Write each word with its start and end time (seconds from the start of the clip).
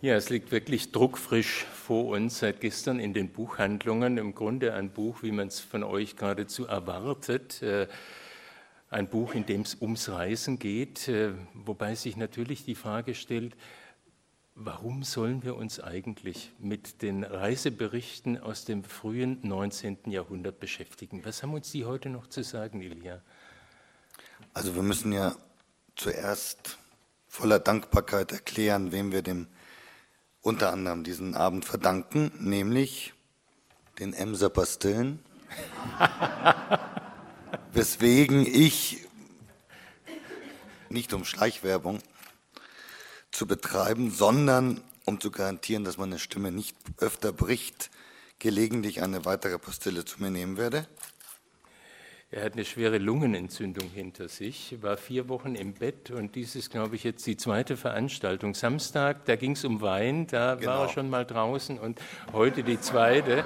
Ja, 0.00 0.14
es 0.14 0.30
liegt 0.30 0.52
wirklich 0.52 0.92
druckfrisch 0.92 1.64
vor 1.64 2.06
uns 2.06 2.38
seit 2.38 2.60
gestern 2.60 3.00
in 3.00 3.14
den 3.14 3.30
Buchhandlungen. 3.30 4.16
Im 4.16 4.32
Grunde 4.32 4.74
ein 4.74 4.90
Buch, 4.90 5.24
wie 5.24 5.32
man 5.32 5.48
es 5.48 5.58
von 5.58 5.82
euch 5.82 6.14
geradezu 6.14 6.66
erwartet. 6.66 7.60
Äh, 7.62 7.88
ein 8.90 9.08
Buch, 9.08 9.34
in 9.34 9.44
dem 9.44 9.62
es 9.62 9.74
ums 9.80 10.08
Reisen 10.08 10.60
geht, 10.60 11.08
äh, 11.08 11.32
wobei 11.52 11.96
sich 11.96 12.16
natürlich 12.16 12.64
die 12.64 12.76
Frage 12.76 13.16
stellt, 13.16 13.56
warum 14.54 15.02
sollen 15.02 15.42
wir 15.42 15.56
uns 15.56 15.80
eigentlich 15.80 16.52
mit 16.60 17.02
den 17.02 17.24
Reiseberichten 17.24 18.38
aus 18.38 18.64
dem 18.64 18.84
frühen 18.84 19.40
19. 19.42 20.12
Jahrhundert 20.12 20.60
beschäftigen? 20.60 21.24
Was 21.24 21.42
haben 21.42 21.54
uns 21.54 21.72
die 21.72 21.86
heute 21.86 22.08
noch 22.08 22.28
zu 22.28 22.44
sagen, 22.44 22.82
Ilja? 22.82 23.20
Also 24.54 24.76
wir 24.76 24.82
müssen 24.82 25.10
ja 25.10 25.34
zuerst 25.96 26.78
voller 27.26 27.58
Dankbarkeit 27.58 28.30
erklären, 28.30 28.92
wem 28.92 29.10
wir 29.10 29.22
dem 29.22 29.48
unter 30.42 30.72
anderem 30.72 31.04
diesen 31.04 31.34
Abend 31.34 31.64
verdanken, 31.64 32.32
nämlich 32.38 33.12
den 33.98 34.12
Emser 34.12 34.50
Pastillen, 34.50 35.18
weswegen 37.72 38.46
ich, 38.46 39.06
nicht 40.88 41.12
um 41.12 41.24
Schleichwerbung 41.24 42.00
zu 43.30 43.46
betreiben, 43.46 44.10
sondern 44.10 44.80
um 45.04 45.20
zu 45.20 45.30
garantieren, 45.30 45.84
dass 45.84 45.98
meine 45.98 46.18
Stimme 46.18 46.52
nicht 46.52 46.76
öfter 46.98 47.32
bricht, 47.32 47.90
gelegentlich 48.38 49.02
eine 49.02 49.24
weitere 49.24 49.58
Pastille 49.58 50.04
zu 50.04 50.22
mir 50.22 50.30
nehmen 50.30 50.56
werde. 50.56 50.86
Er 52.30 52.44
hat 52.44 52.52
eine 52.52 52.66
schwere 52.66 52.98
Lungenentzündung 52.98 53.88
hinter 53.88 54.28
sich, 54.28 54.76
war 54.82 54.98
vier 54.98 55.30
Wochen 55.30 55.54
im 55.54 55.72
Bett 55.72 56.10
und 56.10 56.34
dies 56.34 56.56
ist, 56.56 56.70
glaube 56.70 56.94
ich, 56.94 57.02
jetzt 57.02 57.26
die 57.26 57.38
zweite 57.38 57.74
Veranstaltung. 57.78 58.54
Samstag, 58.54 59.24
da 59.24 59.36
ging 59.36 59.52
es 59.52 59.64
um 59.64 59.80
Wein, 59.80 60.26
da 60.26 60.56
genau. 60.56 60.72
war 60.72 60.82
er 60.82 60.88
schon 60.90 61.08
mal 61.08 61.24
draußen 61.24 61.78
und 61.78 61.98
heute 62.34 62.62
die 62.64 62.78
zweite. 62.78 63.44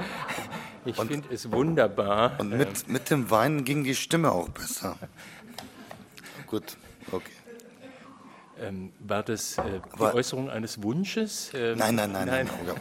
Ich 0.84 0.96
finde 0.96 1.32
es 1.32 1.52
wunderbar. 1.52 2.40
Und 2.40 2.48
mit, 2.50 2.88
mit 2.88 3.08
dem 3.08 3.30
Wein 3.30 3.64
ging 3.64 3.84
die 3.84 3.94
Stimme 3.94 4.32
auch 4.32 4.48
besser. 4.48 4.98
Gut, 6.48 6.76
okay. 7.12 7.30
Ähm, 8.60 8.92
war 8.98 9.22
das 9.22 9.58
äh, 9.58 9.62
die 9.62 9.92
Aber, 9.92 10.14
Äußerung 10.14 10.50
eines 10.50 10.82
Wunsches? 10.82 11.52
Ähm, 11.54 11.78
nein, 11.78 11.94
nein, 11.94 12.10
nein, 12.10 12.26
nein. 12.26 12.50
nein. 12.66 12.76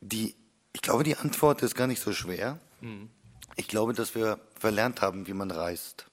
Die, 0.00 0.34
ich 0.72 0.82
glaube, 0.82 1.04
die 1.04 1.16
Antwort 1.16 1.62
ist 1.62 1.76
gar 1.76 1.86
nicht 1.86 2.00
so 2.02 2.12
schwer. 2.12 2.58
Mhm. 2.80 3.10
Ich 3.58 3.68
glaube, 3.68 3.94
dass 3.94 4.14
wir 4.14 4.38
verlernt 4.58 5.00
haben, 5.00 5.26
wie 5.26 5.32
man 5.32 5.50
reist, 5.50 6.06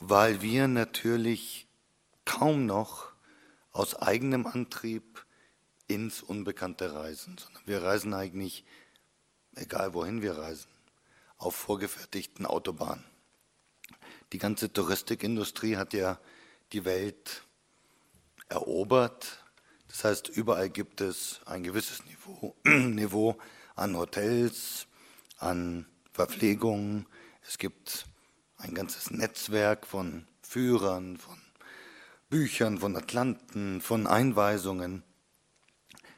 weil 0.00 0.40
wir 0.40 0.66
natürlich 0.66 1.66
kaum 2.24 2.64
noch 2.64 3.12
aus 3.72 3.94
eigenem 3.94 4.46
Antrieb 4.46 5.26
ins 5.88 6.22
Unbekannte 6.22 6.94
reisen, 6.94 7.36
sondern 7.36 7.62
wir 7.66 7.82
reisen 7.82 8.14
eigentlich, 8.14 8.64
egal 9.54 9.92
wohin 9.92 10.22
wir 10.22 10.38
reisen, 10.38 10.70
auf 11.36 11.54
vorgefertigten 11.54 12.46
Autobahnen. 12.46 13.04
Die 14.32 14.38
ganze 14.38 14.72
Touristikindustrie 14.72 15.76
hat 15.76 15.92
ja 15.92 16.18
die 16.72 16.86
Welt 16.86 17.42
erobert. 18.48 19.44
Das 19.88 20.04
heißt, 20.04 20.30
überall 20.30 20.70
gibt 20.70 21.02
es 21.02 21.42
ein 21.44 21.62
gewisses 21.62 22.02
Niveau, 22.06 22.56
Niveau 22.64 23.36
an 23.74 23.94
Hotels, 23.94 24.86
an 25.42 25.86
Verpflegung. 26.12 27.06
Es 27.46 27.58
gibt 27.58 28.06
ein 28.58 28.74
ganzes 28.74 29.10
Netzwerk 29.10 29.86
von 29.86 30.26
Führern, 30.42 31.16
von 31.16 31.38
Büchern, 32.30 32.78
von 32.78 32.96
Atlanten, 32.96 33.80
von 33.80 34.06
Einweisungen. 34.06 35.02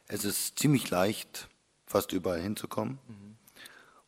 Es 0.07 0.25
ist 0.25 0.59
ziemlich 0.59 0.91
leicht, 0.91 1.49
fast 1.87 2.13
überall 2.13 2.41
hinzukommen. 2.41 2.99
Mhm. 3.09 3.37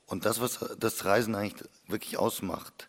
Und 0.07 0.25
das, 0.25 0.41
was 0.41 0.61
das 0.79 1.05
Reisen 1.05 1.35
eigentlich 1.35 1.69
wirklich 1.89 2.17
ausmacht, 2.17 2.89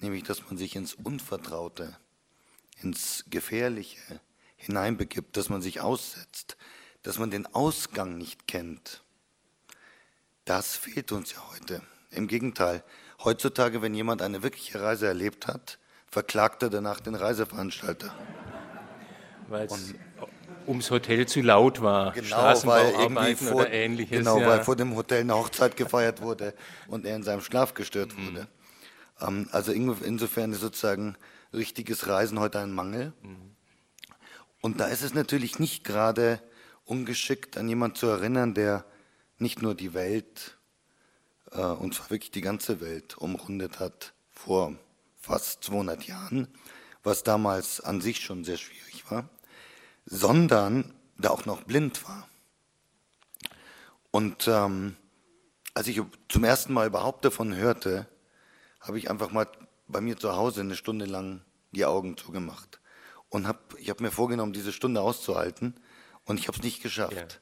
nämlich 0.00 0.24
dass 0.24 0.44
man 0.46 0.56
sich 0.58 0.74
ins 0.74 0.94
Unvertraute, 0.94 1.96
ins 2.82 3.24
Gefährliche 3.30 4.20
hineinbegibt, 4.56 5.36
dass 5.36 5.48
man 5.48 5.62
sich 5.62 5.80
aussetzt, 5.80 6.56
dass 7.02 7.18
man 7.18 7.30
den 7.30 7.46
Ausgang 7.46 8.18
nicht 8.18 8.48
kennt, 8.48 9.04
das 10.46 10.76
fehlt 10.76 11.12
uns 11.12 11.32
ja 11.32 11.38
heute. 11.52 11.82
Im 12.10 12.28
Gegenteil, 12.28 12.82
heutzutage, 13.22 13.82
wenn 13.82 13.92
jemand 13.92 14.22
eine 14.22 14.42
wirkliche 14.42 14.80
Reise 14.80 15.06
erlebt 15.06 15.46
hat, 15.46 15.78
verklagt 16.08 16.62
er 16.62 16.70
danach 16.70 17.00
den 17.00 17.14
Reiseveranstalter. 17.14 18.14
Weil 19.48 19.66
es 19.66 19.94
ums 20.66 20.90
Hotel 20.90 21.26
zu 21.26 21.42
laut 21.42 21.80
war, 21.80 22.12
genau, 22.12 22.66
weil 22.66 22.92
irgendwie 22.92 23.34
vor, 23.36 23.56
oder 23.56 23.70
ähnliches. 23.70 24.18
Genau, 24.18 24.38
ja. 24.38 24.48
weil 24.48 24.64
vor 24.64 24.76
dem 24.76 24.96
Hotel 24.96 25.20
eine 25.20 25.34
Hochzeit 25.34 25.76
gefeiert 25.76 26.22
wurde 26.22 26.54
und 26.88 27.04
er 27.04 27.16
in 27.16 27.22
seinem 27.22 27.40
Schlaf 27.40 27.74
gestört 27.74 28.16
mhm. 28.16 28.26
wurde. 28.26 28.48
Ähm, 29.20 29.48
also 29.52 29.72
insofern 29.72 30.52
ist 30.52 30.60
sozusagen 30.60 31.16
richtiges 31.52 32.08
Reisen 32.08 32.40
heute 32.40 32.60
ein 32.60 32.72
Mangel. 32.72 33.12
Mhm. 33.22 33.52
Und 34.60 34.80
da 34.80 34.86
ist 34.86 35.02
es 35.02 35.14
natürlich 35.14 35.58
nicht 35.58 35.84
gerade 35.84 36.40
ungeschickt, 36.84 37.56
an 37.56 37.68
jemanden 37.68 37.96
zu 37.96 38.06
erinnern, 38.06 38.54
der 38.54 38.84
nicht 39.38 39.62
nur 39.62 39.74
die 39.74 39.94
Welt, 39.94 40.58
äh, 41.52 41.60
und 41.60 41.94
zwar 41.94 42.10
wirklich 42.10 42.30
die 42.30 42.40
ganze 42.40 42.80
Welt 42.80 43.16
umrundet 43.18 43.80
hat 43.80 44.14
vor 44.30 44.74
fast 45.20 45.64
200 45.64 46.04
Jahren, 46.04 46.48
was 47.02 47.22
damals 47.22 47.80
an 47.80 48.00
sich 48.00 48.20
schon 48.20 48.44
sehr 48.44 48.56
schwierig 48.56 49.10
war, 49.10 49.28
sondern 50.04 50.94
da 51.18 51.30
auch 51.30 51.46
noch 51.46 51.62
blind 51.62 52.06
war. 52.08 52.28
Und 54.10 54.48
ähm, 54.48 54.96
als 55.74 55.88
ich 55.88 56.00
zum 56.28 56.44
ersten 56.44 56.72
Mal 56.72 56.86
überhaupt 56.86 57.24
davon 57.24 57.54
hörte, 57.54 58.06
habe 58.80 58.98
ich 58.98 59.10
einfach 59.10 59.30
mal 59.30 59.46
bei 59.88 60.00
mir 60.00 60.16
zu 60.16 60.34
Hause 60.34 60.60
eine 60.62 60.76
Stunde 60.76 61.04
lang 61.04 61.42
die 61.72 61.84
Augen 61.84 62.16
zugemacht 62.16 62.80
und 63.28 63.46
hab, 63.46 63.74
ich 63.78 63.90
habe 63.90 64.02
mir 64.02 64.10
vorgenommen, 64.10 64.52
diese 64.52 64.72
Stunde 64.72 65.00
auszuhalten 65.00 65.74
und 66.24 66.38
ich 66.38 66.48
habe 66.48 66.56
es 66.56 66.64
nicht 66.64 66.82
geschafft. 66.82 67.40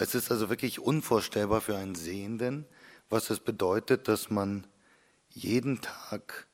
Es 0.00 0.14
ist 0.14 0.30
also 0.30 0.48
wirklich 0.48 0.78
unvorstellbar 0.78 1.60
für 1.60 1.76
einen 1.76 1.96
Sehenden, 1.96 2.66
was 3.10 3.30
es 3.30 3.40
bedeutet, 3.40 4.06
dass 4.06 4.30
man 4.30 4.66
jeden 5.28 5.80
Tag, 5.80 6.46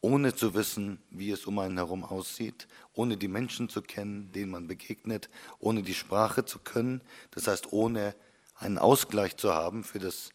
ohne 0.00 0.34
zu 0.34 0.54
wissen, 0.54 1.02
wie 1.10 1.30
es 1.30 1.46
um 1.46 1.58
einen 1.58 1.76
herum 1.76 2.04
aussieht, 2.04 2.68
ohne 2.94 3.16
die 3.16 3.28
Menschen 3.28 3.68
zu 3.68 3.82
kennen, 3.82 4.32
denen 4.32 4.50
man 4.50 4.66
begegnet, 4.66 5.28
ohne 5.58 5.82
die 5.82 5.94
Sprache 5.94 6.44
zu 6.44 6.58
können, 6.58 7.02
das 7.32 7.48
heißt 7.48 7.72
ohne 7.72 8.14
einen 8.54 8.78
Ausgleich 8.78 9.36
zu 9.36 9.52
haben 9.52 9.84
für 9.84 9.98
das 9.98 10.30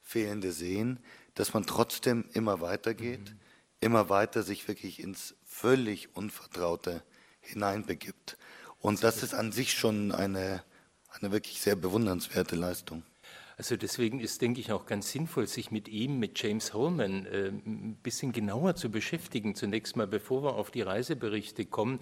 fehlende 0.00 0.52
Sehen, 0.52 1.00
dass 1.34 1.52
man 1.52 1.66
trotzdem 1.66 2.24
immer 2.32 2.62
weitergeht, 2.62 3.30
mhm. 3.30 3.40
immer 3.80 4.08
weiter 4.08 4.42
sich 4.42 4.66
wirklich 4.68 5.00
ins 5.00 5.34
völlig 5.44 6.16
Unvertraute 6.16 7.02
hineinbegibt. 7.40 8.38
Und 8.78 9.04
das 9.04 9.22
ist 9.22 9.34
an 9.34 9.52
sich 9.52 9.74
schon 9.74 10.12
eine 10.12 10.62
eine 11.20 11.32
wirklich 11.32 11.60
sehr 11.60 11.76
bewundernswerte 11.76 12.56
Leistung. 12.56 13.02
Also 13.58 13.76
deswegen 13.76 14.20
ist, 14.20 14.42
denke 14.42 14.60
ich, 14.60 14.70
auch 14.70 14.84
ganz 14.84 15.10
sinnvoll, 15.10 15.46
sich 15.46 15.70
mit 15.70 15.88
ihm, 15.88 16.18
mit 16.18 16.42
James 16.42 16.74
Holman, 16.74 17.24
äh, 17.24 17.48
ein 17.48 17.96
bisschen 18.02 18.32
genauer 18.32 18.76
zu 18.76 18.90
beschäftigen. 18.90 19.54
Zunächst 19.54 19.96
mal, 19.96 20.06
bevor 20.06 20.44
wir 20.44 20.56
auf 20.56 20.70
die 20.70 20.82
Reiseberichte 20.82 21.64
kommen. 21.64 22.00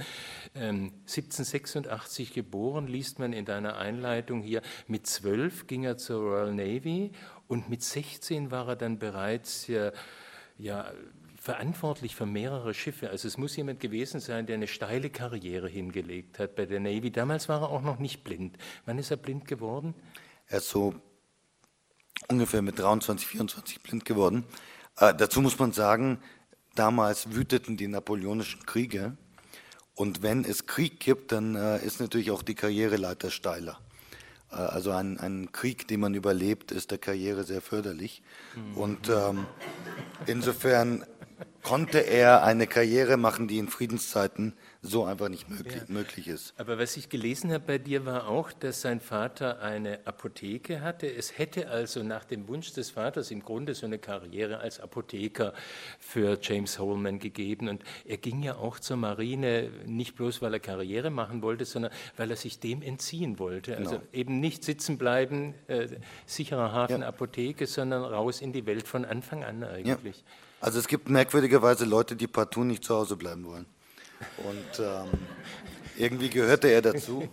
Ähm, 0.56 0.92
1786 1.02 2.32
geboren, 2.32 2.88
liest 2.88 3.20
man 3.20 3.32
in 3.32 3.44
deiner 3.44 3.76
Einleitung 3.76 4.42
hier. 4.42 4.62
Mit 4.88 5.06
zwölf 5.06 5.68
ging 5.68 5.84
er 5.84 5.96
zur 5.96 6.22
Royal 6.22 6.54
Navy 6.54 7.12
und 7.46 7.68
mit 7.68 7.84
16 7.84 8.50
war 8.50 8.70
er 8.70 8.76
dann 8.76 8.98
bereits 8.98 9.68
ja, 9.68 9.92
ja 10.58 10.92
verantwortlich 11.44 12.16
für 12.16 12.24
mehrere 12.24 12.72
Schiffe. 12.72 13.10
Also 13.10 13.28
es 13.28 13.36
muss 13.36 13.54
jemand 13.54 13.78
gewesen 13.78 14.18
sein, 14.18 14.46
der 14.46 14.54
eine 14.54 14.66
steile 14.66 15.10
Karriere 15.10 15.68
hingelegt 15.68 16.38
hat 16.38 16.56
bei 16.56 16.64
der 16.64 16.80
Navy. 16.80 17.10
Damals 17.10 17.50
war 17.50 17.60
er 17.60 17.68
auch 17.68 17.82
noch 17.82 17.98
nicht 17.98 18.24
blind. 18.24 18.56
Wann 18.86 18.96
ist 18.98 19.10
er 19.10 19.18
blind 19.18 19.46
geworden? 19.46 19.94
Er 20.46 20.58
ist 20.58 20.70
so 20.70 20.94
ungefähr 22.28 22.62
mit 22.62 22.78
23, 22.78 23.26
24 23.28 23.82
blind 23.82 24.06
geworden. 24.06 24.44
Äh, 24.96 25.14
dazu 25.14 25.42
muss 25.42 25.58
man 25.58 25.72
sagen, 25.72 26.18
damals 26.76 27.34
wüteten 27.34 27.76
die 27.76 27.88
napoleonischen 27.88 28.64
Kriege. 28.64 29.18
Und 29.94 30.22
wenn 30.22 30.46
es 30.46 30.64
Krieg 30.64 30.98
gibt, 30.98 31.30
dann 31.30 31.56
äh, 31.56 31.84
ist 31.84 32.00
natürlich 32.00 32.30
auch 32.30 32.42
die 32.42 32.54
Karriereleiter 32.54 33.30
steiler. 33.30 33.78
Äh, 34.50 34.56
also 34.56 34.92
ein, 34.92 35.18
ein, 35.18 35.52
Krieg, 35.52 35.88
den 35.88 36.00
man 36.00 36.14
überlebt, 36.14 36.72
ist 36.72 36.90
der 36.90 36.98
Karriere 36.98 37.44
sehr 37.44 37.60
förderlich. 37.60 38.22
Mhm. 38.54 38.76
Und 38.76 39.08
ähm, 39.08 39.46
insofern 40.26 41.04
konnte 41.64 41.98
er 41.98 42.44
eine 42.44 42.66
Karriere 42.66 43.16
machen, 43.16 43.48
die 43.48 43.58
in 43.58 43.68
Friedenszeiten 43.68 44.52
so 44.82 45.04
einfach 45.04 45.30
nicht 45.30 45.48
möglich, 45.48 45.74
ja. 45.74 45.82
möglich, 45.88 46.28
ist. 46.28 46.52
Aber 46.58 46.78
was 46.78 46.96
ich 46.98 47.08
gelesen 47.08 47.50
habe 47.50 47.64
bei 47.66 47.78
dir 47.78 48.04
war 48.04 48.28
auch, 48.28 48.52
dass 48.52 48.82
sein 48.82 49.00
Vater 49.00 49.62
eine 49.62 50.06
Apotheke 50.06 50.82
hatte. 50.82 51.10
Es 51.12 51.38
hätte 51.38 51.70
also 51.70 52.02
nach 52.02 52.24
dem 52.24 52.48
Wunsch 52.48 52.74
des 52.74 52.90
Vaters 52.90 53.30
im 53.30 53.42
Grunde 53.42 53.74
so 53.74 53.86
eine 53.86 53.98
Karriere 53.98 54.58
als 54.58 54.78
Apotheker 54.78 55.54
für 55.98 56.38
James 56.40 56.78
Holman 56.78 57.18
gegeben. 57.18 57.68
Und 57.68 57.82
er 58.04 58.18
ging 58.18 58.42
ja 58.42 58.56
auch 58.56 58.78
zur 58.78 58.98
Marine, 58.98 59.70
nicht 59.86 60.16
bloß 60.16 60.42
weil 60.42 60.52
er 60.52 60.60
Karriere 60.60 61.08
machen 61.08 61.40
wollte, 61.40 61.64
sondern 61.64 61.92
weil 62.18 62.30
er 62.30 62.36
sich 62.36 62.60
dem 62.60 62.82
entziehen 62.82 63.38
wollte. 63.38 63.78
Also 63.78 63.92
genau. 63.92 64.02
eben 64.12 64.38
nicht 64.38 64.64
sitzen 64.64 64.98
bleiben, 64.98 65.54
äh, 65.68 65.88
sicherer 66.26 66.72
Hafen, 66.72 67.00
ja. 67.00 67.08
Apotheke, 67.08 67.66
sondern 67.66 68.04
raus 68.04 68.42
in 68.42 68.52
die 68.52 68.66
Welt 68.66 68.86
von 68.86 69.06
Anfang 69.06 69.44
an 69.44 69.64
eigentlich. 69.64 70.18
Ja. 70.18 70.24
Also 70.64 70.78
es 70.78 70.88
gibt 70.88 71.10
merkwürdigerweise 71.10 71.84
Leute, 71.84 72.16
die 72.16 72.26
partout 72.26 72.64
nicht 72.64 72.84
zu 72.84 72.94
Hause 72.94 73.16
bleiben 73.16 73.44
wollen. 73.44 73.66
Und 74.38 74.80
ähm, 74.80 75.10
irgendwie 75.98 76.30
gehörte 76.30 76.68
er 76.68 76.80
dazu. 76.80 77.28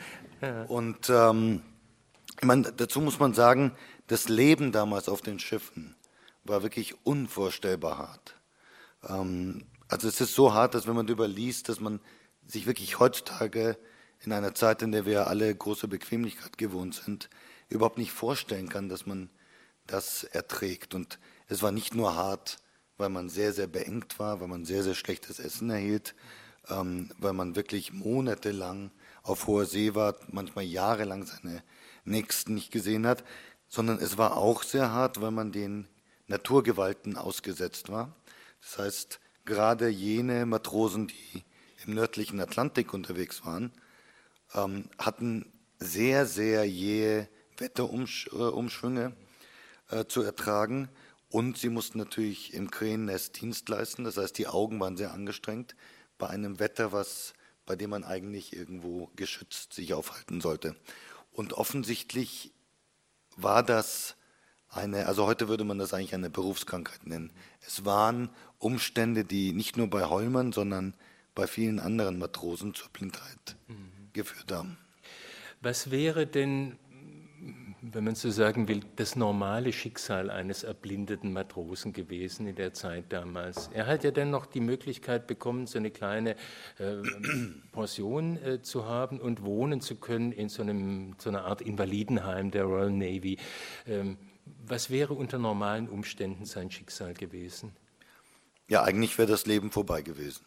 Und 0.68 1.10
ähm, 1.10 1.62
ich 2.40 2.46
meine, 2.46 2.70
dazu 2.70 3.00
muss 3.00 3.18
man 3.18 3.34
sagen, 3.34 3.72
das 4.06 4.28
Leben 4.28 4.70
damals 4.70 5.08
auf 5.08 5.22
den 5.22 5.40
Schiffen 5.40 5.96
war 6.44 6.62
wirklich 6.62 6.94
unvorstellbar 7.04 7.98
hart. 7.98 8.36
Ähm, 9.08 9.64
also 9.88 10.06
es 10.06 10.20
ist 10.20 10.36
so 10.36 10.54
hart, 10.54 10.76
dass 10.76 10.86
wenn 10.86 10.94
man 10.94 11.08
darüber 11.08 11.26
liest, 11.26 11.68
dass 11.68 11.80
man 11.80 11.98
sich 12.46 12.68
wirklich 12.68 13.00
heutzutage 13.00 13.76
in 14.20 14.30
einer 14.30 14.54
Zeit, 14.54 14.82
in 14.82 14.92
der 14.92 15.04
wir 15.04 15.26
alle 15.26 15.52
große 15.52 15.88
Bequemlichkeit 15.88 16.58
gewohnt 16.58 16.94
sind, 16.94 17.28
überhaupt 17.68 17.98
nicht 17.98 18.12
vorstellen 18.12 18.68
kann, 18.68 18.88
dass 18.88 19.04
man 19.04 19.30
das 19.88 20.22
erträgt. 20.22 20.94
Und 20.94 21.18
es 21.48 21.60
war 21.60 21.72
nicht 21.72 21.96
nur 21.96 22.14
hart 22.14 22.58
weil 22.98 23.08
man 23.08 23.28
sehr, 23.28 23.52
sehr 23.52 23.68
beengt 23.68 24.18
war, 24.18 24.40
weil 24.40 24.48
man 24.48 24.64
sehr, 24.64 24.82
sehr 24.82 24.94
schlechtes 24.94 25.38
Essen 25.38 25.70
erhielt, 25.70 26.14
ähm, 26.68 27.10
weil 27.18 27.32
man 27.32 27.56
wirklich 27.56 27.92
monatelang 27.92 28.90
auf 29.22 29.46
hoher 29.46 29.66
See 29.66 29.94
war, 29.94 30.16
manchmal 30.30 30.64
jahrelang 30.64 31.24
seine 31.24 31.62
Nächsten 32.04 32.54
nicht 32.54 32.72
gesehen 32.72 33.06
hat, 33.06 33.24
sondern 33.68 33.98
es 33.98 34.18
war 34.18 34.36
auch 34.36 34.62
sehr 34.62 34.92
hart, 34.92 35.20
weil 35.20 35.30
man 35.30 35.52
den 35.52 35.86
Naturgewalten 36.26 37.16
ausgesetzt 37.16 37.88
war. 37.88 38.14
Das 38.60 38.78
heißt, 38.78 39.20
gerade 39.44 39.88
jene 39.88 40.44
Matrosen, 40.46 41.08
die 41.08 41.44
im 41.86 41.94
nördlichen 41.94 42.40
Atlantik 42.40 42.92
unterwegs 42.92 43.44
waren, 43.44 43.72
ähm, 44.54 44.84
hatten 44.98 45.50
sehr, 45.78 46.26
sehr 46.26 46.64
jähe 46.64 47.28
Wetterumschwünge 47.58 49.12
äh, 49.90 50.04
zu 50.06 50.22
ertragen 50.22 50.88
und 51.30 51.58
sie 51.58 51.68
mussten 51.68 51.98
natürlich 51.98 52.54
im 52.54 52.70
Krähennest 52.70 53.40
Dienst 53.40 53.68
leisten, 53.68 54.04
das 54.04 54.16
heißt, 54.16 54.36
die 54.38 54.46
Augen 54.46 54.80
waren 54.80 54.96
sehr 54.96 55.12
angestrengt 55.12 55.76
bei 56.16 56.28
einem 56.28 56.58
Wetter, 56.58 56.92
was, 56.92 57.34
bei 57.66 57.76
dem 57.76 57.90
man 57.90 58.04
eigentlich 58.04 58.54
irgendwo 58.54 59.10
geschützt 59.16 59.72
sich 59.74 59.94
aufhalten 59.94 60.40
sollte. 60.40 60.74
Und 61.32 61.52
offensichtlich 61.52 62.52
war 63.36 63.62
das 63.62 64.16
eine, 64.70 65.06
also 65.06 65.26
heute 65.26 65.48
würde 65.48 65.64
man 65.64 65.78
das 65.78 65.94
eigentlich 65.94 66.14
eine 66.14 66.30
Berufskrankheit 66.30 67.06
nennen. 67.06 67.32
Es 67.66 67.84
waren 67.84 68.30
Umstände, 68.58 69.24
die 69.24 69.52
nicht 69.52 69.76
nur 69.76 69.88
bei 69.88 70.04
Holmern, 70.04 70.52
sondern 70.52 70.94
bei 71.34 71.46
vielen 71.46 71.78
anderen 71.78 72.18
Matrosen 72.18 72.74
zur 72.74 72.88
Blindheit 72.90 73.56
mhm. 73.68 74.10
geführt 74.12 74.50
haben. 74.50 74.76
Was 75.60 75.90
wäre 75.90 76.26
denn 76.26 76.76
wenn 77.92 78.04
man 78.04 78.14
so 78.14 78.30
sagen 78.30 78.68
will, 78.68 78.80
das 78.96 79.16
normale 79.16 79.72
Schicksal 79.72 80.30
eines 80.30 80.62
erblindeten 80.62 81.32
Matrosen 81.32 81.92
gewesen 81.92 82.46
in 82.46 82.56
der 82.56 82.74
Zeit 82.74 83.12
damals. 83.12 83.70
Er 83.72 83.86
hat 83.86 84.04
ja 84.04 84.10
dann 84.10 84.30
noch 84.30 84.46
die 84.46 84.60
Möglichkeit 84.60 85.26
bekommen, 85.26 85.66
so 85.66 85.78
eine 85.78 85.90
kleine 85.90 86.36
äh, 86.78 86.96
Pension 87.72 88.36
äh, 88.42 88.62
zu 88.62 88.86
haben 88.86 89.20
und 89.20 89.42
wohnen 89.42 89.80
zu 89.80 89.96
können 89.96 90.32
in 90.32 90.48
so, 90.48 90.62
einem, 90.62 91.14
so 91.18 91.30
einer 91.30 91.44
Art 91.44 91.62
Invalidenheim 91.62 92.50
der 92.50 92.64
Royal 92.64 92.90
Navy. 92.90 93.38
Ähm, 93.86 94.18
was 94.66 94.90
wäre 94.90 95.14
unter 95.14 95.38
normalen 95.38 95.88
Umständen 95.88 96.44
sein 96.44 96.70
Schicksal 96.70 97.14
gewesen? 97.14 97.72
Ja, 98.68 98.82
eigentlich 98.82 99.16
wäre 99.18 99.28
das 99.28 99.46
Leben 99.46 99.70
vorbei 99.70 100.02
gewesen. 100.02 100.44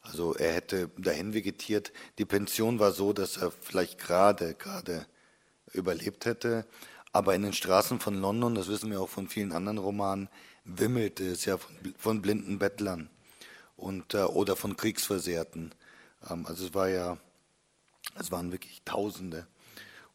Also 0.00 0.34
er 0.34 0.52
hätte 0.52 0.90
dahin 0.98 1.32
vegetiert. 1.32 1.92
Die 2.18 2.26
Pension 2.26 2.78
war 2.78 2.92
so, 2.92 3.12
dass 3.12 3.38
er 3.38 3.50
vielleicht 3.50 3.98
gerade, 3.98 4.54
gerade 4.54 5.06
überlebt 5.74 6.24
hätte. 6.24 6.66
Aber 7.12 7.34
in 7.34 7.42
den 7.42 7.52
Straßen 7.52 8.00
von 8.00 8.20
London, 8.20 8.54
das 8.54 8.68
wissen 8.68 8.90
wir 8.90 9.00
auch 9.00 9.08
von 9.08 9.28
vielen 9.28 9.52
anderen 9.52 9.78
Romanen, 9.78 10.28
wimmelte 10.64 11.26
es 11.26 11.44
ja 11.44 11.58
von, 11.58 11.94
von 11.96 12.22
blinden 12.22 12.58
Bettlern 12.58 13.08
und, 13.76 14.14
äh, 14.14 14.24
oder 14.24 14.56
von 14.56 14.76
Kriegsversehrten. 14.76 15.74
Ähm, 16.28 16.46
also 16.46 16.66
es 16.66 16.74
war 16.74 16.88
ja, 16.88 17.18
es 18.18 18.32
waren 18.32 18.52
wirklich 18.52 18.82
Tausende. 18.84 19.46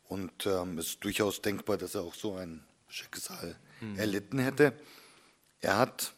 Und 0.08 0.48
ähm, 0.48 0.78
es 0.78 0.88
ist 0.88 1.04
durchaus 1.04 1.42
denkbar, 1.42 1.78
dass 1.78 1.96
er 1.96 2.02
auch 2.02 2.16
so 2.16 2.36
ein 2.36 2.64
Schicksal 2.88 3.56
mhm. 3.80 3.98
erlitten 3.98 4.40
hätte. 4.40 4.74
Er 5.62 5.78
hat 5.78 6.14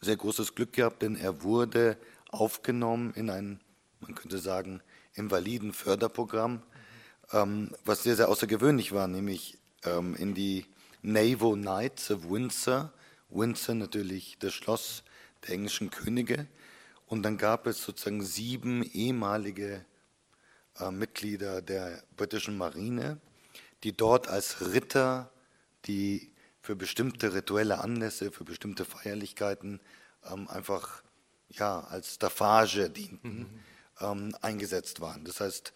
sehr 0.00 0.16
großes 0.16 0.54
Glück 0.54 0.72
gehabt, 0.74 1.02
denn 1.02 1.16
er 1.16 1.42
wurde 1.42 1.96
aufgenommen 2.28 3.14
in 3.14 3.30
ein, 3.30 3.60
man 4.00 4.14
könnte 4.14 4.38
sagen, 4.38 4.82
Invaliden-Förderprogramm 5.14 6.52
ähm, 6.52 6.62
was 7.32 8.02
sehr, 8.02 8.16
sehr 8.16 8.28
außergewöhnlich 8.28 8.92
war, 8.92 9.08
nämlich 9.08 9.58
ähm, 9.84 10.14
in 10.16 10.34
die 10.34 10.66
Naval 11.02 11.54
Knights 11.54 12.10
of 12.10 12.28
Windsor. 12.28 12.92
Windsor 13.30 13.74
natürlich 13.74 14.36
das 14.38 14.52
Schloss 14.52 15.02
der 15.46 15.54
englischen 15.54 15.90
Könige. 15.90 16.46
Und 17.06 17.22
dann 17.22 17.38
gab 17.38 17.66
es 17.66 17.82
sozusagen 17.82 18.22
sieben 18.22 18.82
ehemalige 18.82 19.84
äh, 20.78 20.90
Mitglieder 20.90 21.62
der 21.62 22.02
britischen 22.16 22.56
Marine, 22.56 23.18
die 23.82 23.96
dort 23.96 24.28
als 24.28 24.72
Ritter, 24.72 25.30
die 25.86 26.32
für 26.60 26.76
bestimmte 26.76 27.34
rituelle 27.34 27.80
Anlässe, 27.80 28.30
für 28.30 28.44
bestimmte 28.44 28.84
Feierlichkeiten 28.84 29.80
ähm, 30.30 30.48
einfach 30.48 31.02
ja, 31.48 31.80
als 31.80 32.14
Staffage 32.14 32.88
dienten, 32.88 33.38
mhm. 33.38 33.60
ähm, 34.00 34.36
eingesetzt 34.40 35.00
waren. 35.00 35.24
Das 35.24 35.40
heißt, 35.40 35.72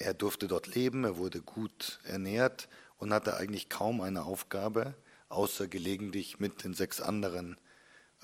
er 0.00 0.14
durfte 0.14 0.48
dort 0.48 0.74
leben, 0.74 1.04
er 1.04 1.16
wurde 1.16 1.40
gut 1.40 2.00
ernährt 2.04 2.68
und 2.98 3.12
hatte 3.12 3.36
eigentlich 3.36 3.68
kaum 3.68 4.00
eine 4.00 4.24
Aufgabe, 4.24 4.94
außer 5.28 5.68
gelegentlich 5.68 6.40
mit 6.40 6.64
den 6.64 6.74
sechs 6.74 7.00
anderen 7.00 7.56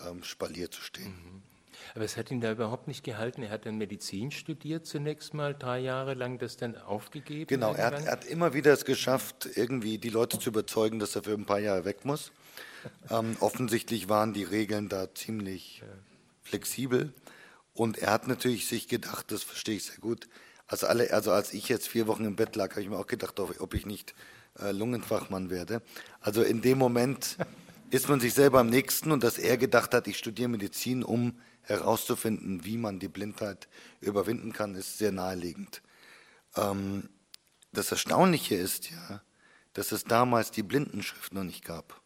ähm, 0.04 0.24
Spalier 0.24 0.70
zu 0.70 0.80
stehen. 0.80 1.12
Mhm. 1.12 1.42
Aber 1.94 2.04
es 2.04 2.16
hat 2.16 2.30
ihn 2.30 2.40
da 2.40 2.50
überhaupt 2.50 2.88
nicht 2.88 3.04
gehalten. 3.04 3.42
Er 3.42 3.50
hat 3.50 3.66
dann 3.66 3.76
Medizin 3.76 4.30
studiert 4.30 4.86
zunächst 4.86 5.34
mal, 5.34 5.54
drei 5.54 5.78
Jahre 5.78 6.14
lang 6.14 6.38
das 6.38 6.56
dann 6.56 6.76
aufgegeben. 6.76 7.46
Genau, 7.46 7.74
er 7.74 7.86
hat, 7.86 8.04
er 8.04 8.12
hat, 8.12 8.24
immer 8.24 8.54
wieder 8.54 8.72
es 8.72 8.84
geschafft, 8.86 9.48
irgendwie 9.54 9.98
die 9.98 10.08
Leute 10.08 10.38
zu 10.38 10.48
überzeugen, 10.48 10.98
dass 10.98 11.14
er 11.14 11.22
für 11.22 11.34
ein 11.34 11.44
paar 11.44 11.60
Jahre 11.60 11.84
weg 11.84 12.04
muss. 12.04 12.32
ähm, 13.10 13.36
offensichtlich 13.40 14.08
waren 14.08 14.32
die 14.32 14.44
Regeln 14.44 14.88
da 14.88 15.14
ziemlich 15.14 15.80
ja. 15.80 15.86
flexibel. 16.42 17.12
Und 17.74 17.98
er 17.98 18.12
hat 18.12 18.26
natürlich 18.26 18.66
sich 18.66 18.88
gedacht, 18.88 19.30
das 19.30 19.42
verstehe 19.42 19.76
ich 19.76 19.84
sehr 19.84 19.98
gut, 19.98 20.28
also, 20.66 20.86
alle, 20.86 21.12
also 21.12 21.32
als 21.32 21.52
ich 21.52 21.68
jetzt 21.68 21.88
vier 21.88 22.06
Wochen 22.06 22.24
im 22.24 22.36
Bett 22.36 22.56
lag, 22.56 22.70
habe 22.70 22.82
ich 22.82 22.88
mir 22.88 22.98
auch 22.98 23.06
gedacht, 23.06 23.38
ob 23.38 23.74
ich 23.74 23.86
nicht 23.86 24.14
äh, 24.58 24.72
Lungenfachmann 24.72 25.50
werde. 25.50 25.82
Also 26.20 26.42
in 26.42 26.62
dem 26.62 26.78
Moment 26.78 27.36
ist 27.90 28.08
man 28.08 28.20
sich 28.20 28.34
selber 28.34 28.60
am 28.60 28.68
nächsten 28.68 29.12
und 29.12 29.22
dass 29.22 29.38
er 29.38 29.56
gedacht 29.56 29.94
hat, 29.94 30.08
ich 30.08 30.18
studiere 30.18 30.48
Medizin, 30.48 31.04
um 31.04 31.38
herauszufinden, 31.62 32.64
wie 32.64 32.78
man 32.78 32.98
die 32.98 33.08
Blindheit 33.08 33.68
überwinden 34.00 34.52
kann, 34.52 34.74
ist 34.74 34.98
sehr 34.98 35.12
naheliegend. 35.12 35.82
Ähm, 36.56 37.08
das 37.72 37.90
Erstaunliche 37.90 38.54
ist 38.54 38.90
ja, 38.90 39.22
dass 39.72 39.92
es 39.92 40.04
damals 40.04 40.50
die 40.50 40.62
Blindenschrift 40.62 41.34
noch 41.34 41.44
nicht 41.44 41.64
gab. 41.64 42.00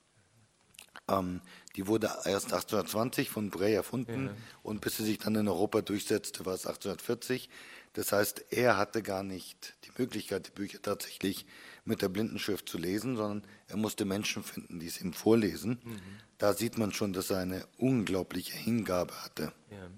Ähm, 1.09 1.41
die 1.77 1.87
wurde 1.87 2.07
erst 2.25 2.47
1820 2.53 3.31
von 3.31 3.51
Bray 3.51 3.75
erfunden 3.75 4.27
ja. 4.27 4.33
und 4.63 4.81
bis 4.81 4.97
sie 4.97 5.05
sich 5.05 5.19
dann 5.19 5.35
in 5.37 5.49
Europa 5.49 5.83
durchsetzte, 5.83 6.45
war 6.47 6.55
es 6.55 6.67
1840. 6.67 7.49
Das 7.95 8.13
heißt, 8.13 8.45
er 8.51 8.77
hatte 8.77 9.03
gar 9.03 9.23
nicht 9.23 9.75
die 9.85 9.91
Möglichkeit, 10.01 10.47
die 10.47 10.53
Bücher 10.53 10.81
tatsächlich 10.81 11.47
mit 11.85 12.03
der 12.03 12.09
Blindenschrift 12.09 12.69
zu 12.69 12.79
lesen, 12.79 13.17
sondern 13.17 13.43
er 13.67 13.77
musste 13.77 14.05
Menschen 14.05 14.45
finden, 14.45 14.79
die 14.79 14.87
es 14.87 15.01
ihm 15.01 15.13
vorlesen. 15.13 15.81
Mhm. 15.83 16.01
Da 16.39 16.53
sieht 16.53 16.79
man 16.79 16.93
schon, 16.93 17.13
dass 17.13 17.31
er 17.31 17.39
eine 17.39 17.67
unglaubliche 17.79 18.57
Hingabe 18.57 19.13
hatte. 19.25 19.53
Ja. 19.71 19.91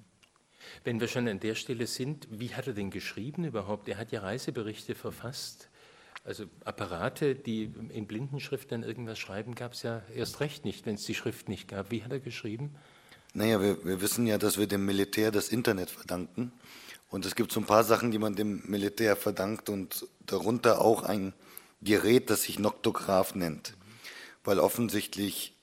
Wenn 0.85 1.01
wir 1.01 1.09
schon 1.09 1.29
an 1.29 1.41
der 1.41 1.55
Stelle 1.55 1.87
sind, 1.87 2.29
wie 2.31 2.55
hat 2.55 2.67
er 2.67 2.73
denn 2.73 2.91
geschrieben 2.91 3.45
überhaupt? 3.45 3.89
Er 3.89 3.99
hat 3.99 4.11
ja 4.11 4.21
Reiseberichte 4.21 4.95
verfasst. 4.95 5.69
Also 6.25 6.45
Apparate, 6.65 7.35
die 7.35 7.73
in 7.91 8.07
Blindenschrift 8.07 8.71
dann 8.71 8.85
irgendwas 8.85 9.19
schreiben, 9.19 9.55
gab 9.55 9.73
es 9.73 9.83
ja 9.83 10.03
erst 10.15 10.41
recht 10.41 10.65
nicht, 10.65 10.87
wenn 10.87 10.95
es 10.95 11.05
die 11.05 11.15
Schrift 11.15 11.49
nicht 11.49 11.69
gab. 11.69 11.91
Wie 11.91 12.05
hat 12.05 12.13
er 12.13 12.21
geschrieben? 12.21 12.75
Naja, 13.35 13.61
wir, 13.61 13.85
wir 13.85 14.01
wissen 14.01 14.27
ja, 14.27 14.39
dass 14.39 14.59
wir 14.59 14.67
dem 14.67 14.85
Militär 14.85 15.31
das 15.31 15.49
Internet 15.49 15.91
verdanken. 15.91 16.53
Und 17.12 17.26
es 17.26 17.35
gibt 17.35 17.52
so 17.52 17.61
ein 17.61 17.66
paar 17.66 17.85
Sachen, 17.85 18.11
die 18.11 18.19
man 18.19 18.37
dem 18.37 18.62
Militär 18.64 19.16
verdankt 19.16 19.69
und 19.69 20.09
darunter 20.25 20.81
auch 20.81 21.02
ein 21.02 21.35
Gerät, 21.83 22.31
das 22.31 22.45
sich 22.45 22.59
Noktograph 22.59 23.35
nennt. 23.35 23.75
Weil 24.45 24.59
offensichtlich 24.59 25.54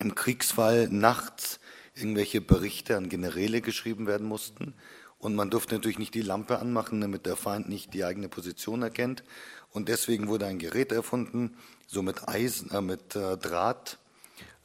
im 0.00 0.16
Kriegsfall 0.16 0.88
nachts 0.88 1.60
irgendwelche 1.94 2.40
Berichte 2.40 2.96
an 2.96 3.08
Generäle 3.08 3.60
geschrieben 3.60 4.08
werden 4.08 4.26
mussten. 4.26 4.74
Und 5.18 5.36
man 5.36 5.48
durfte 5.48 5.76
natürlich 5.76 6.00
nicht 6.00 6.14
die 6.14 6.22
Lampe 6.22 6.58
anmachen, 6.58 7.00
damit 7.00 7.24
der 7.24 7.36
Feind 7.36 7.68
nicht 7.68 7.94
die 7.94 8.02
eigene 8.02 8.28
Position 8.28 8.82
erkennt. 8.82 9.22
Und 9.70 9.88
deswegen 9.88 10.26
wurde 10.26 10.46
ein 10.46 10.58
Gerät 10.58 10.90
erfunden, 10.90 11.56
so 11.86 12.02
mit 12.02 12.28
Eisen, 12.28 12.72
äh, 12.72 12.80
mit 12.80 13.14
äh, 13.14 13.36
Draht 13.36 13.98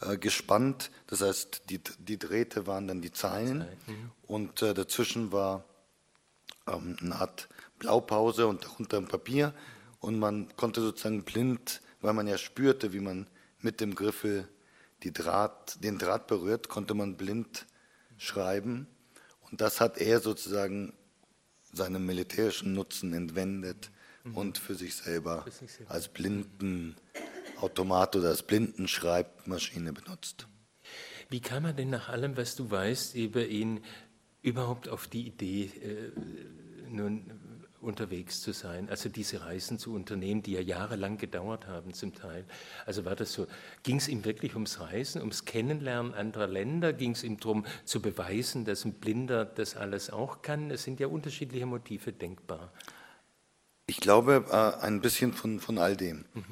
äh, 0.02 0.18
gespannt. 0.18 0.90
Das 1.06 1.22
heißt, 1.22 1.70
die, 1.70 1.82
die 2.00 2.18
Drähte 2.18 2.66
waren 2.66 2.88
dann 2.88 3.02
die 3.04 3.12
Zeilen 3.12 3.68
und 4.26 4.64
äh, 4.64 4.74
dazwischen 4.74 5.32
war 5.32 5.66
ähm, 6.68 6.98
eine 7.02 7.16
Art 7.16 7.50
Blaupause 7.80 8.48
und 8.48 8.64
darunter 8.64 8.98
ein 8.98 9.08
Papier. 9.08 9.54
Und 10.00 10.20
man 10.20 10.56
konnte 10.56 10.82
sozusagen 10.82 11.24
blind, 11.24 11.82
weil 12.02 12.14
man 12.14 12.28
ja 12.28 12.38
spürte, 12.38 12.94
wie 12.94 13.00
man 13.00 13.28
mit 13.60 13.80
dem 13.80 13.96
Griffel 13.96 14.48
Draht, 15.12 15.84
den 15.84 15.98
Draht 15.98 16.28
berührt, 16.28 16.70
konnte 16.70 16.94
man 16.94 17.18
blind 17.18 17.66
schreiben. 18.18 18.88
Und 19.50 19.60
das 19.60 19.82
hat 19.82 19.98
er 19.98 20.20
sozusagen 20.22 20.94
seinem 21.74 22.06
militärischen 22.06 22.74
Nutzen 22.74 23.14
entwendet 23.14 23.92
mhm. 24.24 24.38
und 24.38 24.58
für 24.58 24.76
sich 24.76 24.96
selber 24.96 25.46
als 25.88 26.08
blinden 26.08 26.96
Automat 27.60 28.16
oder 28.16 28.30
als 28.30 28.44
Blindenschreibmaschine 28.44 29.94
benutzt. 29.94 30.48
Wie 31.30 31.42
kam 31.42 31.64
man 31.64 31.76
denn 31.76 31.90
nach 31.90 32.10
allem, 32.10 32.38
was 32.38 32.56
du 32.56 32.70
weißt 32.70 33.16
über 33.16 33.46
ihn, 33.46 33.84
überhaupt 34.44 34.90
auf 34.90 35.08
die 35.08 35.26
Idee, 35.26 35.72
äh, 35.82 36.12
nun 36.90 37.24
unterwegs 37.84 38.42
zu 38.42 38.54
sein, 38.54 38.90
also 38.90 39.10
diese 39.10 39.42
Reisen 39.42 39.78
zu 39.78 39.94
unternehmen, 39.94 40.42
die 40.42 40.54
ja 40.54 40.62
jahrelang 40.62 41.18
gedauert 41.18 41.68
haben 41.68 41.94
zum 41.94 42.14
Teil. 42.14 42.46
Also 42.86 43.04
war 43.04 43.16
das 43.16 43.34
so, 43.34 43.48
ging 43.84 43.98
es 43.98 44.08
ihm 44.08 44.24
wirklich 44.26 44.56
ums 44.56 44.80
Reisen, 44.80 45.20
ums 45.20 45.46
Kennenlernen 45.46 46.14
anderer 46.14 46.48
Länder, 46.48 46.94
ging 46.94 47.12
es 47.12 47.24
ihm 47.24 47.40
darum 47.40 47.66
zu 47.84 48.02
beweisen, 48.02 48.64
dass 48.64 48.86
ein 48.86 48.94
Blinder 48.94 49.46
das 49.46 49.76
alles 49.76 50.10
auch 50.10 50.42
kann? 50.42 50.72
Es 50.72 50.84
sind 50.84 51.00
ja 51.00 51.08
unterschiedliche 51.08 51.66
Motive 51.66 52.14
denkbar. 52.14 52.72
Ich 53.86 54.00
glaube, 54.00 54.46
äh, 54.50 54.84
ein 54.84 55.02
bisschen 55.02 55.34
von, 55.34 55.60
von 55.60 55.78
all 55.78 55.98
dem. 55.98 56.26
Mhm. 56.34 56.44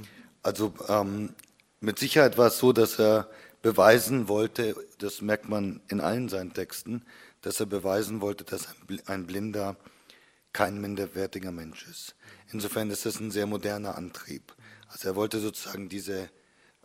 Also 0.44 0.74
ähm, 0.90 1.34
mit 1.80 1.98
Sicherheit 1.98 2.38
war 2.38 2.48
es 2.48 2.58
so, 2.58 2.74
dass 2.74 3.00
er 3.00 3.30
beweisen 3.62 4.28
wollte, 4.28 4.76
das 4.98 5.22
merkt 5.22 5.48
man 5.48 5.82
in 5.88 6.02
allen 6.02 6.30
seinen 6.30 6.54
Texten, 6.54 7.04
dass 7.42 7.60
er 7.60 7.66
beweisen 7.66 8.22
wollte, 8.22 8.44
dass 8.44 8.68
ein 9.06 9.28
Blinder 9.28 9.78
kein 10.54 10.80
minderwertiger 10.82 11.52
Mensch 11.52 11.88
ist. 11.88 12.16
Insofern 12.52 12.90
ist 12.90 13.06
das 13.06 13.20
ein 13.20 13.32
sehr 13.32 13.48
moderner 13.48 13.96
Antrieb. 13.96 14.54
Also 14.88 15.10
er 15.10 15.16
wollte 15.16 15.40
sozusagen 15.40 15.90
diese 15.90 16.30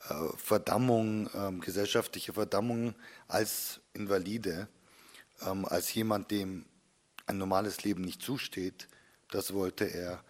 äh, 0.08 0.14
Verdammung, 0.36 1.28
ähm, 1.34 1.60
gesellschaftliche 1.60 2.34
Verdammung 2.34 2.94
als 3.26 3.80
Invalide, 3.92 4.68
ähm, 5.42 5.64
als 5.64 5.92
jemand, 5.94 6.30
dem 6.30 6.66
ein 7.26 7.38
normales 7.38 7.82
Leben 7.82 8.02
nicht 8.02 8.22
zusteht, 8.22 8.88
das 9.30 9.52
wollte 9.52 9.84
er 9.84 10.22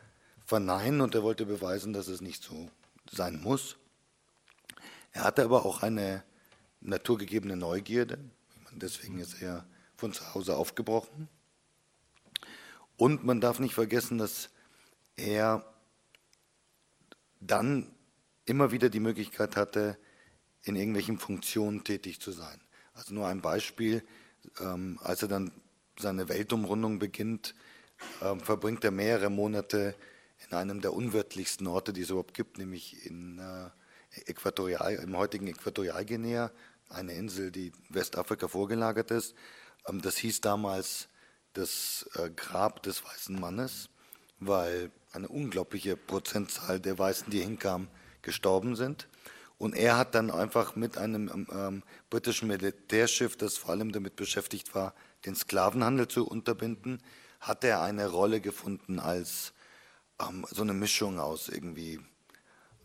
verneinen 0.47 1.03
und 1.03 1.15
er 1.15 1.23
wollte 1.23 1.45
beweisen, 1.45 1.93
dass 1.93 2.09
es 2.09 2.23
nicht 2.23 2.43
so 2.43 2.71
sein 3.11 3.41
muss. 3.43 3.77
Er 5.13 5.25
hatte 5.25 5.45
aber 5.45 5.67
auch 5.67 5.83
eine 5.83 6.23
naturgegebene 6.81 7.57
Neugierde. 7.57 8.19
Deswegen 8.73 9.19
ist 9.19 9.43
er 9.43 9.67
von 9.97 10.13
zu 10.13 10.35
Hause 10.35 10.57
aufgebrochen. 10.57 11.29
Und 12.97 13.25
man 13.25 13.41
darf 13.41 13.59
nicht 13.59 13.75
vergessen, 13.75 14.19
dass 14.19 14.51
er 15.17 15.65
dann 17.41 17.91
immer 18.45 18.71
wieder 18.73 18.89
die 18.89 19.01
Möglichkeit 19.01 19.57
hatte, 19.57 19.99
in 20.63 20.77
irgendwelchen 20.77 21.19
Funktionen 21.19 21.85
tätig 21.85 22.21
zu 22.21 22.33
sein. 22.33 22.61
Also 22.95 23.15
nur 23.15 23.27
ein 23.27 23.41
Beispiel, 23.41 24.03
ähm, 24.61 24.99
als 25.03 25.23
er 25.23 25.29
dann 25.29 25.53
seine 25.99 26.29
Weltumrundung 26.29 26.99
beginnt, 26.99 27.55
ähm, 28.23 28.41
verbringt 28.41 28.85
er 28.85 28.91
mehrere 28.91 29.31
Monate 29.31 29.95
in 30.49 30.57
einem 30.57 30.81
der 30.81 30.93
unwirtlichsten 30.93 31.67
Orte, 31.67 31.93
die 31.93 32.03
es 32.03 32.11
überhaupt 32.11 32.35
gibt, 32.35 32.59
nämlich 32.59 33.07
in 33.07 33.39
äh, 33.39 33.71
Äquatorial, 34.31 34.95
im 34.95 35.17
heutigen 35.17 35.47
Äquatorialguinea, 35.47 36.51
eine 36.89 37.13
Insel, 37.15 37.51
die 37.51 37.73
Westafrika 37.89 38.49
vorgelagert 38.49 39.11
ist. 39.11 39.35
Ähm, 39.89 40.03
das 40.03 40.17
hieß 40.17 40.41
damals 40.41 41.09
das 41.53 42.09
äh, 42.15 42.31
Grab 42.31 42.83
des 42.83 43.05
weißen 43.05 43.39
Mannes, 43.39 43.89
weil 44.39 44.91
eine 45.13 45.29
unglaubliche 45.29 45.97
Prozentzahl 45.97 46.81
der 46.81 46.99
Weißen, 46.99 47.31
die 47.31 47.41
hinkamen, 47.41 47.89
gestorben 48.23 48.77
sind. 48.77 49.09
Und 49.59 49.75
er 49.75 49.97
hat 49.97 50.15
dann 50.15 50.31
einfach 50.31 50.77
mit 50.77 50.99
einem 50.99 51.31
ähm, 51.33 51.47
ähm, 51.51 51.83
britischen 52.11 52.49
Militärschiff, 52.49 53.37
das 53.37 53.57
vor 53.57 53.71
allem 53.71 53.93
damit 53.93 54.17
beschäftigt 54.17 54.75
war, 54.75 54.95
den 55.25 55.35
Sklavenhandel 55.35 56.09
zu 56.09 56.27
unterbinden, 56.27 57.03
hat 57.41 57.65
er 57.65 57.81
eine 57.81 58.09
Rolle 58.09 58.41
gefunden 58.41 58.99
als 58.99 59.55
ähm, 60.21 60.47
so 60.51 60.63
eine 60.63 60.75
Mischung 60.75 61.19
aus 61.19 61.49
irgendwie 61.49 62.01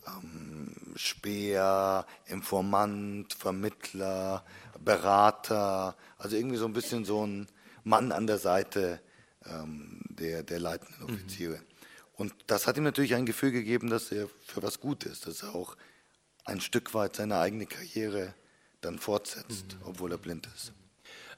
ähm, 0.08 0.76
Speer, 0.96 2.06
Informant, 2.26 3.34
Vermittler, 3.34 4.44
Berater, 4.84 5.96
also 6.18 6.36
irgendwie 6.36 6.58
so 6.58 6.66
ein 6.66 6.74
bisschen 6.74 7.06
so 7.06 7.26
ein 7.26 7.48
Mann 7.84 8.12
an 8.12 8.28
der 8.28 8.38
Seite 8.38 9.00
ähm, 9.46 10.02
der, 10.10 10.44
der 10.44 10.60
leitenden 10.60 11.08
mhm. 11.08 11.14
Offiziere. 11.14 11.58
Mhm. 11.58 11.66
Und 12.16 12.34
das 12.48 12.68
hat 12.68 12.78
ihm 12.78 12.84
natürlich 12.84 13.16
ein 13.16 13.26
Gefühl 13.26 13.52
gegeben, 13.52 13.90
dass 13.90 14.12
er 14.12 14.28
für 14.46 14.62
was 14.62 14.80
gut 14.80 15.06
ist, 15.06 15.26
dass 15.28 15.44
er 15.44 15.56
auch 15.56 15.76
ein 16.46 16.62
Stück 16.62 16.94
weit 16.94 17.16
seine 17.16 17.40
eigene 17.40 17.66
Karriere 17.66 18.34
dann 18.82 19.00
fortsetzt, 19.00 19.78
mhm. 19.80 19.86
obwohl 19.86 20.12
er 20.12 20.18
blind 20.18 20.48
ist. 20.56 20.74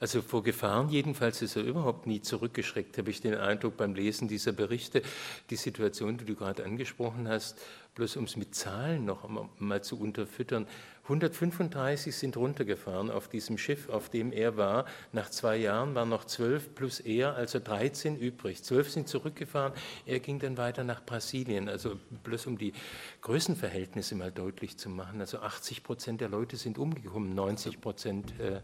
Also 0.00 0.22
vor 0.22 0.42
Gefahren 0.42 0.88
jedenfalls 0.88 1.42
ist 1.42 1.56
er 1.56 1.62
überhaupt 1.62 2.06
nie 2.06 2.20
zurückgeschreckt, 2.20 2.98
habe 2.98 3.10
ich 3.10 3.20
den 3.20 3.34
Eindruck 3.34 3.76
beim 3.76 3.94
Lesen 3.94 4.28
dieser 4.28 4.52
Berichte. 4.52 5.02
Die 5.50 5.56
Situation, 5.56 6.16
die 6.18 6.24
du 6.24 6.34
gerade 6.34 6.64
angesprochen 6.64 7.28
hast, 7.28 7.58
bloß 7.94 8.16
um 8.16 8.24
es 8.24 8.36
mit 8.36 8.54
Zahlen 8.54 9.04
noch 9.04 9.28
mal 9.58 9.82
zu 9.82 9.98
unterfüttern. 10.00 10.66
135 11.04 12.16
sind 12.16 12.36
runtergefahren 12.36 13.10
auf 13.10 13.28
diesem 13.28 13.58
Schiff, 13.58 13.90
auf 13.90 14.08
dem 14.08 14.32
er 14.32 14.56
war. 14.56 14.86
Nach 15.12 15.28
zwei 15.28 15.56
Jahren 15.56 15.94
waren 15.94 16.08
noch 16.08 16.24
zwölf 16.24 16.74
plus 16.74 16.98
er, 16.98 17.34
also 17.34 17.58
13 17.58 18.16
übrig. 18.16 18.64
Zwölf 18.64 18.90
sind 18.90 19.06
zurückgefahren. 19.06 19.74
Er 20.06 20.18
ging 20.20 20.38
dann 20.38 20.56
weiter 20.56 20.82
nach 20.82 21.04
Brasilien. 21.04 21.68
Also 21.68 22.00
bloß 22.24 22.46
um 22.46 22.56
die 22.56 22.72
Größenverhältnisse 23.20 24.14
mal 24.14 24.32
deutlich 24.32 24.78
zu 24.78 24.88
machen. 24.88 25.20
Also 25.20 25.40
80 25.40 25.82
Prozent 25.84 26.20
der 26.22 26.30
Leute 26.30 26.56
sind 26.56 26.78
umgekommen, 26.78 27.34
90 27.34 27.80
Prozent. 27.82 28.32
Äh, 28.40 28.60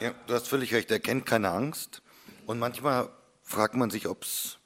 ja, 0.00 0.14
du 0.26 0.34
hast 0.34 0.48
völlig 0.48 0.74
recht. 0.74 0.90
Er 0.90 1.00
kennt 1.00 1.26
keine 1.26 1.50
Angst. 1.50 2.02
Und 2.46 2.58
manchmal 2.58 3.10
fragt 3.42 3.74
man 3.74 3.90
sich, 3.90 4.08
ob's, 4.08 4.58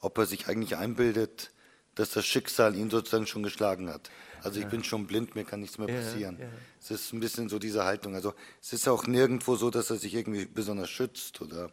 ob 0.00 0.18
er 0.18 0.26
sich 0.26 0.48
eigentlich 0.48 0.76
einbildet, 0.76 1.50
dass 1.94 2.10
das 2.12 2.26
Schicksal 2.26 2.76
ihn 2.76 2.90
sozusagen 2.90 3.26
schon 3.26 3.42
geschlagen 3.42 3.88
hat. 3.88 4.10
Also 4.42 4.58
ich 4.58 4.64
ja. 4.64 4.70
bin 4.70 4.84
schon 4.84 5.06
blind, 5.06 5.34
mir 5.34 5.44
kann 5.44 5.60
nichts 5.60 5.78
mehr 5.78 5.88
passieren. 5.88 6.38
Ja, 6.38 6.44
ja. 6.44 6.52
Es 6.80 6.90
ist 6.90 7.12
ein 7.12 7.20
bisschen 7.20 7.48
so 7.48 7.58
diese 7.58 7.84
Haltung. 7.84 8.14
Also 8.14 8.34
es 8.62 8.72
ist 8.72 8.86
auch 8.86 9.06
nirgendwo 9.06 9.56
so, 9.56 9.70
dass 9.70 9.90
er 9.90 9.96
sich 9.96 10.14
irgendwie 10.14 10.46
besonders 10.46 10.90
schützt 10.90 11.40
oder, 11.40 11.72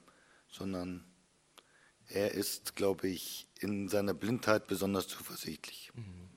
sondern 0.49 1.05
er 2.07 2.31
ist, 2.31 2.75
glaube 2.75 3.07
ich, 3.07 3.47
in 3.59 3.87
seiner 3.87 4.13
Blindheit 4.13 4.67
besonders 4.67 5.07
zuversichtlich. 5.07 5.91
Mhm. 5.93 6.29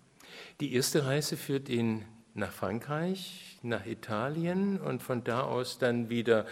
Die 0.61 0.75
erste 0.75 1.05
Reise 1.05 1.37
führt 1.37 1.69
ihn 1.69 2.05
nach 2.38 2.52
Frankreich, 2.52 3.59
nach 3.62 3.85
Italien 3.87 4.80
und 4.80 5.02
von 5.02 5.25
da 5.25 5.42
aus 5.42 5.78
dann 5.78 6.09
wieder 6.09 6.47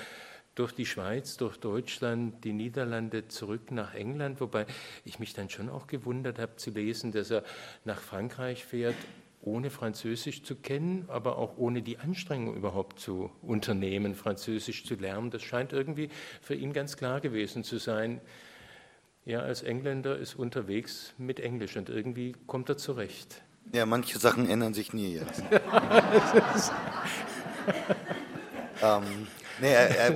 durch 0.55 0.73
die 0.73 0.87
Schweiz, 0.87 1.37
durch 1.37 1.59
Deutschland, 1.59 2.43
die 2.45 2.53
Niederlande 2.53 3.29
zurück 3.29 3.71
nach 3.71 3.95
England, 3.95 4.41
wobei 4.41 4.67
ich 5.05 5.19
mich 5.19 5.35
dann 5.35 5.51
schon 5.51 5.69
auch 5.69 5.87
gewundert 5.87 6.39
habe 6.39 6.57
zu 6.57 6.71
lesen, 6.71 7.13
dass 7.13 7.31
er 7.31 7.45
nach 7.85 8.01
Frankreich 8.01 8.65
fährt, 8.65 8.97
ohne 9.43 9.71
Französisch 9.71 10.43
zu 10.43 10.57
kennen, 10.57 11.05
aber 11.09 11.39
auch 11.39 11.57
ohne 11.57 11.83
die 11.83 11.99
Anstrengung 11.99 12.57
überhaupt 12.57 12.99
zu 12.99 13.31
unternehmen, 13.43 14.15
Französisch 14.15 14.85
zu 14.85 14.95
lernen. 14.95 15.31
Das 15.31 15.43
scheint 15.43 15.73
irgendwie 15.73 16.09
für 16.41 16.55
ihn 16.55 16.73
ganz 16.73 16.97
klar 16.97 17.21
gewesen 17.21 17.63
zu 17.63 17.79
sein. 17.79 18.21
Er 19.25 19.43
als 19.43 19.63
Engländer 19.63 20.17
ist 20.17 20.35
unterwegs 20.35 21.15
mit 21.19 21.39
Englisch 21.39 21.77
und 21.77 21.91
irgendwie 21.91 22.33
kommt 22.47 22.69
er 22.71 22.77
zurecht. 22.77 23.43
Ja, 23.73 23.87
manche 23.87 24.19
Sachen 24.19 24.49
ändern 24.49 24.75
sich 24.75 24.93
nie 24.93 25.15
jetzt. 25.15 25.43
ähm, 28.83 29.27
nee, 29.61 29.73
er, 29.73 29.97
er, 29.99 30.15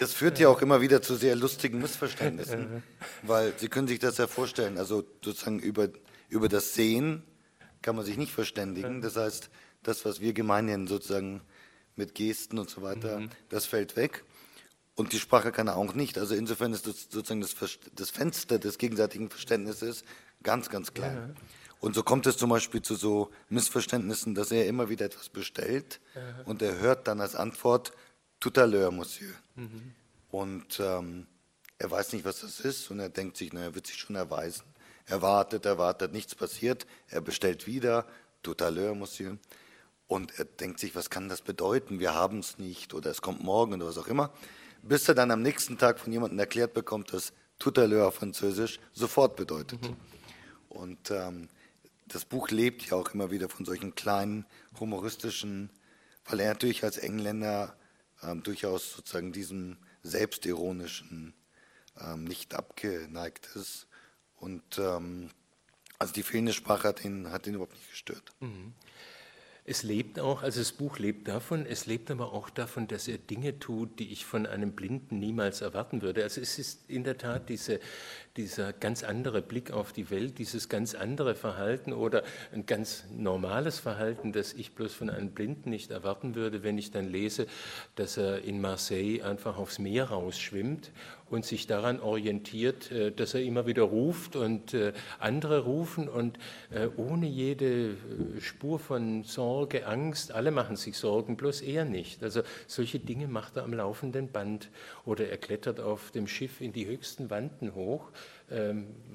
das 0.00 0.12
führt 0.12 0.38
ja 0.38 0.48
auch 0.48 0.60
immer 0.62 0.80
wieder 0.80 1.00
zu 1.02 1.14
sehr 1.14 1.36
lustigen 1.36 1.78
Missverständnissen, 1.78 2.82
weil 3.22 3.54
Sie 3.56 3.68
können 3.68 3.88
sich 3.88 3.98
das 3.98 4.18
ja 4.18 4.26
vorstellen, 4.26 4.78
also 4.78 5.04
sozusagen 5.24 5.58
über, 5.58 5.88
über 6.28 6.48
das 6.48 6.74
Sehen 6.74 7.22
kann 7.82 7.96
man 7.96 8.04
sich 8.04 8.16
nicht 8.16 8.32
verständigen. 8.32 9.00
Das 9.00 9.16
heißt, 9.16 9.48
das, 9.82 10.04
was 10.04 10.20
wir 10.20 10.32
gemeinhin 10.32 10.86
sozusagen 10.86 11.40
mit 11.94 12.14
Gesten 12.14 12.58
und 12.58 12.68
so 12.68 12.82
weiter, 12.82 13.20
mhm. 13.20 13.30
das 13.48 13.66
fällt 13.66 13.96
weg. 13.96 14.24
Und 14.96 15.12
die 15.12 15.20
Sprache 15.20 15.52
kann 15.52 15.68
er 15.68 15.76
auch 15.76 15.94
nicht. 15.94 16.18
Also 16.18 16.34
insofern 16.34 16.72
ist 16.72 16.86
das 16.86 17.08
sozusagen 17.10 17.42
das, 17.42 17.54
das 17.94 18.10
Fenster 18.10 18.58
des 18.58 18.78
gegenseitigen 18.78 19.28
Verständnisses 19.30 20.04
ganz, 20.42 20.70
ganz 20.70 20.94
klein. 20.94 21.34
Ja. 21.34 21.42
Und 21.80 21.94
so 21.94 22.02
kommt 22.02 22.26
es 22.26 22.36
zum 22.36 22.50
Beispiel 22.50 22.82
zu 22.82 22.94
so 22.94 23.30
Missverständnissen, 23.48 24.34
dass 24.34 24.50
er 24.50 24.66
immer 24.66 24.88
wieder 24.88 25.06
etwas 25.06 25.28
bestellt 25.28 26.00
Aha. 26.14 26.42
und 26.44 26.62
er 26.62 26.78
hört 26.78 27.06
dann 27.06 27.20
als 27.20 27.34
Antwort 27.34 27.92
Tout 28.40 28.58
à 28.58 28.66
l'heure, 28.66 28.90
Monsieur. 28.90 29.32
Mhm. 29.54 29.94
Und 30.30 30.80
ähm, 30.80 31.26
er 31.78 31.90
weiß 31.90 32.12
nicht, 32.12 32.24
was 32.24 32.40
das 32.40 32.60
ist 32.60 32.90
und 32.90 33.00
er 33.00 33.08
denkt 33.08 33.36
sich, 33.36 33.52
naja, 33.52 33.74
wird 33.74 33.86
sich 33.86 33.96
schon 33.96 34.16
erweisen. 34.16 34.64
Er 35.06 35.22
wartet, 35.22 35.64
er 35.64 35.78
wartet, 35.78 36.12
nichts 36.12 36.34
passiert. 36.34 36.86
Er 37.08 37.20
bestellt 37.20 37.66
wieder 37.66 38.06
Tout 38.42 38.56
à 38.60 38.70
l'heure, 38.70 38.94
Monsieur. 38.94 39.38
Und 40.08 40.38
er 40.38 40.44
denkt 40.44 40.80
sich, 40.80 40.94
was 40.94 41.10
kann 41.10 41.28
das 41.28 41.42
bedeuten? 41.42 41.98
Wir 41.98 42.14
haben 42.14 42.40
es 42.40 42.58
nicht 42.58 42.94
oder 42.94 43.10
es 43.10 43.22
kommt 43.22 43.42
morgen 43.42 43.74
oder 43.74 43.86
was 43.86 43.98
auch 43.98 44.08
immer. 44.08 44.32
Bis 44.82 45.08
er 45.08 45.14
dann 45.14 45.30
am 45.30 45.42
nächsten 45.42 45.78
Tag 45.78 45.98
von 45.98 46.12
jemandem 46.12 46.38
erklärt 46.38 46.74
bekommt, 46.74 47.12
dass 47.12 47.32
Tout 47.58 47.78
à 47.78 47.86
l'heure 47.86 48.06
auf 48.08 48.16
Französisch 48.16 48.78
sofort 48.92 49.36
bedeutet. 49.36 49.82
Mhm. 49.82 49.96
Und 50.68 51.10
ähm, 51.10 51.48
das 52.06 52.24
Buch 52.24 52.50
lebt 52.50 52.82
ja 52.86 52.96
auch 52.96 53.12
immer 53.12 53.30
wieder 53.30 53.48
von 53.48 53.64
solchen 53.64 53.94
kleinen 53.94 54.46
humoristischen, 54.78 55.70
weil 56.24 56.40
er 56.40 56.48
natürlich 56.48 56.84
als 56.84 56.98
Engländer 56.98 57.76
ähm, 58.22 58.42
durchaus 58.42 58.92
sozusagen 58.92 59.32
diesem 59.32 59.76
selbstironischen 60.02 61.34
ähm, 62.00 62.24
nicht 62.24 62.54
abgeneigt 62.54 63.48
ist. 63.54 63.86
Und 64.36 64.78
ähm, 64.78 65.30
also 65.98 66.12
die 66.12 66.22
fehlende 66.22 66.52
Sprache 66.52 66.88
hat 66.88 67.04
ihn, 67.04 67.30
hat 67.30 67.46
ihn 67.46 67.54
überhaupt 67.54 67.74
nicht 67.74 67.90
gestört. 67.90 68.32
Mhm. 68.40 68.74
Es 69.68 69.82
lebt 69.82 70.20
auch, 70.20 70.44
also 70.44 70.60
das 70.60 70.70
Buch 70.70 71.00
lebt 71.00 71.26
davon, 71.26 71.66
es 71.66 71.86
lebt 71.86 72.12
aber 72.12 72.32
auch 72.32 72.50
davon, 72.50 72.86
dass 72.86 73.08
er 73.08 73.18
Dinge 73.18 73.58
tut, 73.58 73.98
die 73.98 74.12
ich 74.12 74.24
von 74.24 74.46
einem 74.46 74.72
Blinden 74.72 75.18
niemals 75.18 75.60
erwarten 75.60 76.02
würde. 76.02 76.22
Also 76.22 76.40
es 76.40 76.60
ist 76.60 76.88
in 76.88 77.02
der 77.02 77.18
Tat 77.18 77.48
diese, 77.48 77.80
dieser 78.36 78.72
ganz 78.72 79.02
andere 79.02 79.42
Blick 79.42 79.70
auf 79.70 79.92
die 79.92 80.10
Welt, 80.10 80.38
dieses 80.38 80.68
ganz 80.68 80.94
andere 80.94 81.34
Verhalten 81.34 81.92
oder 81.92 82.22
ein 82.52 82.66
ganz 82.66 83.04
normales 83.10 83.78
Verhalten, 83.78 84.32
das 84.32 84.52
ich 84.52 84.74
bloß 84.74 84.92
von 84.94 85.10
einem 85.10 85.30
Blinden 85.30 85.70
nicht 85.70 85.90
erwarten 85.90 86.34
würde, 86.34 86.62
wenn 86.62 86.78
ich 86.78 86.90
dann 86.90 87.08
lese, 87.08 87.46
dass 87.94 88.16
er 88.16 88.42
in 88.42 88.60
Marseille 88.60 89.22
einfach 89.22 89.58
aufs 89.58 89.78
Meer 89.78 90.10
rausschwimmt 90.10 90.90
und 91.28 91.44
sich 91.44 91.66
daran 91.66 92.00
orientiert, 92.00 92.90
äh, 92.92 93.10
dass 93.10 93.34
er 93.34 93.42
immer 93.42 93.66
wieder 93.66 93.82
ruft 93.82 94.36
und 94.36 94.74
äh, 94.74 94.92
andere 95.18 95.64
rufen 95.64 96.08
und 96.08 96.38
äh, 96.70 96.88
ohne 96.96 97.26
jede 97.26 97.96
Spur 98.40 98.78
von 98.78 99.24
Sorge, 99.24 99.86
Angst, 99.86 100.32
alle 100.32 100.50
machen 100.50 100.76
sich 100.76 100.96
Sorgen, 100.96 101.36
bloß 101.36 101.62
er 101.62 101.84
nicht. 101.84 102.22
Also 102.22 102.42
solche 102.66 102.98
Dinge 102.98 103.26
macht 103.28 103.56
er 103.56 103.64
am 103.64 103.72
laufenden 103.72 104.28
Band 104.28 104.70
oder 105.04 105.28
er 105.28 105.38
klettert 105.38 105.80
auf 105.80 106.10
dem 106.12 106.26
Schiff 106.28 106.60
in 106.60 106.72
die 106.72 106.86
höchsten 106.86 107.30
Wanden 107.30 107.74
hoch 107.74 108.10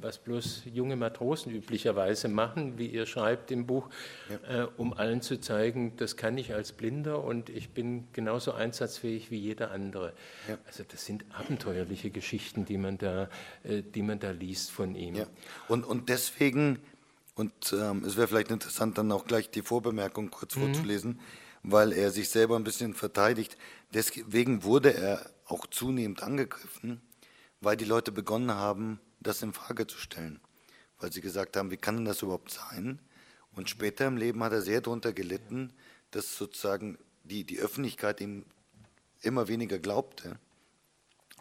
was 0.02 0.18
bloß 0.18 0.64
junge 0.74 0.98
Matrosen 0.98 1.54
üblicherweise 1.54 2.28
machen, 2.28 2.78
wie 2.78 2.88
ihr 2.88 3.06
schreibt 3.06 3.50
im 3.52 3.66
Buch, 3.66 3.90
ja. 4.30 4.64
Äh, 4.64 4.68
um 4.76 4.94
allen 4.94 5.22
zu 5.22 5.40
zeigen, 5.40 5.96
das 5.96 6.18
kann 6.18 6.38
ich 6.38 6.54
als 6.54 6.74
Blinder 6.74 7.24
und 7.24 7.50
ich 7.50 7.70
bin 7.70 8.08
genauso 8.12 8.52
einsatzfähig 8.52 9.32
wie 9.32 9.38
jeder 9.38 9.72
andere. 9.72 10.12
Ja. 10.50 10.58
Also 10.68 10.84
das 10.86 11.06
sind 11.06 11.24
abenteuerliche 11.32 12.10
Geschichten, 12.10 12.66
die 12.66 12.78
man 12.78 12.98
da, 12.98 13.30
äh, 13.64 13.82
die 13.82 14.02
man 14.02 14.20
da 14.20 14.32
liest 14.32 14.72
von 14.72 14.96
ihm. 14.96 15.16
Ja. 15.16 15.28
Und, 15.70 15.86
und 15.86 16.10
deswegen, 16.10 16.80
und 17.36 17.54
ähm, 17.72 18.04
es 18.06 18.18
wäre 18.18 18.28
vielleicht 18.28 18.52
interessant, 18.52 18.98
dann 18.98 19.14
auch 19.14 19.26
gleich 19.26 19.50
die 19.50 19.62
Vorbemerkung 19.62 20.30
kurz 20.30 20.58
mhm. 20.58 20.74
vorzulesen, 20.74 21.20
weil 21.64 21.94
er 21.94 22.12
sich 22.12 22.30
selber 22.30 22.58
ein 22.58 22.66
bisschen 22.66 22.96
verteidigt. 22.96 23.58
Deswegen 23.94 24.64
wurde 24.66 24.94
er 24.94 25.30
auch 25.46 25.68
zunehmend 25.68 26.22
angegriffen, 26.22 27.02
weil 27.62 27.78
die 27.78 27.86
Leute 27.86 28.12
begonnen 28.12 28.52
haben, 28.52 29.00
das 29.20 29.42
in 29.42 29.54
Frage 29.54 29.88
zu 29.88 29.98
stellen, 29.98 30.42
weil 31.00 31.14
sie 31.14 31.22
gesagt 31.22 31.56
haben, 31.56 31.72
wie 31.72 31.78
kann 31.78 31.98
denn 31.98 32.06
das 32.06 32.22
überhaupt 32.22 32.52
sein? 32.52 33.00
Und 33.54 33.70
später 33.70 34.08
im 34.08 34.18
Leben 34.18 34.44
hat 34.44 34.52
er 34.52 34.62
sehr 34.62 34.82
darunter 34.82 35.14
gelitten, 35.14 35.74
dass 36.10 36.36
sozusagen 36.38 36.98
die, 37.24 37.44
die 37.44 37.60
Öffentlichkeit 37.60 38.20
ihm 38.20 38.46
immer 39.22 39.48
weniger 39.48 39.78
glaubte 39.78 40.38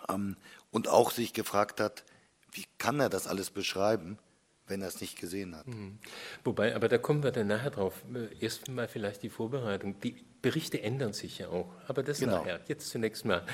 ähm, 0.09 0.37
und 0.71 0.89
auch 0.89 1.11
sich 1.11 1.33
gefragt 1.33 1.81
hat, 1.81 2.05
wie 2.53 2.67
kann 2.79 3.01
er 3.01 3.09
das 3.09 3.27
alles 3.27 3.51
beschreiben, 3.51 4.19
wenn 4.67 4.83
er 4.83 4.89
es 4.89 5.01
nicht 5.01 5.19
gesehen 5.19 5.57
hat. 5.57 5.67
Mhm. 5.67 5.99
Wobei, 6.45 6.75
aber 6.75 6.89
da 6.89 6.99
kommen 6.99 7.23
wir 7.23 7.33
dann 7.33 7.47
nachher 7.47 7.71
drauf. 7.71 7.95
Erst 8.41 8.69
mal 8.69 8.89
vielleicht 8.89 9.23
die 9.23 9.31
Vorbereitung. 9.31 9.99
Die 10.01 10.25
Berichte 10.43 10.83
ändern 10.83 11.13
sich 11.13 11.39
ja 11.39 11.49
auch, 11.49 11.73
aber 11.87 12.03
das 12.03 12.21
genau. 12.21 12.39
nachher. 12.39 12.61
Jetzt 12.67 12.89
zunächst 12.91 13.25
mal. 13.25 13.45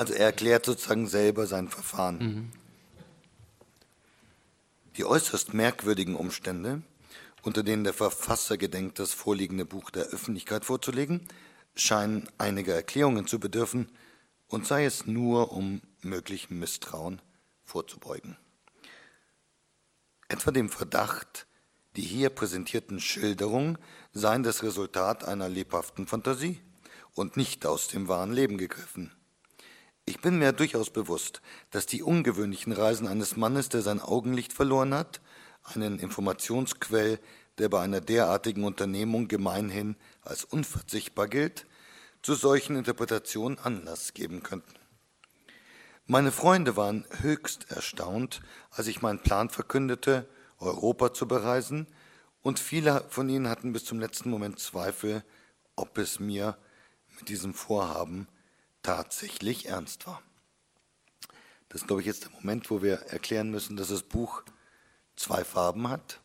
Also 0.00 0.14
er 0.14 0.24
erklärt 0.24 0.64
sozusagen 0.64 1.06
selber 1.06 1.46
sein 1.46 1.68
Verfahren. 1.68 2.18
Mhm. 2.18 2.52
Die 4.96 5.04
äußerst 5.04 5.52
merkwürdigen 5.52 6.16
Umstände, 6.16 6.80
unter 7.42 7.62
denen 7.62 7.84
der 7.84 7.92
Verfasser 7.92 8.56
gedenkt, 8.56 8.98
das 8.98 9.12
vorliegende 9.12 9.66
Buch 9.66 9.90
der 9.90 10.04
Öffentlichkeit 10.04 10.64
vorzulegen, 10.64 11.28
scheinen 11.74 12.26
einiger 12.38 12.74
Erklärungen 12.74 13.26
zu 13.26 13.38
bedürfen, 13.38 13.90
und 14.48 14.66
sei 14.66 14.86
es 14.86 15.04
nur, 15.04 15.52
um 15.52 15.82
möglichem 16.00 16.58
Misstrauen 16.58 17.20
vorzubeugen. 17.66 18.38
Etwa 20.28 20.50
dem 20.50 20.70
Verdacht, 20.70 21.46
die 21.96 22.00
hier 22.00 22.30
präsentierten 22.30 23.00
Schilderungen 23.00 23.76
seien 24.14 24.44
das 24.44 24.62
Resultat 24.62 25.24
einer 25.24 25.50
lebhaften 25.50 26.06
Fantasie 26.06 26.58
und 27.12 27.36
nicht 27.36 27.66
aus 27.66 27.88
dem 27.88 28.08
wahren 28.08 28.32
Leben 28.32 28.56
gegriffen. 28.56 29.12
Ich 30.10 30.20
bin 30.20 30.40
mir 30.40 30.50
durchaus 30.50 30.90
bewusst, 30.90 31.40
dass 31.70 31.86
die 31.86 32.02
ungewöhnlichen 32.02 32.72
Reisen 32.72 33.06
eines 33.06 33.36
Mannes, 33.36 33.68
der 33.68 33.80
sein 33.80 34.00
Augenlicht 34.00 34.52
verloren 34.52 34.92
hat, 34.92 35.20
einen 35.62 36.00
Informationsquell, 36.00 37.20
der 37.58 37.68
bei 37.68 37.80
einer 37.80 38.00
derartigen 38.00 38.64
Unternehmung 38.64 39.28
gemeinhin 39.28 39.94
als 40.22 40.42
unverzichtbar 40.42 41.28
gilt, 41.28 41.64
zu 42.22 42.34
solchen 42.34 42.74
Interpretationen 42.74 43.60
Anlass 43.60 44.12
geben 44.12 44.42
könnten. 44.42 44.74
Meine 46.06 46.32
Freunde 46.32 46.76
waren 46.76 47.06
höchst 47.20 47.70
erstaunt, 47.70 48.42
als 48.72 48.88
ich 48.88 49.02
meinen 49.02 49.22
Plan 49.22 49.48
verkündete, 49.48 50.28
Europa 50.58 51.14
zu 51.14 51.28
bereisen, 51.28 51.86
und 52.42 52.58
viele 52.58 53.04
von 53.10 53.28
ihnen 53.28 53.48
hatten 53.48 53.72
bis 53.72 53.84
zum 53.84 54.00
letzten 54.00 54.30
Moment 54.30 54.58
Zweifel, 54.58 55.22
ob 55.76 55.98
es 55.98 56.18
mir 56.18 56.58
mit 57.16 57.28
diesem 57.28 57.54
Vorhaben 57.54 58.26
tatsächlich 58.82 59.66
ernst 59.66 60.06
war. 60.06 60.22
Das 61.68 61.82
ist, 61.82 61.86
glaube 61.86 62.02
ich, 62.02 62.06
jetzt 62.06 62.24
der 62.24 62.30
Moment, 62.32 62.70
wo 62.70 62.82
wir 62.82 62.94
erklären 62.94 63.50
müssen, 63.50 63.76
dass 63.76 63.88
das 63.88 64.02
Buch 64.02 64.42
zwei 65.16 65.44
Farben 65.44 65.88
hat. 65.88 66.20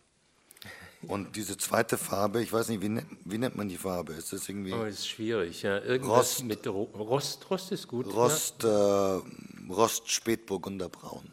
Und 1.07 1.35
diese 1.35 1.55
zweite 1.57 1.97
Farbe, 1.99 2.41
ich 2.41 2.51
weiß 2.51 2.69
nicht, 2.69 2.81
wie, 2.81 2.89
nennt, 2.89 3.07
wie 3.25 3.37
nennt 3.37 3.55
man 3.55 3.69
die 3.69 3.77
Farbe? 3.77 4.13
Ist 4.13 4.33
das 4.33 4.49
irgendwie. 4.49 4.73
Oh, 4.73 4.83
ist 4.85 5.07
schwierig, 5.07 5.61
ja. 5.61 5.77
Irgendwas 5.79 6.17
Rost, 6.17 6.43
mit 6.45 6.65
Rost, 6.67 7.49
Rost 7.49 7.71
ist 7.71 7.87
gut. 7.87 8.07
Rost, 8.07 8.63
ja. 8.63 9.17
äh, 9.17 9.21
Rost 9.69 10.09
Spätburgunderbraun. 10.09 11.31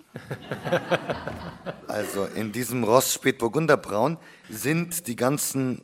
also 1.89 2.27
in 2.27 2.53
diesem 2.53 2.85
Rost 2.85 3.15
Spätburgunderbraun 3.15 4.19
sind 4.51 5.07
die 5.07 5.17
ganzen 5.17 5.83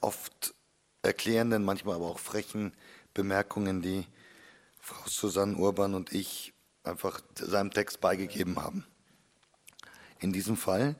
oft 0.00 0.54
erklärenden, 1.02 1.64
manchmal 1.64 1.96
aber 1.96 2.06
auch 2.06 2.18
frechen 2.18 2.72
Bemerkungen, 3.12 3.80
die 3.80 4.06
Frau 4.86 5.08
Susanne 5.08 5.56
Urban 5.56 5.94
und 5.94 6.12
ich 6.12 6.52
einfach 6.82 7.22
seinem 7.36 7.70
Text 7.70 8.02
beigegeben 8.02 8.56
haben. 8.56 8.84
In 10.18 10.30
diesem 10.30 10.58
Fall, 10.58 10.96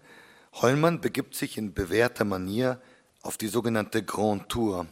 Hollmann 0.54 1.02
begibt 1.02 1.34
sich 1.34 1.58
in 1.58 1.74
bewährter 1.74 2.24
Manier 2.24 2.80
auf 3.20 3.36
die 3.36 3.48
sogenannte 3.48 4.02
Grand 4.02 4.48
Tour. 4.48 4.86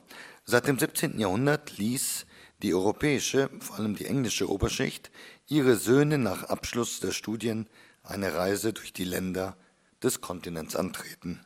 Seit 0.44 0.66
dem 0.66 0.78
17. 0.78 1.18
Jahrhundert 1.18 1.78
ließ 1.78 2.26
die 2.62 2.74
europäische, 2.74 3.48
vor 3.60 3.78
allem 3.78 3.96
die 3.96 4.04
englische 4.04 4.50
Oberschicht, 4.50 5.10
ihre 5.48 5.76
Söhne 5.76 6.18
nach 6.18 6.44
Abschluss 6.44 7.00
der 7.00 7.12
Studien 7.12 7.70
eine 8.02 8.34
Reise 8.34 8.74
durch 8.74 8.92
die 8.92 9.04
Länder 9.04 9.56
des 10.02 10.20
Kontinents 10.20 10.76
antreten. 10.76 11.40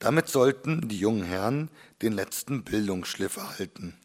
Damit 0.00 0.28
sollten 0.28 0.88
die 0.88 0.98
jungen 0.98 1.22
Herren 1.22 1.70
den 2.02 2.12
letzten 2.12 2.64
Bildungsschliff 2.64 3.36
erhalten. 3.36 3.96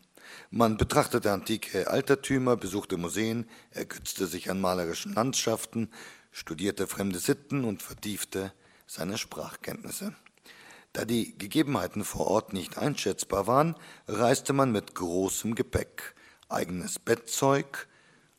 Man 0.49 0.77
betrachtete 0.77 1.31
antike 1.31 1.89
Altertümer, 1.89 2.55
besuchte 2.55 2.95
Museen, 2.97 3.49
ergötzte 3.71 4.27
sich 4.27 4.49
an 4.49 4.61
malerischen 4.61 5.13
Landschaften, 5.13 5.89
studierte 6.31 6.87
fremde 6.87 7.19
Sitten 7.19 7.65
und 7.65 7.83
vertiefte 7.83 8.53
seine 8.85 9.17
Sprachkenntnisse. 9.17 10.15
Da 10.93 11.03
die 11.03 11.37
Gegebenheiten 11.37 12.05
vor 12.05 12.27
Ort 12.27 12.53
nicht 12.53 12.77
einschätzbar 12.77 13.45
waren, 13.45 13.75
reiste 14.07 14.53
man 14.53 14.71
mit 14.71 14.95
großem 14.95 15.53
Gepäck, 15.53 16.15
eigenes 16.47 16.97
Bettzeug, 16.97 17.87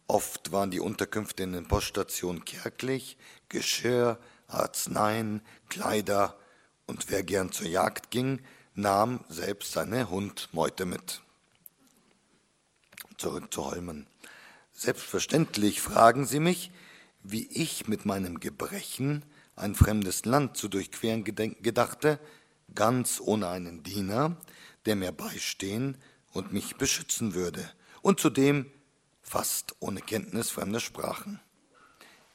oft 0.07 0.51
waren 0.51 0.71
die 0.71 0.81
Unterkünfte 0.81 1.42
in 1.42 1.53
den 1.53 1.68
Poststationen 1.68 2.47
kärglich, 2.47 3.18
Geschirr, 3.51 4.18
Arzneien, 4.47 5.42
Kleider, 5.68 6.38
und 6.87 7.11
wer 7.11 7.23
gern 7.23 7.53
zur 7.53 7.66
Jagd 7.66 8.11
ging, 8.11 8.40
nahm 8.75 9.21
selbst 9.29 9.73
seine 9.73 10.09
Hundmeute 10.09 10.87
mit 10.87 11.21
zurück 13.18 13.52
zu 13.52 13.66
Holmen. 13.66 14.07
Selbstverständlich 14.72 15.81
fragen 15.81 16.24
Sie 16.24 16.40
mich, 16.40 16.70
wie 17.22 17.46
ich 17.48 17.88
mit 17.88 18.07
meinem 18.07 18.40
Gebrechen 18.40 19.24
ein 19.57 19.74
fremdes 19.74 20.24
Land 20.24 20.57
zu 20.57 20.68
durchqueren 20.68 21.24
gedachte, 21.24 22.20
ganz 22.74 23.20
ohne 23.20 23.48
einen 23.48 23.83
Diener, 23.83 24.37
der 24.87 24.96
mir 24.96 25.12
beistehen 25.12 25.98
und 26.33 26.52
mich 26.52 26.76
beschützen 26.76 27.35
würde, 27.35 27.68
und 28.02 28.20
zudem 28.20 28.70
fast 29.20 29.74
ohne 29.81 30.00
Kenntnis 30.00 30.50
fremder 30.50 30.81
Sprachen. 30.81 31.40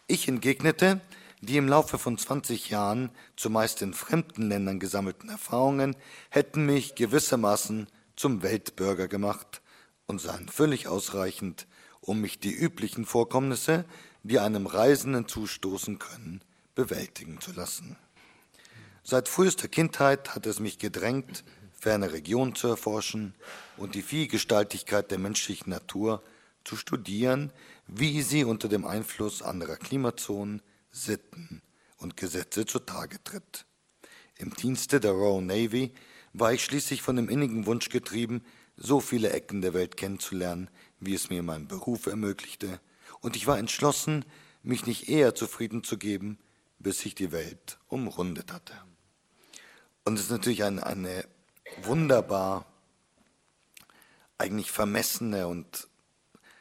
Ich 0.08 0.28
entgegnete, 0.28 1.02
die 1.42 1.58
im 1.58 1.68
Laufe 1.68 1.98
von 1.98 2.18
20 2.18 2.70
Jahren 2.70 3.10
zumeist 3.36 3.82
in 3.82 3.94
fremden 3.94 4.50
Ländern 4.50 4.80
gesammelten 4.80 5.30
Erfahrungen 5.30 5.96
hätten 6.30 6.66
mich 6.66 6.96
gewissermaßen 6.96 7.88
zum 8.16 8.44
Weltbürger 8.44 9.08
gemacht 9.08 9.63
und 10.08 10.20
seien 10.20 10.50
völlig 10.50 10.88
ausreichend, 10.88 11.68
um 12.02 12.22
mich 12.22 12.40
die 12.40 12.54
üblichen 12.54 13.06
Vorkommnisse, 13.06 13.86
die 14.24 14.40
einem 14.40 14.68
Reisenden 14.68 15.28
zustoßen 15.28 16.00
können, 16.00 16.42
bewältigen 16.76 17.40
zu 17.42 17.52
lassen. 17.54 17.98
Seit 19.04 19.28
frühester 19.28 19.68
Kindheit 19.68 20.34
hat 20.36 20.46
es 20.46 20.60
mich 20.60 20.80
gedrängt, 20.80 21.44
ferne 21.74 22.14
Regionen 22.14 22.56
zu 22.56 22.68
erforschen 22.68 23.36
und 23.76 23.96
die 23.96 24.02
Vielgestaltigkeit 24.02 25.12
der 25.12 25.20
menschlichen 25.20 25.70
Natur 25.70 26.24
zu 26.64 26.78
studieren, 26.78 27.52
wie 27.88 28.22
sie 28.22 28.46
unter 28.46 28.70
dem 28.70 28.86
Einfluss 28.86 29.42
anderer 29.42 29.76
Klimazonen, 29.76 30.62
Sitten 30.92 31.62
und 31.98 32.16
Gesetze 32.16 32.66
zutage 32.66 33.22
tritt. 33.24 33.66
Im 34.38 34.54
Dienste 34.54 35.00
der 35.00 35.12
Royal 35.12 35.42
Navy 35.42 35.94
war 36.32 36.54
ich 36.54 36.64
schließlich 36.64 37.02
von 37.02 37.16
dem 37.16 37.30
innigen 37.30 37.66
Wunsch 37.66 37.90
getrieben, 37.90 38.44
so 38.78 39.00
viele 39.00 39.32
Ecken 39.32 39.62
der 39.62 39.74
Welt 39.74 39.98
kennenzulernen, 39.98 40.70
wie 41.00 41.14
es 41.14 41.30
mir 41.30 41.44
mein 41.44 41.68
Beruf 41.68 42.08
ermöglichte, 42.08 42.80
und 43.22 43.36
ich 43.36 43.48
war 43.48 43.58
entschlossen, 43.58 44.26
mich 44.64 44.86
nicht 44.86 45.08
eher 45.10 45.36
zufrieden 45.36 45.84
zu 45.84 45.98
geben, 45.98 46.38
bis 46.80 47.06
ich 47.06 47.16
die 47.16 47.32
Welt 47.32 47.78
umrundet 47.88 48.52
hatte. 48.52 48.74
Und 50.04 50.16
es 50.16 50.26
ist 50.26 50.32
natürlich 50.32 50.64
ein, 50.64 50.80
eine 50.80 51.26
wunderbar, 51.84 52.66
eigentlich 54.38 54.72
vermessene 54.72 55.48
und 55.48 55.88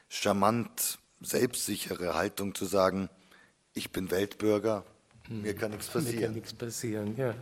charmant 0.09 0.99
selbstsichere 1.21 2.15
Haltung 2.15 2.55
zu 2.55 2.65
sagen, 2.65 3.09
ich 3.75 3.91
bin 3.91 4.11
Weltbürger, 4.11 4.85
mir 5.29 5.55
kann 5.55 5.71
nichts 5.71 5.89
passieren. 5.89 6.17
Mir 6.17 6.27
kann 6.27 6.35
nichts 6.35 6.53
passieren, 6.53 7.17
ja. 7.17 7.35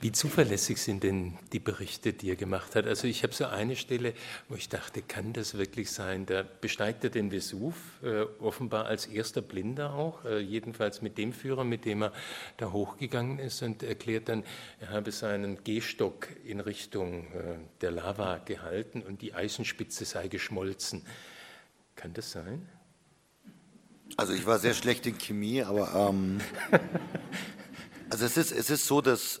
Wie 0.00 0.12
zuverlässig 0.12 0.78
sind 0.78 1.04
denn 1.04 1.38
die 1.52 1.58
Berichte, 1.58 2.12
die 2.12 2.28
er 2.28 2.36
gemacht 2.36 2.74
hat? 2.74 2.86
Also 2.86 3.06
ich 3.06 3.22
habe 3.22 3.32
so 3.32 3.46
eine 3.46 3.76
Stelle, 3.76 4.12
wo 4.48 4.54
ich 4.54 4.68
dachte, 4.68 5.00
kann 5.00 5.32
das 5.32 5.56
wirklich 5.56 5.90
sein? 5.90 6.26
Da 6.26 6.42
besteigt 6.42 7.04
er 7.04 7.10
den 7.10 7.30
Vesuv, 7.30 7.74
äh, 8.02 8.22
offenbar 8.38 8.86
als 8.86 9.06
erster 9.06 9.40
Blinder 9.40 9.94
auch, 9.94 10.24
äh, 10.26 10.38
jedenfalls 10.38 11.00
mit 11.00 11.16
dem 11.16 11.32
Führer, 11.32 11.64
mit 11.64 11.86
dem 11.86 12.02
er 12.02 12.12
da 12.58 12.72
hochgegangen 12.72 13.38
ist 13.38 13.62
und 13.62 13.82
erklärt 13.82 14.28
dann, 14.28 14.44
er 14.80 14.90
habe 14.90 15.12
seinen 15.12 15.64
Gehstock 15.64 16.28
in 16.44 16.60
Richtung 16.60 17.32
äh, 17.32 17.56
der 17.80 17.92
Lava 17.92 18.38
gehalten 18.38 19.00
und 19.00 19.22
die 19.22 19.32
Eisenspitze 19.32 20.04
sei 20.04 20.28
geschmolzen. 20.28 21.06
Kann 21.94 22.12
das 22.12 22.32
sein? 22.32 22.68
Also 24.18 24.34
ich 24.34 24.44
war 24.44 24.58
sehr 24.58 24.74
schlecht 24.74 25.06
in 25.06 25.16
Chemie, 25.16 25.62
aber 25.62 26.10
ähm, 26.10 26.40
also 28.10 28.26
es 28.26 28.36
ist, 28.36 28.52
es 28.52 28.68
ist 28.68 28.86
so, 28.86 29.00
dass 29.00 29.40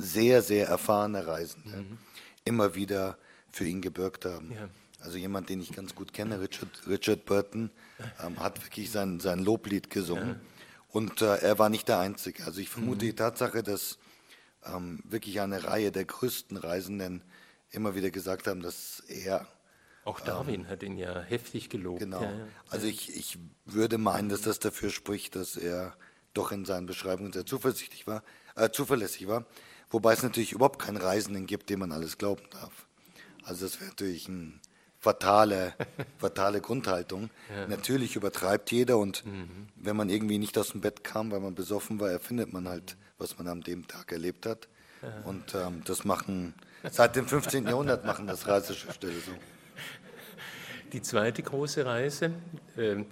sehr, 0.00 0.42
sehr 0.42 0.68
erfahrene 0.68 1.26
Reisende 1.26 1.78
mhm. 1.78 1.98
immer 2.44 2.74
wieder 2.74 3.18
für 3.50 3.64
ihn 3.64 3.80
gebürgt 3.80 4.24
haben. 4.24 4.52
Ja. 4.52 4.68
Also 5.00 5.16
jemand, 5.16 5.48
den 5.48 5.60
ich 5.60 5.72
ganz 5.72 5.94
gut 5.94 6.12
kenne, 6.12 6.40
Richard, 6.40 6.68
Richard 6.88 7.24
Burton, 7.24 7.70
ähm, 8.24 8.40
hat 8.40 8.64
wirklich 8.64 8.90
sein, 8.90 9.20
sein 9.20 9.38
Loblied 9.38 9.90
gesungen. 9.90 10.28
Ja. 10.28 10.40
Und 10.90 11.22
äh, 11.22 11.36
er 11.36 11.58
war 11.58 11.68
nicht 11.68 11.88
der 11.88 11.98
Einzige. 11.98 12.44
Also 12.44 12.60
ich 12.60 12.68
vermute 12.68 13.04
mhm. 13.04 13.10
die 13.10 13.14
Tatsache, 13.14 13.62
dass 13.62 13.98
ähm, 14.64 15.00
wirklich 15.04 15.40
eine 15.40 15.64
Reihe 15.64 15.92
der 15.92 16.04
größten 16.04 16.56
Reisenden 16.56 17.22
immer 17.70 17.94
wieder 17.94 18.10
gesagt 18.10 18.46
haben, 18.46 18.60
dass 18.60 19.00
er 19.08 19.46
auch 20.04 20.20
Darwin 20.20 20.62
ähm, 20.62 20.68
hat 20.68 20.82
ihn 20.82 20.96
ja 20.96 21.20
heftig 21.20 21.68
gelobt. 21.68 22.00
Genau. 22.00 22.22
Ja. 22.22 22.48
Also 22.70 22.86
ich, 22.86 23.14
ich 23.14 23.38
würde 23.66 23.98
meinen, 23.98 24.30
dass 24.30 24.40
das 24.40 24.58
dafür 24.58 24.88
spricht, 24.88 25.36
dass 25.36 25.56
er 25.56 25.94
doch 26.38 26.52
in 26.52 26.64
seinen 26.64 26.86
Beschreibungen 26.86 27.32
sehr 27.32 27.44
zuversichtlich 27.44 28.06
war, 28.06 28.22
äh, 28.56 28.70
zuverlässig 28.70 29.28
war. 29.28 29.44
Wobei 29.90 30.12
es 30.12 30.22
natürlich 30.22 30.52
überhaupt 30.52 30.78
keinen 30.80 30.98
Reisenden 30.98 31.46
gibt, 31.46 31.70
dem 31.70 31.80
man 31.80 31.92
alles 31.92 32.18
glauben 32.18 32.42
darf. 32.50 32.86
Also 33.42 33.66
das 33.66 33.80
wäre 33.80 33.90
natürlich 33.90 34.28
eine 34.28 34.52
fatale, 34.98 35.74
fatale 36.18 36.60
Grundhaltung. 36.60 37.30
Ja. 37.54 37.66
Natürlich 37.66 38.16
übertreibt 38.16 38.70
jeder 38.70 38.98
und 38.98 39.24
mhm. 39.24 39.68
wenn 39.76 39.96
man 39.96 40.10
irgendwie 40.10 40.38
nicht 40.38 40.56
aus 40.58 40.70
dem 40.70 40.80
Bett 40.80 41.04
kam, 41.04 41.30
weil 41.30 41.40
man 41.40 41.54
besoffen 41.54 42.00
war, 42.00 42.10
erfindet 42.10 42.52
man 42.52 42.68
halt, 42.68 42.96
was 43.18 43.38
man 43.38 43.48
an 43.48 43.62
dem 43.62 43.86
Tag 43.86 44.12
erlebt 44.12 44.46
hat. 44.46 44.68
Ja. 45.02 45.22
Und 45.24 45.54
ähm, 45.54 45.82
das 45.84 46.04
machen, 46.04 46.54
seit 46.90 47.16
dem 47.16 47.26
15. 47.26 47.66
Jahrhundert 47.66 48.04
machen 48.04 48.26
das 48.26 48.46
Reiseschriftsteller 48.46 49.20
so. 49.24 49.32
Die 50.92 51.02
zweite 51.02 51.42
große 51.42 51.84
Reise, 51.84 52.32
äh, 52.76 53.04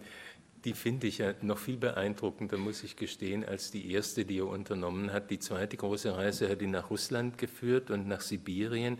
die 0.66 0.74
finde 0.74 1.06
ich 1.06 1.18
ja 1.18 1.32
noch 1.42 1.58
viel 1.58 1.76
beeindruckender, 1.76 2.58
muss 2.58 2.82
ich 2.82 2.96
gestehen, 2.96 3.44
als 3.44 3.70
die 3.70 3.92
erste, 3.92 4.24
die 4.24 4.38
er 4.38 4.48
unternommen 4.48 5.12
hat. 5.12 5.30
Die 5.30 5.38
zweite 5.38 5.76
große 5.76 6.16
Reise 6.16 6.48
hat 6.48 6.60
ihn 6.60 6.72
nach 6.72 6.90
Russland 6.90 7.38
geführt 7.38 7.92
und 7.92 8.08
nach 8.08 8.20
Sibirien. 8.20 8.98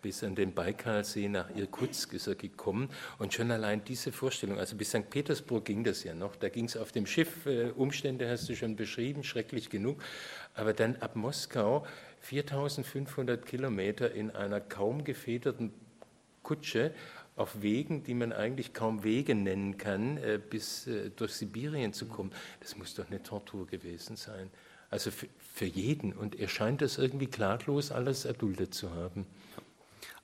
Bis 0.00 0.24
an 0.24 0.34
den 0.34 0.54
Baikalsee 0.54 1.28
nach 1.28 1.54
Irkutsk 1.54 2.14
ist 2.14 2.28
er 2.28 2.34
gekommen. 2.34 2.88
Und 3.18 3.34
schon 3.34 3.50
allein 3.50 3.84
diese 3.84 4.10
Vorstellung, 4.10 4.58
also 4.58 4.74
bis 4.74 4.88
St. 4.88 5.10
Petersburg 5.10 5.66
ging 5.66 5.84
das 5.84 6.02
ja 6.02 6.14
noch. 6.14 6.34
Da 6.34 6.48
ging 6.48 6.64
es 6.64 6.78
auf 6.78 6.92
dem 6.92 7.06
Schiff, 7.06 7.44
äh, 7.44 7.72
Umstände 7.72 8.28
hast 8.30 8.48
du 8.48 8.56
schon 8.56 8.74
beschrieben, 8.74 9.22
schrecklich 9.22 9.68
genug. 9.68 10.02
Aber 10.54 10.72
dann 10.72 10.96
ab 10.96 11.14
Moskau 11.14 11.86
4500 12.20 13.44
Kilometer 13.44 14.12
in 14.12 14.30
einer 14.30 14.60
kaum 14.60 15.04
gefederten 15.04 15.74
Kutsche 16.42 16.94
auf 17.36 17.62
Wegen, 17.62 18.04
die 18.04 18.14
man 18.14 18.32
eigentlich 18.32 18.74
kaum 18.74 19.04
Wege 19.04 19.34
nennen 19.34 19.78
kann, 19.78 20.18
äh, 20.18 20.38
bis 20.38 20.86
äh, 20.86 21.10
durch 21.10 21.32
Sibirien 21.34 21.92
zu 21.92 22.06
kommen, 22.06 22.32
das 22.60 22.76
muss 22.76 22.94
doch 22.94 23.06
eine 23.06 23.22
Tortur 23.22 23.66
gewesen 23.66 24.16
sein. 24.16 24.50
Also 24.90 25.10
für, 25.10 25.28
für 25.54 25.64
jeden. 25.64 26.12
Und 26.12 26.38
er 26.38 26.48
scheint 26.48 26.82
das 26.82 26.98
irgendwie 26.98 27.26
klaglos 27.26 27.90
alles 27.90 28.26
erduldet 28.26 28.74
zu 28.74 28.90
haben. 28.90 29.26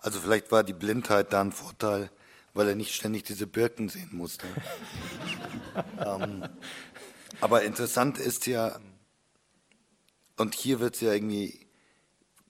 Also 0.01 0.21
vielleicht 0.21 0.53
war 0.53 0.62
die 0.62 0.75
Blindheit 0.75 1.33
da 1.33 1.40
ein 1.40 1.53
Vorteil, 1.53 2.11
weil 2.53 2.68
er 2.68 2.75
nicht 2.75 2.94
ständig 2.94 3.25
diese 3.25 3.47
Birken 3.47 3.88
sehen 3.88 4.11
musste. 4.12 4.47
ähm, 6.07 6.44
aber 7.40 7.62
interessant 7.62 8.18
ist 8.18 8.47
ja, 8.47 8.79
und 10.37 10.55
hier 10.55 10.81
wird 10.81 10.97
es 10.97 11.01
ja 11.01 11.12
irgendwie, 11.14 11.66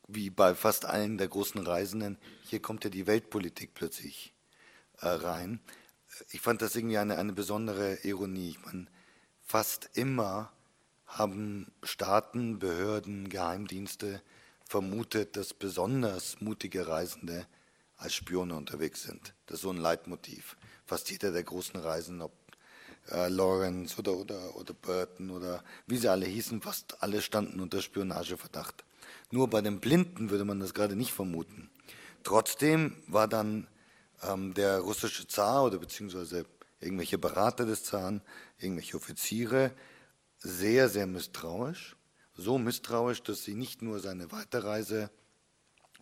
wie 0.08 0.30
bei 0.30 0.54
fast 0.54 0.84
allen 0.84 1.18
der 1.18 1.28
großen 1.28 1.64
Reisenden, 1.64 2.18
hier 2.42 2.60
kommt 2.60 2.84
ja 2.84 2.90
die 2.90 3.06
Weltpolitik 3.06 3.74
plötzlich 3.74 4.34
rein. 5.00 5.60
Ich 6.30 6.40
fand 6.40 6.62
das 6.62 6.74
irgendwie 6.76 6.98
eine, 6.98 7.18
eine 7.18 7.32
besondere 7.32 7.98
Ironie. 8.02 8.50
Ich 8.50 8.64
meine, 8.64 8.86
fast 9.44 9.90
immer 9.94 10.52
haben 11.06 11.70
Staaten, 11.82 12.58
Behörden, 12.58 13.28
Geheimdienste 13.28 14.22
vermutet, 14.64 15.36
dass 15.36 15.54
besonders 15.54 16.40
mutige 16.40 16.86
Reisende 16.86 17.46
als 17.96 18.14
Spione 18.14 18.54
unterwegs 18.54 19.02
sind. 19.02 19.34
Das 19.46 19.56
ist 19.56 19.62
so 19.62 19.70
ein 19.70 19.78
Leitmotiv. 19.78 20.56
Fast 20.86 21.10
jeder 21.10 21.32
der 21.32 21.42
großen 21.42 21.80
Reisen, 21.80 22.20
ob 22.22 22.32
äh, 23.10 23.28
Lawrence 23.28 23.98
oder, 23.98 24.16
oder, 24.16 24.56
oder 24.56 24.74
Burton 24.74 25.30
oder 25.30 25.64
wie 25.86 25.96
sie 25.96 26.08
alle 26.08 26.26
hießen, 26.26 26.60
fast 26.60 27.02
alle 27.02 27.22
standen 27.22 27.60
unter 27.60 27.80
Spionageverdacht. 27.80 28.84
Nur 29.30 29.48
bei 29.48 29.60
den 29.60 29.80
Blinden 29.80 30.30
würde 30.30 30.44
man 30.44 30.60
das 30.60 30.74
gerade 30.74 30.96
nicht 30.96 31.12
vermuten. 31.12 31.70
Trotzdem 32.22 32.96
war 33.06 33.28
dann 33.28 33.66
ähm, 34.22 34.54
der 34.54 34.80
russische 34.80 35.26
Zar 35.26 35.64
oder 35.64 35.78
beziehungsweise 35.78 36.46
irgendwelche 36.80 37.18
Berater 37.18 37.66
des 37.66 37.84
Zaren, 37.84 38.22
irgendwelche 38.58 38.96
Offiziere, 38.96 39.72
sehr, 40.38 40.88
sehr 40.88 41.06
misstrauisch. 41.06 41.96
So 42.34 42.58
misstrauisch, 42.58 43.22
dass 43.22 43.42
sie 43.42 43.54
nicht 43.54 43.82
nur 43.82 43.98
seine 43.98 44.30
Weiterreise 44.30 45.10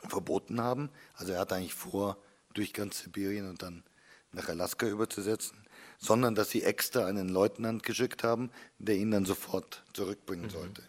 verboten 0.07 0.61
haben, 0.61 0.90
also 1.14 1.33
er 1.33 1.40
hatte 1.40 1.55
eigentlich 1.55 1.74
vor, 1.74 2.18
durch 2.52 2.72
ganz 2.72 3.00
Sibirien 3.00 3.48
und 3.48 3.62
dann 3.62 3.85
nach 4.33 4.48
Alaska 4.48 4.87
überzusetzen, 4.87 5.66
sondern 5.98 6.35
dass 6.35 6.50
sie 6.50 6.62
extra 6.62 7.07
einen 7.07 7.29
Leutnant 7.29 7.83
geschickt 7.83 8.22
haben, 8.22 8.50
der 8.79 8.96
ihn 8.96 9.11
dann 9.11 9.24
sofort 9.24 9.83
zurückbringen 9.92 10.46
mhm. 10.46 10.50
sollte. 10.50 10.83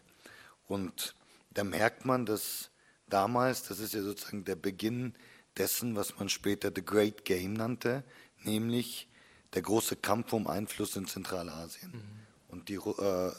Und 0.68 1.16
da 1.52 1.64
merkt 1.64 2.06
man, 2.06 2.26
dass 2.26 2.72
damals, 3.08 3.64
das 3.64 3.80
ist 3.80 3.94
ja 3.94 4.02
sozusagen 4.02 4.44
der 4.44 4.56
Beginn 4.56 5.14
dessen, 5.58 5.96
was 5.96 6.18
man 6.18 6.30
später 6.30 6.72
The 6.74 6.84
Great 6.84 7.26
Game 7.26 7.54
nannte, 7.54 8.04
nämlich 8.44 9.08
der 9.54 9.62
große 9.62 9.96
Kampf 9.96 10.34
um 10.34 10.48
Einfluss 10.48 10.96
in 10.96 11.08
Zentralasien. 11.08 11.92
Mhm. 11.92 12.04
Und 12.48 12.70
die 12.70 12.76
äh, 12.76 13.32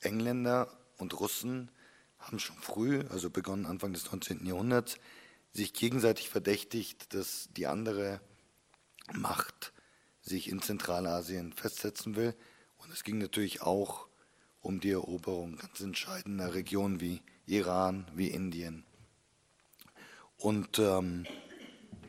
Engländer 0.00 0.70
und 0.98 1.18
Russen 1.18 1.70
haben 2.18 2.38
schon 2.38 2.56
früh, 2.56 3.04
also 3.10 3.30
begonnen 3.30 3.66
Anfang 3.66 3.92
des 3.92 4.06
19. 4.06 4.46
Jahrhunderts, 4.46 4.98
sich 5.52 5.72
gegenseitig 5.72 6.28
verdächtigt, 6.28 7.14
dass 7.14 7.48
die 7.56 7.66
andere 7.66 8.20
Macht 9.12 9.72
sich 10.20 10.48
in 10.48 10.60
Zentralasien 10.60 11.52
festsetzen 11.52 12.16
will. 12.16 12.34
Und 12.78 12.92
es 12.92 13.04
ging 13.04 13.18
natürlich 13.18 13.62
auch 13.62 14.08
um 14.60 14.80
die 14.80 14.90
Eroberung 14.90 15.56
ganz 15.56 15.80
entscheidender 15.80 16.54
Regionen 16.54 17.00
wie 17.00 17.22
Iran, 17.46 18.10
wie 18.14 18.28
Indien. 18.28 18.84
Und 20.38 20.78
ähm, 20.78 21.24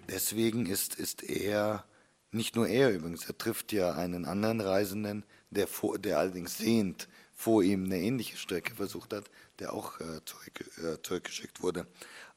deswegen 0.10 0.66
ist, 0.66 0.96
ist 0.96 1.24
er, 1.24 1.86
nicht 2.32 2.56
nur 2.56 2.68
er 2.68 2.94
übrigens, 2.94 3.26
er 3.26 3.38
trifft 3.38 3.72
ja 3.72 3.94
einen 3.94 4.26
anderen 4.26 4.62
Reisenden, 4.62 5.26
der, 5.50 5.68
vor, 5.68 5.98
der 5.98 6.20
allerdings 6.20 6.58
sehend 6.58 7.08
vor 7.34 7.64
ihm 7.64 7.86
eine 7.86 8.00
ähnliche 8.00 8.38
Strecke 8.38 8.76
versucht 8.76 9.14
hat, 9.14 9.26
der 9.60 9.74
auch 9.74 10.00
äh, 10.00 10.24
zurück, 10.26 10.78
äh, 10.78 11.02
zurückgeschickt 11.02 11.62
wurde. 11.62 11.88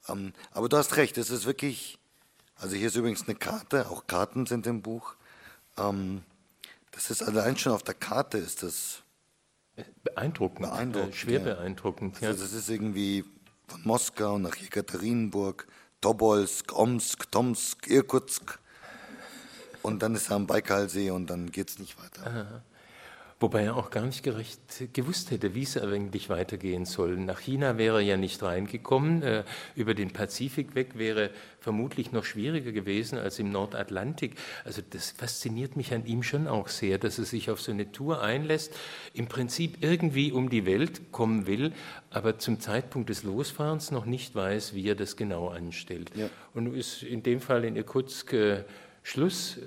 Ähm, 0.09 0.33
aber 0.52 0.68
du 0.68 0.76
hast 0.76 0.96
recht, 0.96 1.16
es 1.18 1.30
ist 1.30 1.46
wirklich, 1.46 1.98
also 2.56 2.76
hier 2.76 2.88
ist 2.88 2.96
übrigens 2.96 3.26
eine 3.26 3.35
Karte, 3.35 3.90
auch 3.90 4.06
Karten 4.06 4.46
sind 4.46 4.66
im 4.66 4.83
Buch. 4.83 5.16
Ähm, 5.78 6.22
das 6.92 7.11
ist 7.11 7.22
allein 7.22 7.56
schon 7.56 7.72
auf 7.72 7.83
der 7.83 7.94
Karte 7.94 8.38
ist 8.38 8.62
das 8.62 9.02
beeindruckend, 10.02 10.68
beeindruckend 10.68 11.14
äh, 11.14 11.16
schwer 11.16 11.38
ja. 11.40 11.54
beeindruckend. 11.54 12.20
Ja. 12.20 12.28
Also 12.28 12.42
das 12.42 12.52
ist 12.52 12.68
irgendwie 12.68 13.24
von 13.66 13.83
Moskau 13.85 14.38
nach 14.38 14.56
Jekaterinburg, 14.56 15.66
Tobolsk, 16.01 16.73
Omsk, 16.73 17.31
Tomsk, 17.31 17.87
Irkutsk 17.89 18.59
und 19.83 20.03
dann 20.03 20.15
ist 20.15 20.31
er 20.31 20.37
am 20.37 20.47
Baikalsee 20.47 21.11
und 21.11 21.29
dann 21.29 21.51
geht 21.51 21.71
es 21.71 21.79
nicht 21.79 21.97
weiter. 22.03 22.27
Aha. 22.27 22.63
Wobei 23.42 23.64
er 23.64 23.76
auch 23.76 23.88
gar 23.88 24.05
nicht 24.05 24.22
gerecht 24.22 24.61
gewusst 24.92 25.31
hätte, 25.31 25.55
wie 25.55 25.62
es 25.62 25.74
eigentlich 25.79 26.29
weitergehen 26.29 26.85
soll. 26.85 27.16
Nach 27.16 27.40
China 27.40 27.79
wäre 27.79 27.96
er 27.96 28.03
ja 28.03 28.16
nicht 28.18 28.42
reingekommen. 28.42 29.22
Äh, 29.22 29.44
über 29.74 29.94
den 29.94 30.12
Pazifik 30.12 30.74
weg 30.74 30.98
wäre 30.98 31.31
vermutlich 31.59 32.12
noch 32.12 32.26
schwieriger 32.26 32.70
gewesen 32.70 33.18
als 33.18 33.38
im 33.38 33.50
Nordatlantik. 33.50 34.35
Also 34.66 34.83
das 34.88 35.12
fasziniert 35.12 35.74
mich 35.74 35.94
an 35.94 36.05
ihm 36.05 36.22
schon 36.22 36.48
auch 36.48 36.68
sehr, 36.68 36.98
dass 36.98 37.18
er 37.18 37.24
sich 37.24 37.50
auf 37.50 37.62
so 37.62 37.72
eine 37.72 37.90
Tour 37.90 38.20
einlässt, 38.20 38.74
im 39.14 39.26
Prinzip 39.26 39.79
irgendwie 39.81 40.33
um 40.33 40.50
die 40.50 40.66
Welt 40.66 41.11
kommen 41.11 41.46
will, 41.46 41.72
aber 42.11 42.38
zum 42.38 42.61
Zeitpunkt 42.61 43.09
des 43.09 43.22
Losfahrens 43.22 43.90
noch 43.90 44.05
nicht 44.05 44.35
weiß, 44.35 44.74
wie 44.74 44.87
er 44.87 44.96
das 44.96 45.16
genau 45.16 45.48
anstellt. 45.48 46.11
Ja. 46.14 46.29
Und 46.53 46.74
ist 46.74 47.03
in 47.03 47.22
dem 47.22 47.40
Fall 47.40 47.64
in 47.64 47.76
Irkutsk 47.76 48.35
äh, 48.35 48.64
Schluss 49.03 49.59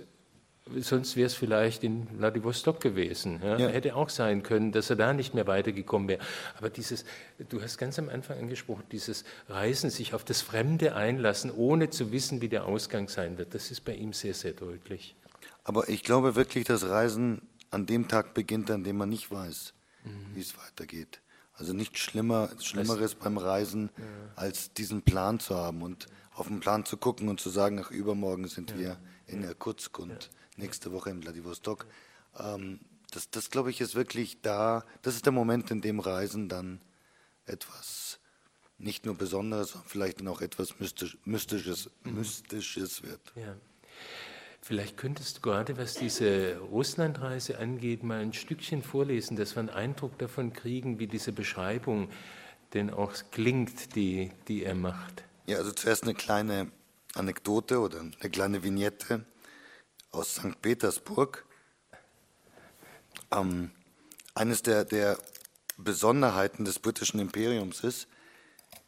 sonst 0.77 1.15
wäre 1.15 1.27
es 1.27 1.33
vielleicht 1.33 1.83
in 1.83 2.07
Vladivostok 2.17 2.79
gewesen. 2.79 3.41
Ja? 3.43 3.57
Ja. 3.57 3.67
Hätte 3.67 3.95
auch 3.95 4.09
sein 4.09 4.43
können, 4.43 4.71
dass 4.71 4.89
er 4.89 4.95
da 4.95 5.13
nicht 5.13 5.33
mehr 5.33 5.47
weitergekommen 5.47 6.07
wäre. 6.07 6.23
Aber 6.57 6.69
dieses, 6.69 7.05
du 7.49 7.61
hast 7.61 7.77
ganz 7.77 7.99
am 7.99 8.09
Anfang 8.09 8.39
angesprochen, 8.39 8.83
dieses 8.91 9.25
Reisen, 9.49 9.89
sich 9.89 10.13
auf 10.13 10.23
das 10.23 10.41
Fremde 10.41 10.95
einlassen, 10.95 11.51
ohne 11.51 11.89
zu 11.89 12.11
wissen, 12.11 12.41
wie 12.41 12.49
der 12.49 12.65
Ausgang 12.65 13.09
sein 13.09 13.37
wird, 13.37 13.53
das 13.53 13.71
ist 13.71 13.81
bei 13.81 13.95
ihm 13.95 14.13
sehr, 14.13 14.33
sehr 14.33 14.53
deutlich. 14.53 15.15
Aber 15.63 15.89
ich 15.89 16.03
glaube 16.03 16.35
wirklich, 16.35 16.65
dass 16.65 16.87
Reisen 16.87 17.41
an 17.71 17.85
dem 17.85 18.07
Tag 18.07 18.33
beginnt, 18.33 18.69
an 18.71 18.83
dem 18.83 18.97
man 18.97 19.09
nicht 19.09 19.31
weiß, 19.31 19.73
mhm. 20.03 20.35
wie 20.35 20.41
es 20.41 20.57
weitergeht. 20.57 21.21
Also 21.55 21.73
nichts 21.73 21.99
Schlimmer, 21.99 22.49
Schlimmeres 22.59 23.15
beim 23.15 23.37
Reisen, 23.37 23.89
ja. 23.97 24.03
als 24.35 24.73
diesen 24.73 25.03
Plan 25.03 25.39
zu 25.39 25.55
haben 25.55 25.81
und 25.81 26.07
auf 26.35 26.47
den 26.47 26.59
Plan 26.59 26.85
zu 26.85 26.97
gucken 26.97 27.29
und 27.29 27.39
zu 27.39 27.49
sagen, 27.49 27.79
ach, 27.83 27.91
übermorgen 27.91 28.47
sind 28.47 28.77
wir 28.77 28.97
in 29.27 29.43
Irkutsk 29.43 29.99
und 29.99 30.29
nächste 30.57 30.91
Woche 30.91 31.09
in 31.09 31.21
Vladivostok. 31.21 31.85
Ähm, 32.39 32.79
das, 33.11 33.29
das 33.29 33.49
glaube 33.49 33.69
ich, 33.69 33.81
ist 33.81 33.95
wirklich 33.95 34.41
da, 34.41 34.83
das 35.01 35.15
ist 35.15 35.25
der 35.25 35.33
Moment, 35.33 35.69
in 35.71 35.81
dem 35.81 35.99
Reisen 35.99 36.49
dann 36.49 36.81
etwas 37.45 38.19
nicht 38.77 39.05
nur 39.05 39.15
Besonderes, 39.15 39.71
sondern 39.71 39.89
vielleicht 39.89 40.19
dann 40.19 40.27
auch 40.27 40.41
etwas 40.41 40.79
Mystisch, 40.79 41.17
Mystisches, 41.25 41.89
mhm. 42.03 42.15
Mystisches 42.15 43.03
wird. 43.03 43.21
Ja. 43.35 43.55
Vielleicht 44.61 44.95
könntest 44.95 45.37
du 45.37 45.41
gerade, 45.41 45.77
was 45.77 45.93
diese 45.93 46.57
Russlandreise 46.57 47.59
angeht, 47.59 48.01
mal 48.01 48.21
ein 48.21 48.31
Stückchen 48.31 48.81
vorlesen, 48.81 49.35
dass 49.35 49.55
wir 49.55 49.59
einen 49.59 49.69
Eindruck 49.69 50.17
davon 50.17 50.53
kriegen, 50.53 50.99
wie 50.99 51.07
diese 51.07 51.33
Beschreibung 51.33 52.09
denn 52.73 52.89
auch 52.89 53.13
klingt, 53.31 53.95
die, 53.95 54.31
die 54.47 54.63
er 54.63 54.73
macht. 54.73 55.25
Ja, 55.45 55.57
also 55.57 55.73
zuerst 55.73 56.03
eine 56.03 56.13
kleine 56.13 56.71
Anekdote 57.15 57.81
oder 57.81 57.99
eine 57.99 58.29
kleine 58.29 58.63
Vignette 58.63 59.25
aus 60.11 60.35
St. 60.35 60.61
Petersburg. 60.61 61.45
Ähm, 63.29 63.71
eines 64.35 64.63
der, 64.63 64.85
der 64.85 65.17
Besonderheiten 65.77 66.63
des 66.63 66.79
britischen 66.79 67.19
Imperiums 67.19 67.83
ist, 67.83 68.07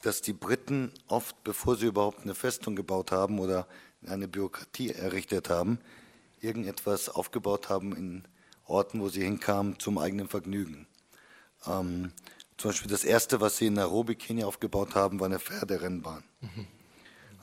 dass 0.01 0.21
die 0.21 0.31
Briten 0.31 0.93
oft, 1.07 1.43
bevor 1.43 1.75
sie 1.75 1.87
überhaupt 1.87 2.21
eine 2.21 2.35
Festung 2.35 2.77
gebaut 2.77 3.11
haben 3.11 3.39
oder 3.39 3.67
eine 4.07 4.29
Bürokratie 4.29 4.91
errichtet 4.91 5.49
haben, 5.49 5.79
irgendetwas 6.39 7.09
aufgebaut 7.09 7.67
haben 7.67 7.93
in 7.97 8.23
Orten, 8.63 9.01
wo 9.01 9.09
sie 9.09 9.23
hinkamen, 9.23 9.77
zum 9.77 9.97
eigenen 9.97 10.29
Vergnügen. 10.29 10.87
Ähm, 11.67 12.13
zum 12.57 12.69
Beispiel 12.69 12.89
das 12.89 13.03
erste, 13.03 13.41
was 13.41 13.57
sie 13.57 13.67
in 13.67 13.73
Nairobi, 13.73 14.15
Kenia 14.15 14.45
aufgebaut 14.45 14.95
haben, 14.95 15.19
war 15.19 15.27
eine 15.27 15.39
Pferderennbahn. 15.39 16.23
Mhm. 16.41 16.67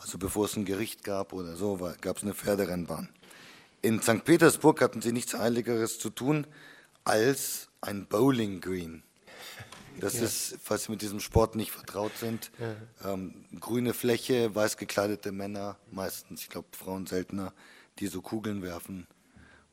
Also 0.01 0.18
bevor 0.18 0.46
es 0.46 0.57
ein 0.57 0.64
Gericht 0.64 1.05
gab 1.05 1.33
oder 1.33 1.55
so, 1.55 1.79
gab 2.01 2.16
es 2.16 2.22
eine 2.22 2.35
Pferderennbahn. 2.35 3.09
In 3.83 4.01
St. 4.01 4.25
Petersburg 4.25 4.81
hatten 4.81 5.01
sie 5.03 5.12
nichts 5.12 5.35
Eiligeres 5.35 5.98
zu 5.98 6.11
tun 6.11 6.46
als 7.05 7.68
ein 7.81 8.07
Bowling 8.07 8.61
Green. 8.61 9.03
Das 10.01 10.14
ja. 10.14 10.25
ist, 10.25 10.57
falls 10.62 10.85
Sie 10.85 10.92
mit 10.92 11.03
diesem 11.03 11.20
Sport 11.20 11.55
nicht 11.55 11.70
vertraut 11.70 12.16
sind, 12.16 12.51
ja. 12.59 13.12
ähm, 13.12 13.44
grüne 13.61 13.92
Fläche, 13.92 14.55
weiß 14.55 14.77
gekleidete 14.77 15.33
Männer, 15.33 15.77
meistens, 15.90 16.42
ich 16.42 16.48
glaube 16.48 16.68
Frauen 16.72 17.07
seltener, 17.07 17.53
die 17.98 18.07
so 18.07 18.22
Kugeln 18.22 18.62
werfen 18.62 19.07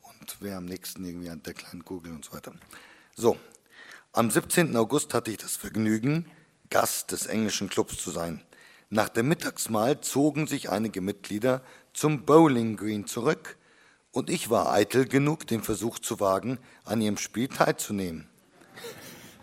und 0.01 0.37
wer 0.41 0.57
am 0.57 0.65
nächsten 0.65 1.05
irgendwie 1.05 1.29
an 1.29 1.41
der 1.43 1.53
kleinen 1.53 1.85
Kugel 1.85 2.11
und 2.11 2.25
so 2.25 2.33
weiter. 2.33 2.53
So, 3.15 3.37
am 4.11 4.31
17. 4.31 4.75
August 4.75 5.13
hatte 5.13 5.29
ich 5.29 5.37
das 5.37 5.55
Vergnügen, 5.55 6.25
Gast 6.71 7.11
des 7.11 7.27
englischen 7.27 7.69
Clubs 7.69 8.01
zu 8.01 8.09
sein. 8.09 8.41
Nach 8.89 9.07
der 9.07 9.21
Mittagsmahl 9.21 10.01
zogen 10.01 10.47
sich 10.47 10.71
einige 10.71 10.99
Mitglieder 10.99 11.61
zum 11.93 12.25
Bowling 12.25 12.75
Green 12.75 13.05
zurück 13.05 13.57
und 14.11 14.31
ich 14.31 14.49
war 14.49 14.71
eitel 14.71 15.07
genug, 15.07 15.45
den 15.45 15.61
Versuch 15.61 15.99
zu 15.99 16.19
wagen, 16.19 16.57
an 16.85 17.01
ihrem 17.01 17.17
Spiel 17.17 17.49
teilzunehmen. 17.49 18.27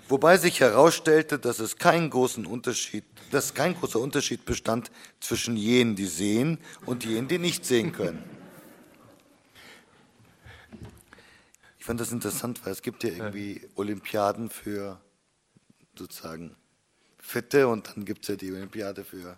Wobei 0.08 0.36
sich 0.36 0.58
herausstellte, 0.58 1.38
dass 1.38 1.60
es 1.60 1.76
keinen 1.76 2.10
großen 2.10 2.44
Unterschied, 2.44 3.04
dass 3.30 3.54
kein 3.54 3.74
großer 3.74 4.00
Unterschied 4.00 4.44
bestand 4.44 4.90
zwischen 5.20 5.56
jenen, 5.56 5.94
die 5.94 6.06
sehen 6.06 6.58
und 6.86 7.04
jenen, 7.04 7.28
die 7.28 7.38
nicht 7.38 7.64
sehen 7.64 7.92
können. 7.92 8.22
Ich 11.86 11.88
fand 11.88 12.00
das 12.00 12.10
interessant, 12.10 12.66
weil 12.66 12.72
es 12.72 12.82
gibt 12.82 13.04
ja 13.04 13.10
irgendwie 13.10 13.60
Olympiaden 13.76 14.50
für 14.50 15.00
sozusagen 15.96 16.56
Fitte 17.16 17.68
und 17.68 17.86
dann 17.86 18.04
gibt 18.04 18.24
es 18.24 18.28
ja 18.30 18.34
die 18.34 18.50
Olympiade 18.50 19.04
für 19.04 19.36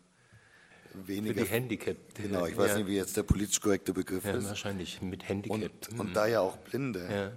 weniger. 0.95 1.35
Für 1.35 1.41
die 1.43 1.51
Handicap. 1.51 1.99
Genau, 2.15 2.47
ich 2.47 2.57
weiß 2.57 2.71
ja. 2.71 2.79
nicht, 2.79 2.87
wie 2.87 2.97
jetzt 2.97 3.19
der 3.19 3.25
politisch 3.25 3.61
korrekte 3.61 3.93
Begriff 3.93 4.25
ja, 4.25 4.33
ist. 4.33 4.47
Wahrscheinlich 4.47 5.03
mit 5.03 5.29
Handicap. 5.29 5.61
Und, 5.61 5.93
mhm. 5.93 6.01
und 6.01 6.17
da 6.17 6.27
ja 6.27 6.41
auch 6.41 6.57
Blinde. 6.57 7.07
Ja. 7.13 7.33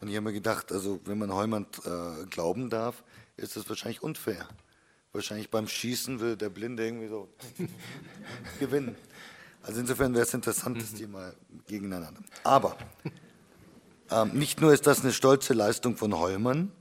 Und 0.00 0.08
ich 0.08 0.16
habe 0.16 0.24
mir 0.24 0.32
gedacht, 0.32 0.72
also 0.72 0.98
wenn 1.04 1.18
man 1.18 1.32
Heumann 1.32 1.68
äh, 1.84 2.26
glauben 2.26 2.68
darf, 2.68 3.04
ist 3.36 3.54
das 3.54 3.68
wahrscheinlich 3.68 4.02
unfair. 4.02 4.48
Wahrscheinlich 5.12 5.52
beim 5.52 5.68
Schießen 5.68 6.18
will 6.18 6.34
der 6.34 6.48
Blinde 6.48 6.84
irgendwie 6.84 7.06
so 7.06 7.28
gewinnen. 8.58 8.96
Also 9.62 9.78
insofern 9.78 10.14
wäre 10.14 10.24
es 10.24 10.34
interessant, 10.34 10.82
das 10.82 10.94
die 10.94 11.06
mal 11.06 11.32
gegeneinander. 11.68 12.22
Aber 12.42 12.76
nicht 14.32 14.60
nur 14.60 14.72
ist 14.72 14.86
das 14.86 15.02
eine 15.02 15.12
stolze 15.12 15.52
Leistung 15.52 15.96
von 15.96 16.18
Heumann, 16.18 16.72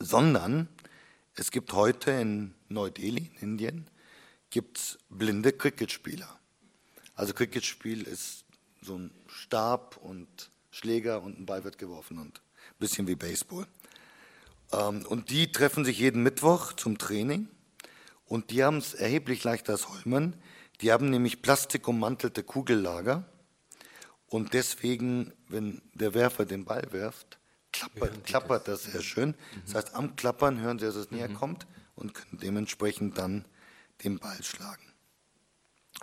sondern 0.00 0.68
es 1.34 1.50
gibt 1.50 1.72
heute 1.72 2.10
in 2.10 2.54
Neu-Delhi, 2.68 3.30
in 3.40 3.50
Indien, 3.50 3.90
gibt 4.50 4.78
es 4.78 4.98
blinde 5.08 5.52
Cricketspieler. 5.52 6.28
Also 7.14 7.32
Cricketspiel 7.32 8.02
ist 8.02 8.44
so 8.82 8.98
ein 8.98 9.10
Stab 9.26 9.98
und 9.98 10.50
Schläger 10.70 11.22
und 11.22 11.38
ein 11.38 11.46
Ball 11.46 11.64
wird 11.64 11.78
geworfen 11.78 12.18
und 12.18 12.38
ein 12.38 12.78
bisschen 12.78 13.06
wie 13.06 13.16
Baseball. 13.16 13.66
Ähm, 14.72 15.06
und 15.06 15.30
die 15.30 15.50
treffen 15.52 15.84
sich 15.84 15.98
jeden 15.98 16.22
Mittwoch 16.22 16.72
zum 16.72 16.98
Training 16.98 17.48
und 18.26 18.50
die 18.50 18.64
haben 18.64 18.78
es 18.78 18.94
erheblich 18.94 19.44
leichter 19.44 19.72
als 19.72 19.88
Holmen. 19.88 20.36
Die 20.80 20.92
haben 20.92 21.08
nämlich 21.08 21.40
plastikummantelte 21.40 22.42
Kugellager 22.42 23.24
und 24.28 24.54
deswegen, 24.54 25.32
wenn 25.48 25.82
der 25.94 26.14
Werfer 26.14 26.44
den 26.44 26.64
Ball 26.64 26.86
wirft, 26.90 27.38
klappert, 27.72 28.24
klappert 28.24 28.68
das 28.68 28.84
sehr 28.84 29.02
schön. 29.02 29.34
Das 29.64 29.74
heißt, 29.74 29.94
am 29.94 30.16
Klappern 30.16 30.60
hören 30.60 30.78
sie, 30.78 30.86
dass 30.86 30.96
es 30.96 31.10
näher 31.10 31.28
mhm. 31.28 31.34
kommt 31.34 31.66
und 31.94 32.14
können 32.14 32.38
dementsprechend 32.40 33.18
dann 33.18 33.44
den 34.04 34.18
Ball 34.18 34.42
schlagen. 34.42 34.92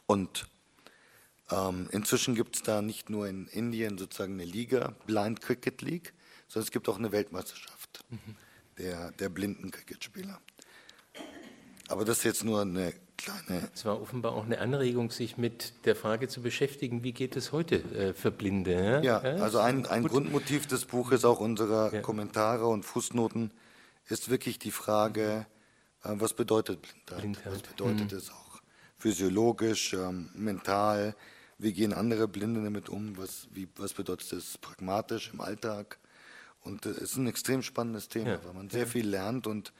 Und 0.06 0.48
ähm, 1.52 1.90
inzwischen 1.92 2.36
gibt 2.36 2.56
es 2.56 2.64
da 2.64 2.82
nicht 2.82 3.10
nur 3.10 3.28
in 3.28 3.48
Indien 3.48 3.98
sozusagen 3.98 4.34
eine 4.34 4.46
Liga, 4.46 4.96
Blind 5.06 5.42
Cricket 5.42 5.82
League, 5.82 6.14
sondern 6.48 6.68
es 6.68 6.72
gibt 6.72 6.88
auch 6.90 6.98
eine 6.98 7.12
Weltmeisterschaft 7.12 8.06
mhm. 8.10 8.36
der, 8.78 9.12
der 9.12 9.30
blinden 9.30 9.70
Cricketspieler. 9.72 10.40
Aber 11.90 12.06
das 12.06 12.20
ist 12.20 12.24
jetzt 12.24 12.44
nur 12.44 12.62
eine 12.62 12.94
kleine. 13.24 13.70
Es 13.74 13.86
war 13.86 14.02
offenbar 14.02 14.34
auch 14.34 14.46
eine 14.46 14.60
Anregung, 14.60 15.12
sich 15.12 15.38
mit 15.38 15.86
der 15.86 15.96
Frage 15.96 16.28
zu 16.28 16.42
beschäftigen, 16.42 17.04
wie 17.04 17.14
geht 17.14 17.36
es 17.36 17.52
heute 17.52 17.78
äh, 17.96 18.14
für 18.14 18.32
Blinde? 18.32 19.02
Ja, 19.04 19.22
ja 19.24 19.42
also 19.44 19.60
ein, 19.60 19.86
ein 19.86 20.04
Grundmotiv 20.04 20.68
des 20.68 20.86
Buches, 20.86 21.24
auch 21.26 21.40
unserer 21.40 21.94
ja. 21.94 22.02
Kommentare 22.02 22.68
und 22.68 22.84
Fußnoten, 22.84 23.52
ist 24.10 24.30
wirklich 24.30 24.60
die 24.60 24.72
Frage, 24.72 25.46
äh, 26.04 26.10
was 26.16 26.34
bedeutet 26.34 26.82
Blindheit? 26.82 27.20
Blindheit. 27.22 27.54
Was 27.54 27.62
bedeutet 27.62 28.12
Mhm. 28.12 28.18
es 28.18 28.30
auch 28.30 28.62
physiologisch, 28.98 29.94
ähm, 29.94 30.30
mental? 30.34 31.16
Wie 31.58 31.72
gehen 31.74 31.94
andere 31.94 32.28
Blinde 32.28 32.62
damit 32.64 32.90
um? 32.90 33.18
Was, 33.18 33.48
wie, 33.52 33.68
was 33.78 33.94
bedeutet 33.94 34.32
das 34.34 34.58
pragmatisch 34.58 35.32
im 35.34 35.40
Alltag? 35.42 35.98
Und 36.62 36.86
äh, 36.86 36.90
es 36.90 36.98
ist 37.12 37.18
ein 37.18 37.28
extrem 37.28 37.62
spannendes 37.62 38.10
Thema, 38.10 38.32
Ja. 38.32 38.40
weil 38.46 38.54
man 38.54 38.70
sehr 38.70 38.88
viel 38.88 39.08
lernt 39.08 39.48
und 39.48 39.72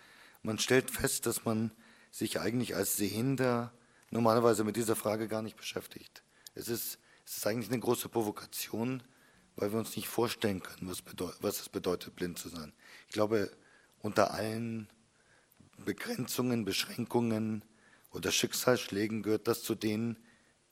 man 0.44 0.60
stellt 0.60 0.92
fest, 0.92 1.26
dass 1.26 1.46
man 1.46 1.72
sich 2.14 2.40
eigentlich 2.40 2.76
als 2.76 2.96
Sehender 2.96 3.74
normalerweise 4.12 4.64
mit 4.64 4.76
dieser 4.76 4.96
Frage 4.96 5.28
gar 5.28 5.42
nicht 5.42 5.58
beschäftigt. 5.58 6.22
Es 6.54 6.68
ist, 6.68 7.00
es 7.26 7.38
ist 7.38 7.48
eigentlich 7.48 7.72
eine 7.72 7.80
große 7.80 8.08
Provokation, 8.08 9.02
weil 9.56 9.72
wir 9.72 9.80
uns 9.80 9.96
nicht 9.96 10.08
vorstellen 10.08 10.62
können, 10.62 10.88
was, 10.88 11.04
was 11.42 11.60
es 11.60 11.70
bedeutet, 11.70 12.16
blind 12.16 12.38
zu 12.38 12.50
sein. 12.50 12.72
Ich 13.08 13.14
glaube, 13.14 13.52
unter 14.00 14.32
allen 14.32 14.88
Begrenzungen, 15.84 16.66
Beschränkungen 16.66 17.66
oder 18.12 18.32
Schicksalsschlägen 18.32 19.24
gehört 19.24 19.48
das 19.48 19.64
zu 19.64 19.74
denen, 19.74 20.18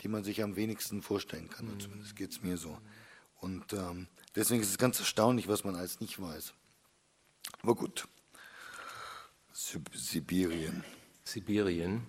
die 0.01 0.09
man 0.09 0.23
sich 0.23 0.43
am 0.43 0.55
wenigsten 0.55 1.01
vorstellen 1.01 1.49
kann. 1.49 1.67
Und 1.69 1.81
Zumindest 1.81 2.15
geht 2.15 2.31
es 2.31 2.43
mir 2.43 2.57
so. 2.57 2.77
Und 3.39 3.73
ähm, 3.73 4.07
deswegen 4.35 4.61
ist 4.61 4.69
es 4.69 4.77
ganz 4.77 4.99
erstaunlich, 4.99 5.47
was 5.47 5.63
man 5.63 5.75
alles 5.75 6.01
nicht 6.01 6.21
weiß. 6.21 6.53
Aber 7.63 7.73
gut. 7.73 8.07
Sib 9.51 9.89
Sibirien. 9.95 10.83
Sibirien. 11.31 12.05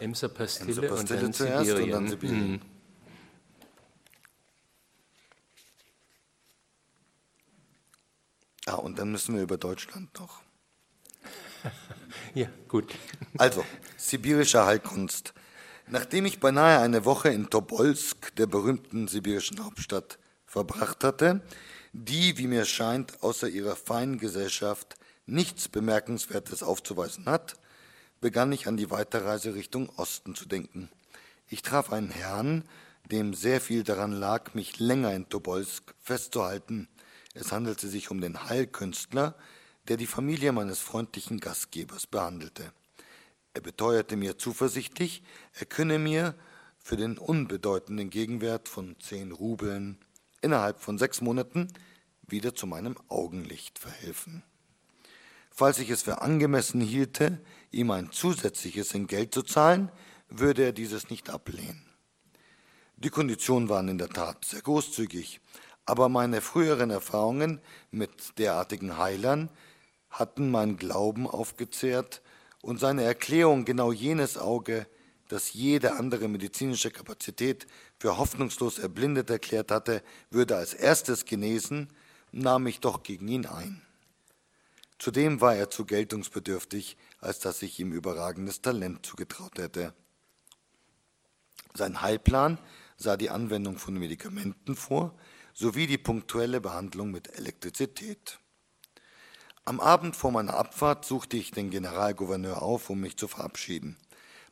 Emser 0.00 0.28
Pastille, 0.28 0.70
Emser 0.70 0.88
Pastille 0.88 1.18
und 1.20 1.22
dann 1.22 1.32
zuerst 1.32 1.70
und 1.70 1.76
Sibirien. 1.76 1.90
dann 1.92 2.08
Sibirien. 2.08 2.50
Mhm. 2.50 2.60
Ah, 8.66 8.74
und 8.74 8.98
dann 8.98 9.12
müssen 9.12 9.36
wir 9.36 9.42
über 9.42 9.56
Deutschland 9.56 10.12
noch. 10.18 10.42
Ja, 12.34 12.48
gut. 12.68 12.94
Also, 13.38 13.64
sibirische 13.96 14.66
Heilkunst. 14.66 15.32
Nachdem 15.86 16.26
ich 16.26 16.40
beinahe 16.40 16.80
eine 16.80 17.04
Woche 17.04 17.28
in 17.28 17.48
Tobolsk, 17.48 18.34
der 18.36 18.46
berühmten 18.46 19.08
sibirischen 19.08 19.64
Hauptstadt, 19.64 20.18
verbracht 20.46 21.04
hatte, 21.04 21.40
die, 21.92 22.36
wie 22.38 22.46
mir 22.46 22.64
scheint, 22.64 23.22
außer 23.22 23.48
ihrer 23.48 23.76
feinen 23.76 24.18
Gesellschaft 24.18 24.96
nichts 25.26 25.68
Bemerkenswertes 25.68 26.62
aufzuweisen 26.62 27.26
hat, 27.26 27.56
begann 28.20 28.52
ich 28.52 28.66
an 28.66 28.76
die 28.76 28.90
Weiterreise 28.90 29.54
Richtung 29.54 29.90
Osten 29.96 30.34
zu 30.34 30.46
denken. 30.46 30.90
Ich 31.48 31.62
traf 31.62 31.92
einen 31.92 32.10
Herrn, 32.10 32.64
dem 33.10 33.34
sehr 33.34 33.60
viel 33.60 33.84
daran 33.84 34.12
lag, 34.12 34.54
mich 34.54 34.78
länger 34.78 35.14
in 35.14 35.28
Tobolsk 35.28 35.94
festzuhalten. 36.00 36.88
Es 37.34 37.52
handelte 37.52 37.88
sich 37.88 38.10
um 38.10 38.20
den 38.20 38.48
Heilkünstler, 38.48 39.36
der 39.88 39.96
die 39.96 40.06
Familie 40.06 40.52
meines 40.52 40.80
freundlichen 40.80 41.38
Gastgebers 41.38 42.06
behandelte. 42.06 42.72
Er 43.54 43.60
beteuerte 43.60 44.16
mir 44.16 44.38
zuversichtlich, 44.38 45.22
er 45.54 45.66
könne 45.66 45.98
mir 45.98 46.34
für 46.78 46.96
den 46.96 47.18
unbedeutenden 47.18 48.10
Gegenwert 48.10 48.68
von 48.68 48.96
zehn 49.00 49.32
Rubeln 49.32 49.98
innerhalb 50.40 50.80
von 50.80 50.98
sechs 50.98 51.20
Monaten 51.20 51.68
wieder 52.26 52.54
zu 52.54 52.66
meinem 52.66 52.96
Augenlicht 53.08 53.78
verhelfen. 53.78 54.42
Falls 55.58 55.78
ich 55.78 55.88
es 55.88 56.02
für 56.02 56.20
angemessen 56.20 56.82
hielte, 56.82 57.40
ihm 57.70 57.90
ein 57.90 58.12
zusätzliches 58.12 58.92
in 58.92 59.06
Geld 59.06 59.32
zu 59.32 59.42
zahlen, 59.42 59.90
würde 60.28 60.64
er 60.64 60.72
dieses 60.72 61.08
nicht 61.08 61.30
ablehnen. 61.30 61.82
Die 62.98 63.08
Konditionen 63.08 63.70
waren 63.70 63.88
in 63.88 63.96
der 63.96 64.10
Tat 64.10 64.44
sehr 64.44 64.60
großzügig, 64.60 65.40
aber 65.86 66.10
meine 66.10 66.42
früheren 66.42 66.90
Erfahrungen 66.90 67.62
mit 67.90 68.38
derartigen 68.38 68.98
Heilern 68.98 69.48
hatten 70.10 70.50
meinen 70.50 70.76
Glauben 70.76 71.26
aufgezehrt 71.26 72.20
und 72.60 72.78
seine 72.78 73.04
Erklärung, 73.04 73.64
genau 73.64 73.92
jenes 73.92 74.36
Auge, 74.36 74.86
das 75.28 75.54
jede 75.54 75.94
andere 75.94 76.28
medizinische 76.28 76.90
Kapazität 76.90 77.66
für 77.98 78.18
hoffnungslos 78.18 78.78
erblindet 78.78 79.30
erklärt 79.30 79.70
hatte, 79.70 80.02
würde 80.28 80.58
als 80.58 80.74
erstes 80.74 81.24
genesen, 81.24 81.88
nahm 82.30 82.66
ich 82.66 82.80
doch 82.80 83.02
gegen 83.02 83.26
ihn 83.28 83.46
ein. 83.46 83.85
Zudem 84.98 85.40
war 85.40 85.54
er 85.54 85.70
zu 85.70 85.84
geltungsbedürftig, 85.84 86.96
als 87.20 87.38
dass 87.40 87.62
ich 87.62 87.78
ihm 87.78 87.92
überragendes 87.92 88.62
Talent 88.62 89.04
zugetraut 89.04 89.58
hätte. 89.58 89.94
Sein 91.74 92.00
Heilplan 92.00 92.58
sah 92.96 93.16
die 93.16 93.30
Anwendung 93.30 93.78
von 93.78 93.94
Medikamenten 93.94 94.74
vor, 94.74 95.14
sowie 95.52 95.86
die 95.86 95.98
punktuelle 95.98 96.60
Behandlung 96.60 97.10
mit 97.10 97.36
Elektrizität. 97.36 98.38
Am 99.64 99.80
Abend 99.80 100.16
vor 100.16 100.30
meiner 100.30 100.54
Abfahrt 100.54 101.04
suchte 101.04 101.36
ich 101.36 101.50
den 101.50 101.70
Generalgouverneur 101.70 102.62
auf, 102.62 102.88
um 102.88 103.00
mich 103.00 103.16
zu 103.16 103.26
verabschieden. 103.26 103.96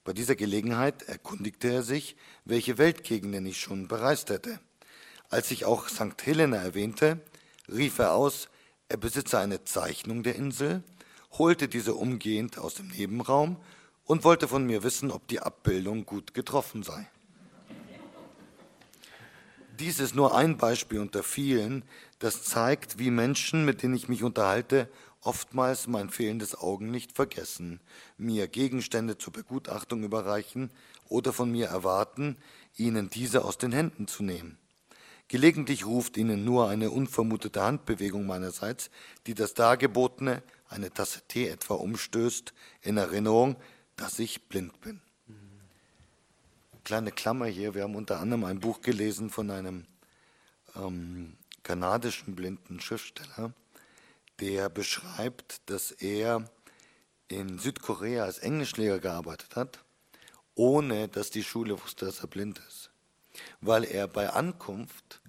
Bei 0.03 0.13
dieser 0.13 0.37
Gelegenheit 0.37 1.03
erkundigte 1.05 1.73
er 1.73 1.83
sich, 1.83 2.17
welche 2.45 2.77
Weltgegenden 2.77 3.47
ich 3.47 3.59
schon 3.61 3.89
bereist 3.89 4.29
hätte. 4.29 4.61
Als 5.31 5.51
ich 5.51 5.65
auch 5.65 5.89
St. 5.89 6.21
Helena 6.25 6.59
erwähnte, 6.59 7.21
rief 7.69 7.99
er 7.99 8.13
aus, 8.13 8.49
er 8.95 8.99
besitze 8.99 9.41
eine 9.41 9.65
Zeichnung 9.65 10.23
der 10.23 10.37
Insel, 10.37 10.85
holte 11.33 11.67
diese 11.67 11.95
umgehend 11.95 12.59
aus 12.59 12.75
dem 12.75 12.87
Nebenraum 12.87 13.57
und 14.05 14.23
wollte 14.23 14.47
von 14.47 14.65
mir 14.65 14.85
wissen, 14.85 15.11
ob 15.11 15.27
die 15.27 15.41
Abbildung 15.41 16.07
gut 16.07 16.33
getroffen 16.33 16.85
sei. 16.85 17.11
Dies 19.81 19.99
ist 19.99 20.15
nur 20.15 20.37
ein 20.37 20.59
Beispiel 20.59 21.01
unter 21.01 21.25
vielen, 21.25 21.83
das 22.21 22.45
zeigt, 22.45 23.01
wie 23.01 23.11
Menschen, 23.11 23.65
mit 23.65 23.83
denen 23.83 23.97
ich 23.97 24.09
mich 24.09 24.23
unterhalte, 24.23 24.89
oftmals 25.23 25.89
mein 25.89 26.09
fehlendes 26.09 26.57
Augenlicht 26.57 27.11
vergessen, 27.11 27.81
mir 28.17 28.47
Gegenstände 28.47 29.19
zur 29.19 29.33
Begutachtung 29.33 30.05
überreichen 30.05 30.71
oder 31.09 31.33
von 31.33 31.51
mir 31.51 31.67
erwarten, 31.67 32.37
ihnen 32.77 33.11
diese 33.11 33.45
aus 33.45 33.59
den 33.59 33.73
Händen 33.73 34.07
zu 34.07 34.23
nehmen. 34.23 34.57
Gelegentlich 35.35 35.85
ruft 35.85 36.17
ihnen 36.17 36.45
nur 36.45 36.69
eine 36.69 36.93
unvermutete 36.93 37.61
Handbewegung 37.61 38.25
meinerseits, 38.25 38.89
die 39.27 39.35
das 39.35 39.53
Dargebotene, 39.53 40.45
eine 40.69 40.93
Tasse 40.93 41.23
Tee 41.27 41.49
etwa, 41.49 41.75
umstößt, 41.75 42.55
in 42.83 42.99
Erinnerung, 42.99 43.57
dass 43.97 44.21
ich 44.21 44.47
blind 44.47 44.81
bin. 44.81 45.01
Kleine 46.85 47.11
Klammer 47.11 47.47
hier, 47.47 47.75
wir 47.75 47.83
haben 47.83 47.97
unter 47.97 48.21
anderem 48.21 48.45
ein 48.45 48.61
Buch 48.61 48.81
gelesen 48.81 49.29
von 49.29 49.51
einem 49.51 49.87
ähm, 50.77 51.37
kanadischen 51.65 52.37
blinden 52.37 52.79
Schriftsteller, 52.79 53.53
der 54.39 54.69
beschreibt, 54.69 55.69
dass 55.69 55.91
er 55.91 56.49
in 57.27 57.59
Südkorea 57.59 58.23
als 58.23 58.39
Englischlehrer 58.39 59.01
gearbeitet 59.01 59.57
hat, 59.57 59.85
ohne 60.55 61.09
dass 61.09 61.31
die 61.31 61.43
Schule 61.43 61.83
wusste, 61.83 62.07
dass 62.07 62.21
er 62.21 62.29
blind 62.29 62.61
ist. 62.69 62.93
Weil 63.61 63.83
er 63.83 64.07
bei 64.07 64.31
Ankunft 64.31 65.23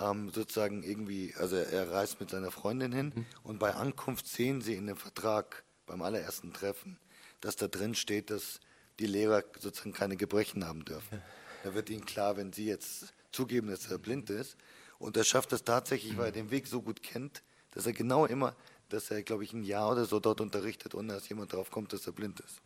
ähm, 0.00 0.30
sozusagen 0.30 0.82
irgendwie, 0.82 1.34
also 1.36 1.56
er 1.56 1.90
reist 1.90 2.20
mit 2.20 2.30
seiner 2.30 2.50
Freundin 2.50 2.92
hin 2.92 3.26
und 3.42 3.58
bei 3.58 3.74
Ankunft 3.74 4.26
sehen 4.26 4.60
sie 4.60 4.74
in 4.74 4.86
dem 4.86 4.96
Vertrag 4.96 5.64
beim 5.86 6.02
allerersten 6.02 6.52
Treffen, 6.52 6.98
dass 7.40 7.56
da 7.56 7.68
drin 7.68 7.94
steht, 7.94 8.30
dass 8.30 8.60
die 8.98 9.06
Lehrer 9.06 9.44
sozusagen 9.58 9.92
keine 9.92 10.16
Gebrechen 10.16 10.66
haben 10.66 10.84
dürfen. 10.84 11.22
Da 11.64 11.74
wird 11.74 11.90
ihnen 11.90 12.04
klar, 12.04 12.36
wenn 12.36 12.52
sie 12.52 12.66
jetzt 12.66 13.12
zugeben, 13.30 13.68
dass 13.68 13.90
er 13.90 13.98
blind 13.98 14.30
ist. 14.30 14.56
Und 14.98 15.16
er 15.16 15.24
schafft 15.24 15.52
das 15.52 15.64
tatsächlich, 15.64 16.16
weil 16.16 16.26
er 16.26 16.32
den 16.32 16.50
Weg 16.50 16.66
so 16.66 16.82
gut 16.82 17.02
kennt, 17.02 17.42
dass 17.72 17.86
er 17.86 17.92
genau 17.92 18.26
immer, 18.26 18.54
dass 18.88 19.10
er, 19.10 19.22
glaube 19.22 19.44
ich, 19.44 19.52
ein 19.52 19.64
Jahr 19.64 19.90
oder 19.90 20.04
so 20.04 20.20
dort 20.20 20.40
unterrichtet, 20.40 20.94
ohne 20.94 21.14
dass 21.14 21.28
jemand 21.28 21.52
drauf 21.52 21.70
kommt, 21.70 21.92
dass 21.92 22.06
er 22.06 22.12
blind 22.12 22.40
ist. 22.40 22.60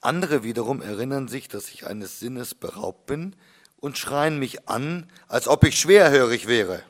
Andere 0.00 0.42
wiederum 0.42 0.80
erinnern 0.80 1.28
sich, 1.28 1.48
dass 1.48 1.68
ich 1.68 1.86
eines 1.86 2.18
Sinnes 2.18 2.54
beraubt 2.54 3.06
bin 3.06 3.36
und 3.80 3.98
schreien 3.98 4.38
mich 4.38 4.68
an, 4.68 5.10
als 5.28 5.48
ob 5.48 5.64
ich 5.64 5.78
schwerhörig 5.78 6.46
wäre. 6.46 6.82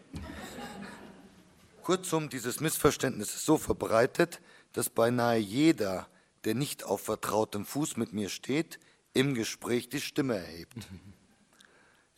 Kurzum, 1.83 2.29
dieses 2.29 2.61
Missverständnis 2.61 3.35
ist 3.35 3.44
so 3.44 3.59
verbreitet, 3.59 4.40
dass 4.72 4.90
beinahe 4.90 5.38
jeder, 5.38 6.09
der 6.44 6.55
nicht 6.55 6.85
auf 6.85 7.00
vertrautem 7.03 7.64
Fuß 7.64 7.96
mit 7.96 8.12
mir 8.12 8.29
steht, 8.29 8.79
im 9.12 9.35
Gespräch 9.35 9.88
die 9.88 10.00
Stimme 10.00 10.37
erhebt. 10.37 10.87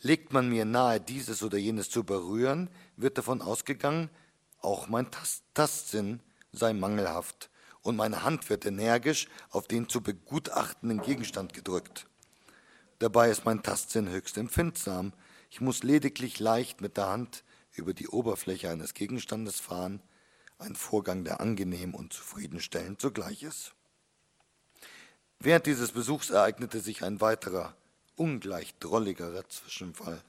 Legt 0.00 0.32
man 0.32 0.48
mir 0.48 0.64
nahe, 0.64 1.00
dieses 1.00 1.42
oder 1.42 1.58
jenes 1.58 1.88
zu 1.88 2.04
berühren, 2.04 2.68
wird 2.96 3.18
davon 3.18 3.40
ausgegangen, 3.40 4.10
auch 4.60 4.88
mein 4.88 5.10
Tast 5.10 5.44
Tastsinn 5.54 6.20
sei 6.52 6.72
mangelhaft 6.72 7.50
und 7.82 7.96
meine 7.96 8.24
Hand 8.24 8.50
wird 8.50 8.66
energisch 8.66 9.28
auf 9.50 9.68
den 9.68 9.88
zu 9.88 10.00
begutachtenden 10.00 11.02
Gegenstand 11.02 11.54
gedrückt. 11.54 12.06
Dabei 13.02 13.30
ist 13.30 13.44
mein 13.44 13.64
Tastsinn 13.64 14.08
höchst 14.08 14.38
empfindsam. 14.38 15.12
Ich 15.50 15.60
muss 15.60 15.82
lediglich 15.82 16.38
leicht 16.38 16.80
mit 16.80 16.96
der 16.96 17.08
Hand 17.08 17.42
über 17.72 17.94
die 17.94 18.06
Oberfläche 18.06 18.70
eines 18.70 18.94
Gegenstandes 18.94 19.58
fahren, 19.58 20.00
ein 20.60 20.76
Vorgang, 20.76 21.24
der 21.24 21.40
angenehm 21.40 21.96
und 21.96 22.12
zufriedenstellend 22.12 23.00
zugleich 23.00 23.42
ist. 23.42 23.72
Während 25.40 25.66
dieses 25.66 25.90
Besuchs 25.90 26.30
ereignete 26.30 26.78
sich 26.78 27.02
ein 27.02 27.20
weiterer, 27.20 27.74
ungleich 28.14 28.72
drolligerer 28.78 29.48
Zwischenfall. 29.48 30.22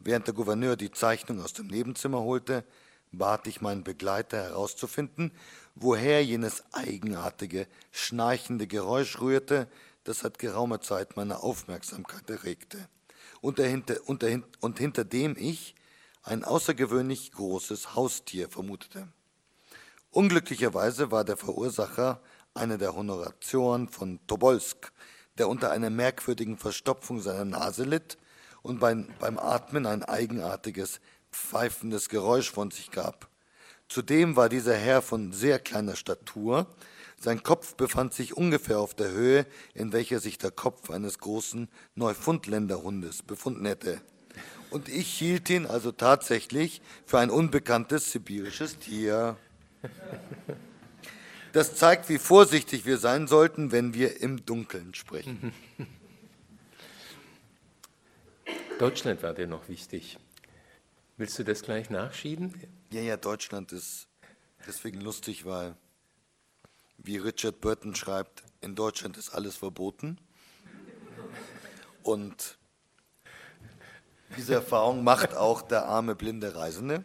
Während 0.00 0.26
der 0.26 0.34
Gouverneur 0.34 0.74
die 0.74 0.90
Zeichnung 0.90 1.40
aus 1.40 1.52
dem 1.52 1.68
Nebenzimmer 1.68 2.22
holte, 2.22 2.64
bat 3.12 3.46
ich 3.46 3.60
meinen 3.60 3.84
Begleiter 3.84 4.38
herauszufinden, 4.38 5.30
woher 5.76 6.24
jenes 6.24 6.64
eigenartige, 6.72 7.68
schnarchende 7.92 8.66
Geräusch 8.66 9.20
rührte, 9.20 9.68
das 10.04 10.20
seit 10.20 10.38
geraumer 10.38 10.80
Zeit 10.80 11.16
meine 11.16 11.42
Aufmerksamkeit 11.42 12.28
erregte 12.30 12.88
und, 13.40 13.58
dahinter, 13.58 13.96
und, 14.06 14.22
dahinter, 14.22 14.48
und 14.60 14.78
hinter 14.78 15.04
dem 15.04 15.36
ich 15.38 15.74
ein 16.22 16.44
außergewöhnlich 16.44 17.32
großes 17.32 17.94
Haustier 17.94 18.48
vermutete. 18.48 19.08
Unglücklicherweise 20.10 21.10
war 21.10 21.24
der 21.24 21.36
Verursacher 21.36 22.20
einer 22.52 22.78
der 22.78 22.94
Honoratioren 22.94 23.88
von 23.88 24.18
Tobolsk, 24.26 24.92
der 25.38 25.48
unter 25.48 25.70
einer 25.70 25.90
merkwürdigen 25.90 26.58
Verstopfung 26.58 27.20
seiner 27.20 27.44
Nase 27.44 27.84
litt 27.84 28.18
und 28.62 28.80
beim, 28.80 29.08
beim 29.18 29.38
Atmen 29.38 29.86
ein 29.86 30.02
eigenartiges, 30.02 31.00
pfeifendes 31.30 32.08
Geräusch 32.08 32.50
von 32.50 32.70
sich 32.70 32.90
gab. 32.90 33.28
Zudem 33.88 34.36
war 34.36 34.48
dieser 34.48 34.76
Herr 34.76 35.00
von 35.02 35.32
sehr 35.32 35.58
kleiner 35.58 35.96
Statur, 35.96 36.66
sein 37.22 37.42
Kopf 37.42 37.74
befand 37.74 38.14
sich 38.14 38.34
ungefähr 38.36 38.78
auf 38.78 38.94
der 38.94 39.10
Höhe, 39.10 39.46
in 39.74 39.92
welcher 39.92 40.20
sich 40.20 40.38
der 40.38 40.50
Kopf 40.50 40.90
eines 40.90 41.18
großen 41.18 41.68
Neufundländerhundes 41.94 43.22
befunden 43.22 43.66
hätte. 43.66 44.00
Und 44.70 44.88
ich 44.88 45.12
hielt 45.18 45.50
ihn 45.50 45.66
also 45.66 45.92
tatsächlich 45.92 46.80
für 47.04 47.18
ein 47.18 47.28
unbekanntes 47.28 48.10
sibirisches 48.10 48.78
Tier. 48.78 49.36
Das 51.52 51.74
zeigt, 51.74 52.08
wie 52.08 52.18
vorsichtig 52.18 52.86
wir 52.86 52.96
sein 52.96 53.26
sollten, 53.26 53.70
wenn 53.70 53.92
wir 53.92 54.22
im 54.22 54.46
Dunkeln 54.46 54.94
sprechen. 54.94 55.52
Deutschland 58.78 59.22
war 59.22 59.34
dir 59.34 59.46
noch 59.46 59.68
wichtig. 59.68 60.18
Willst 61.18 61.38
du 61.38 61.44
das 61.44 61.62
gleich 61.62 61.90
nachschieben? 61.90 62.54
Ja, 62.92 63.02
ja, 63.02 63.18
Deutschland 63.18 63.72
ist 63.72 64.08
deswegen 64.66 65.02
lustig, 65.02 65.44
weil, 65.44 65.76
wie 67.02 67.16
Richard 67.16 67.60
Burton 67.60 67.94
schreibt, 67.94 68.42
in 68.60 68.74
Deutschland 68.74 69.16
ist 69.16 69.30
alles 69.30 69.56
verboten. 69.56 70.18
Und 72.02 72.58
diese 74.36 74.54
Erfahrung 74.54 75.02
macht 75.04 75.34
auch 75.34 75.62
der 75.62 75.86
arme 75.86 76.14
blinde 76.14 76.54
Reisende. 76.54 77.04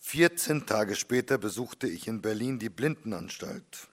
14 0.00 0.66
Tage 0.66 0.94
später 0.94 1.38
besuchte 1.38 1.86
ich 1.86 2.08
in 2.08 2.22
Berlin 2.22 2.58
die 2.58 2.70
Blindenanstalt, 2.70 3.88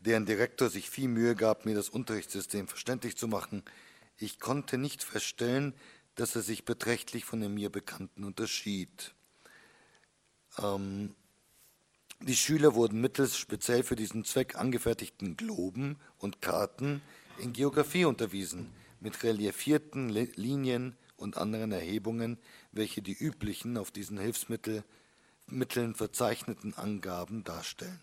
deren 0.00 0.26
Direktor 0.26 0.70
sich 0.70 0.90
viel 0.90 1.08
Mühe 1.08 1.34
gab, 1.34 1.66
mir 1.66 1.74
das 1.74 1.88
Unterrichtssystem 1.88 2.68
verständlich 2.68 3.16
zu 3.16 3.28
machen. 3.28 3.62
Ich 4.16 4.40
konnte 4.40 4.78
nicht 4.78 5.02
feststellen, 5.02 5.74
dass 6.14 6.34
er 6.34 6.42
sich 6.42 6.64
beträchtlich 6.64 7.24
von 7.24 7.40
den 7.40 7.54
mir 7.54 7.70
Bekannten 7.70 8.24
unterschied. 8.24 9.14
Ähm, 10.58 11.14
die 12.20 12.36
Schüler 12.36 12.74
wurden 12.74 13.00
mittels 13.00 13.36
speziell 13.36 13.82
für 13.82 13.96
diesen 13.96 14.24
Zweck 14.24 14.56
angefertigten 14.56 15.36
Globen 15.36 15.96
und 16.18 16.40
Karten 16.40 17.02
in 17.38 17.52
Geographie 17.52 18.04
unterwiesen, 18.04 18.72
mit 19.00 19.22
reliefierten 19.22 20.08
Linien 20.08 20.96
und 21.16 21.36
anderen 21.36 21.72
Erhebungen, 21.72 22.38
welche 22.72 23.02
die 23.02 23.12
üblichen 23.12 23.76
auf 23.76 23.90
diesen 23.90 24.18
Hilfsmitteln 24.18 24.84
verzeichneten 25.94 26.74
Angaben 26.74 27.44
darstellen. 27.44 28.00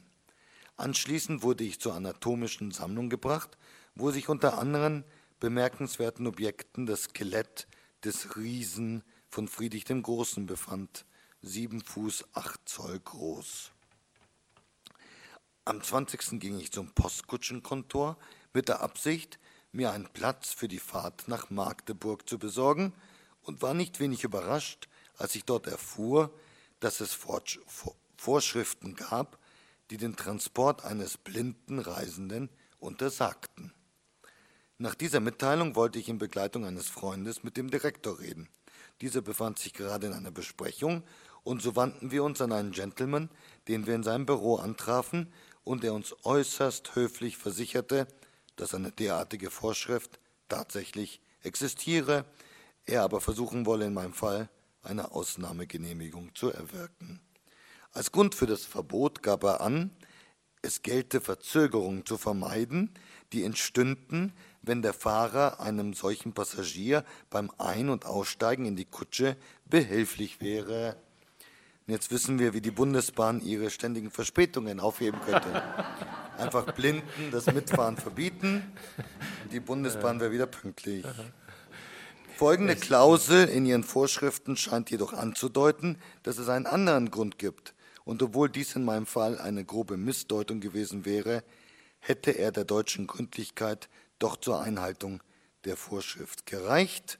Anschließend 0.78 1.44
wurde 1.44 1.64
ich 1.64 1.80
zur 1.80 1.94
anatomischen 1.94 2.72
Sammlung 2.72 3.10
gebracht, 3.10 3.58
wo 3.96 4.12
sich 4.12 4.30
unter 4.30 4.58
anderen 4.58 5.04
bemerkenswerten 5.40 6.26
Objekten 6.26 6.86
das 6.86 7.04
Skelett 7.04 7.68
des 8.04 8.38
Riesen 8.38 9.04
von 9.30 9.48
Friedrich 9.48 9.86
dem 9.86 10.02
Großen 10.02 10.46
befand, 10.46 11.06
sieben 11.42 11.82
Fuß 11.82 12.26
acht 12.34 12.62
Zoll 12.70 13.00
groß. 13.00 13.73
Am 15.66 15.82
20. 15.82 16.42
ging 16.42 16.60
ich 16.60 16.74
zum 16.74 16.92
Postkutschenkontor 16.92 18.18
mit 18.52 18.68
der 18.68 18.82
Absicht, 18.82 19.40
mir 19.72 19.94
einen 19.94 20.10
Platz 20.12 20.52
für 20.52 20.68
die 20.68 20.80
Fahrt 20.80 21.30
nach 21.30 21.50
Magdeburg 21.52 22.28
zu 22.28 22.38
besorgen 22.38 22.92
und 23.44 23.62
war 23.62 23.74
nicht 23.74 24.02
wenig 24.02 24.26
überrascht, 24.26 24.90
als 25.16 25.36
ich 25.36 25.46
dort 25.46 25.68
erfuhr, 25.68 26.34
dass 26.82 27.00
es 27.00 27.18
Vorschriften 28.18 28.96
gab, 28.96 29.40
die 29.90 29.96
den 29.96 30.18
Transport 30.18 30.84
eines 30.84 31.18
blinden 31.18 31.80
Reisenden 31.80 32.50
untersagten. 32.80 33.74
Nach 34.78 34.96
dieser 34.96 35.22
Mitteilung 35.22 35.78
wollte 35.78 35.98
ich 35.98 36.10
in 36.10 36.18
Begleitung 36.18 36.66
eines 36.66 36.90
Freundes 36.90 37.46
mit 37.46 37.56
dem 37.56 37.70
Direktor 37.70 38.20
reden. 38.20 38.50
Dieser 39.00 39.22
befand 39.22 39.60
sich 39.60 39.72
gerade 39.72 40.08
in 40.08 40.14
einer 40.14 40.32
Besprechung, 40.32 41.04
und 41.46 41.62
so 41.62 41.76
wandten 41.76 42.12
wir 42.12 42.24
uns 42.24 42.40
an 42.40 42.54
einen 42.54 42.72
Gentleman, 42.72 43.30
den 43.68 43.86
wir 43.86 43.96
in 43.96 44.04
seinem 44.04 44.26
Büro 44.26 44.56
antrafen 44.56 45.32
und 45.64 45.84
der 45.84 45.94
uns 45.94 46.16
äußerst 46.24 46.96
höflich 46.96 47.38
versicherte, 47.38 48.08
dass 48.56 48.74
eine 48.74 48.92
derartige 48.92 49.50
Vorschrift 49.50 50.20
tatsächlich 50.50 51.22
existiere, 51.42 52.26
er 52.86 53.04
aber 53.04 53.22
versuchen 53.22 53.66
wolle, 53.66 53.86
in 53.86 53.94
meinem 53.94 54.14
Fall 54.14 54.50
eine 54.84 55.12
Ausnahmegenehmigung 55.12 56.36
zu 56.36 56.52
erwirken. 56.52 57.22
Als 57.94 58.12
Grund 58.12 58.36
für 58.36 58.48
das 58.48 58.66
Verbot 58.66 59.24
gab 59.24 59.44
er 59.44 59.62
an, 59.62 59.92
es 60.62 60.82
gelte 60.82 61.22
Verzögerungen 61.22 62.06
zu 62.06 62.18
vermeiden, 62.18 62.90
die 63.34 63.44
entstünden, 63.44 64.34
wenn 64.62 64.82
der 64.82 64.94
Fahrer 64.94 65.60
einem 65.60 65.94
solchen 65.94 66.34
Passagier 66.34 67.04
beim 67.30 67.52
Ein- 67.58 67.90
und 67.90 68.06
Aussteigen 68.06 68.66
in 68.66 68.76
die 68.76 68.86
Kutsche 68.86 69.36
behilflich 69.66 70.40
wäre. 70.40 70.96
Und 71.86 71.94
jetzt 71.94 72.12
wissen 72.12 72.40
wir, 72.40 72.54
wie 72.54 72.62
die 72.62 72.72
Bundesbahn 72.72 73.42
ihre 73.42 73.70
ständigen 73.70 74.10
Verspätungen 74.10 74.80
aufheben 74.80 75.20
könnte. 75.22 75.62
Einfach 76.38 76.74
blinden 76.74 77.32
das 77.32 77.48
Mitfahren 77.48 77.98
verbieten, 77.98 78.64
die 79.52 79.60
Bundesbahn 79.60 80.20
wäre 80.22 80.32
wieder 80.32 80.46
pünktlich. 80.48 81.06
Folgende 82.38 82.76
Klausel 82.76 83.48
in 83.48 83.66
ihren 83.66 83.84
Vorschriften 83.84 84.56
scheint 84.56 84.90
jedoch 84.92 85.14
anzudeuten, 85.14 85.98
dass 86.24 86.38
es 86.38 86.50
einen 86.50 86.66
anderen 86.66 87.12
Grund 87.12 87.38
gibt. 87.38 87.74
Und 88.06 88.24
obwohl 88.24 88.50
dies 88.50 88.76
in 88.76 88.86
meinem 88.86 89.06
Fall 89.06 89.38
eine 89.38 89.64
grobe 89.64 89.98
Missdeutung 89.98 90.60
gewesen 90.60 91.06
wäre, 91.06 91.44
hätte 92.00 92.32
er 92.32 92.52
der 92.52 92.66
deutschen 92.66 93.08
Gründlichkeit 93.08 93.90
doch 94.20 94.38
zur 94.38 94.62
Einhaltung 94.62 95.22
der 95.66 95.78
Vorschrift 95.78 96.46
gereicht. 96.46 97.20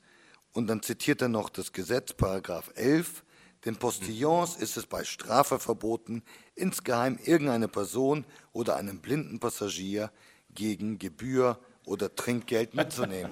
Und 0.52 0.68
dann 0.68 0.82
zitiert 0.82 1.22
er 1.22 1.30
noch 1.30 1.50
das 1.50 1.74
Gesetz, 1.74 2.14
Paragraph 2.14 2.72
11. 2.76 3.24
Den 3.66 3.78
Postillons 3.78 4.58
ist 4.58 4.76
es 4.76 4.86
bei 4.86 5.04
Strafe 5.06 5.58
verboten, 5.58 6.22
insgeheim 6.56 7.18
irgendeine 7.24 7.70
Person 7.70 8.26
oder 8.52 8.76
einen 8.76 9.00
blinden 9.00 9.40
Passagier 9.40 10.12
gegen 10.54 11.00
Gebühr 11.00 11.60
oder 11.86 12.14
Trinkgeld 12.14 12.74
mitzunehmen. 12.74 13.32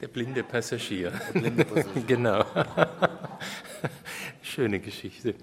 Der 0.00 0.08
blinde 0.08 0.42
Passagier. 0.42 1.10
Der 1.10 1.40
blinde 1.40 1.64
Passagier. 1.64 2.02
genau. 2.06 2.44
Schöne 4.42 4.80
Geschichte. 4.80 5.34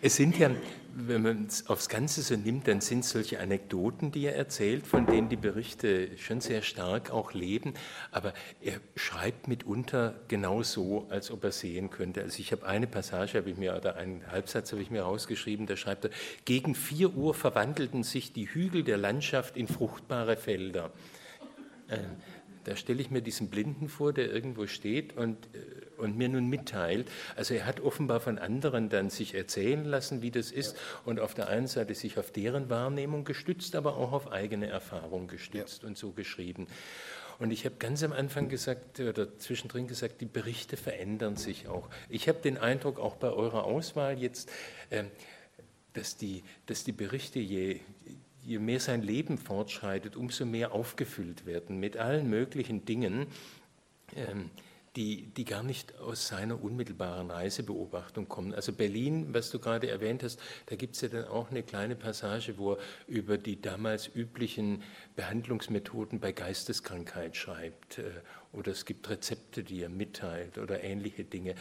Es 0.00 0.16
sind 0.16 0.38
ja 0.38 0.50
wenn 0.94 1.22
man 1.22 1.46
es 1.46 1.68
aufs 1.68 1.88
Ganze 1.88 2.22
so 2.22 2.36
nimmt, 2.36 2.68
dann 2.68 2.80
sind 2.80 3.04
solche 3.04 3.40
Anekdoten, 3.40 4.12
die 4.12 4.26
er 4.26 4.36
erzählt, 4.36 4.86
von 4.86 5.06
denen 5.06 5.28
die 5.28 5.36
Berichte 5.36 6.16
schon 6.18 6.40
sehr 6.40 6.62
stark 6.62 7.10
auch 7.10 7.32
leben. 7.32 7.74
Aber 8.10 8.32
er 8.60 8.80
schreibt 8.96 9.48
mitunter 9.48 10.14
genau 10.28 10.62
so, 10.62 11.06
als 11.10 11.30
ob 11.30 11.44
er 11.44 11.52
sehen 11.52 11.90
könnte. 11.90 12.22
Also 12.22 12.40
ich 12.40 12.52
habe 12.52 12.66
eine 12.66 12.86
Passage, 12.86 13.38
habe 13.38 13.50
ich 13.50 13.56
mir, 13.56 13.76
oder 13.76 13.96
einen 13.96 14.26
Halbsatz 14.30 14.72
habe 14.72 14.82
ich 14.82 14.90
mir 14.90 15.02
rausgeschrieben, 15.02 15.66
da 15.66 15.76
schreibt 15.76 16.04
er, 16.04 16.10
gegen 16.44 16.74
vier 16.74 17.14
Uhr 17.14 17.34
verwandelten 17.34 18.02
sich 18.02 18.32
die 18.32 18.46
Hügel 18.46 18.84
der 18.84 18.98
Landschaft 18.98 19.56
in 19.56 19.68
fruchtbare 19.68 20.36
Felder. 20.36 20.90
Äh, 21.88 21.98
da 22.64 22.76
stelle 22.76 23.00
ich 23.00 23.10
mir 23.10 23.22
diesen 23.22 23.48
Blinden 23.48 23.88
vor, 23.88 24.12
der 24.12 24.30
irgendwo 24.30 24.66
steht 24.66 25.16
und, 25.16 25.36
äh, 25.54 25.58
und 26.00 26.16
mir 26.16 26.28
nun 26.28 26.48
mitteilt. 26.48 27.10
Also 27.36 27.54
er 27.54 27.66
hat 27.66 27.80
offenbar 27.80 28.20
von 28.20 28.38
anderen 28.38 28.88
dann 28.88 29.10
sich 29.10 29.34
erzählen 29.34 29.84
lassen, 29.84 30.22
wie 30.22 30.30
das 30.30 30.50
ist 30.50 30.76
und 31.04 31.20
auf 31.20 31.34
der 31.34 31.48
einen 31.48 31.66
Seite 31.66 31.94
sich 31.94 32.18
auf 32.18 32.30
deren 32.30 32.70
Wahrnehmung 32.70 33.24
gestützt, 33.24 33.76
aber 33.76 33.96
auch 33.96 34.12
auf 34.12 34.32
eigene 34.32 34.68
Erfahrung 34.68 35.28
gestützt 35.28 35.82
ja. 35.82 35.88
und 35.88 35.96
so 35.96 36.12
geschrieben. 36.12 36.66
Und 37.40 37.52
ich 37.52 37.64
habe 37.64 37.76
ganz 37.78 38.02
am 38.02 38.12
Anfang 38.12 38.50
gesagt 38.50 39.00
oder 39.00 39.38
zwischendrin 39.38 39.86
gesagt, 39.86 40.20
die 40.20 40.26
Berichte 40.26 40.76
verändern 40.76 41.36
sich 41.36 41.68
auch. 41.68 41.88
Ich 42.10 42.28
habe 42.28 42.38
den 42.40 42.58
Eindruck, 42.58 42.98
auch 42.98 43.16
bei 43.16 43.30
eurer 43.30 43.64
Auswahl 43.64 44.18
jetzt, 44.18 44.52
ähm, 44.90 45.10
dass 45.94 46.18
die, 46.18 46.44
dass 46.66 46.84
die 46.84 46.92
Berichte, 46.92 47.38
je, 47.38 47.80
je 48.42 48.58
mehr 48.58 48.78
sein 48.78 49.02
Leben 49.02 49.38
fortschreitet, 49.38 50.16
umso 50.16 50.44
mehr 50.44 50.72
aufgefüllt 50.72 51.46
werden 51.46 51.80
mit 51.80 51.96
allen 51.96 52.28
möglichen 52.28 52.84
Dingen, 52.84 53.26
ähm, 54.14 54.50
die, 54.96 55.26
die 55.26 55.44
gar 55.44 55.62
nicht 55.62 55.98
aus 55.98 56.26
seiner 56.26 56.62
unmittelbaren 56.62 57.30
Reisebeobachtung 57.30 58.28
kommen. 58.28 58.52
Also 58.52 58.72
Berlin, 58.72 59.32
was 59.32 59.50
du 59.50 59.60
gerade 59.60 59.88
erwähnt 59.88 60.24
hast, 60.24 60.40
da 60.66 60.74
gibt 60.74 60.96
es 60.96 61.02
ja 61.02 61.08
dann 61.08 61.26
auch 61.26 61.50
eine 61.50 61.62
kleine 61.62 61.94
Passage, 61.94 62.58
wo 62.58 62.72
er 62.72 62.78
über 63.06 63.38
die 63.38 63.60
damals 63.60 64.08
üblichen 64.12 64.82
Behandlungsmethoden 65.14 66.18
bei 66.18 66.32
Geisteskrankheit 66.32 67.36
schreibt. 67.36 67.98
Äh, 67.98 68.10
oder 68.52 68.72
es 68.72 68.84
gibt 68.84 69.08
Rezepte, 69.08 69.62
die 69.62 69.82
er 69.82 69.88
mitteilt 69.88 70.58
oder 70.58 70.82
ähnliche 70.82 71.24
Dinge. 71.24 71.54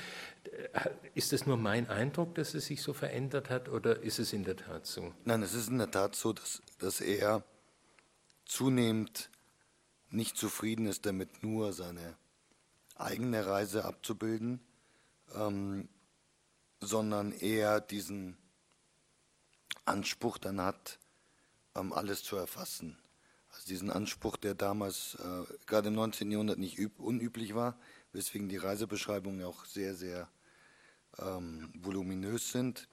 Äh, 0.45 0.89
ist 1.13 1.31
das 1.31 1.45
nur 1.45 1.57
mein 1.57 1.87
Eindruck, 1.87 2.33
dass 2.33 2.55
es 2.55 2.65
sich 2.65 2.81
so 2.81 2.93
verändert 2.93 3.51
hat 3.51 3.69
oder 3.69 3.99
ist 3.99 4.17
es 4.17 4.33
in 4.33 4.43
der 4.43 4.55
Tat 4.55 4.87
so? 4.87 5.13
Nein, 5.23 5.43
es 5.43 5.53
ist 5.53 5.69
in 5.69 5.77
der 5.77 5.91
Tat 5.91 6.15
so, 6.15 6.33
dass, 6.33 6.63
dass 6.79 6.99
er 6.99 7.43
zunehmend 8.45 9.29
nicht 10.09 10.35
zufrieden 10.35 10.87
ist 10.87 11.05
damit, 11.05 11.43
nur 11.43 11.73
seine 11.73 12.17
eigene 12.99 13.45
Reise 13.45 13.85
abzubilden, 13.85 14.59
ähm, 15.35 15.89
sondern 16.81 17.31
eher 17.31 17.81
diesen 17.81 18.37
Anspruch 19.85 20.37
dann 20.37 20.61
hat, 20.61 20.99
ähm, 21.75 21.93
alles 21.93 22.23
zu 22.23 22.35
erfassen. 22.35 22.97
Also 23.51 23.67
diesen 23.67 23.89
Anspruch, 23.89 24.37
der 24.37 24.53
damals 24.53 25.15
äh, 25.15 25.53
gerade 25.65 25.87
im 25.87 25.95
19. 25.95 26.31
Jahrhundert 26.31 26.59
nicht 26.59 26.79
unüblich 26.99 27.55
war, 27.55 27.79
weswegen 28.11 28.49
die 28.49 28.57
Reisebeschreibungen 28.57 29.43
auch 29.43 29.65
sehr, 29.65 29.95
sehr 29.95 30.29
ähm, 31.17 31.71
voluminös 31.75 32.51
sind, 32.51 32.87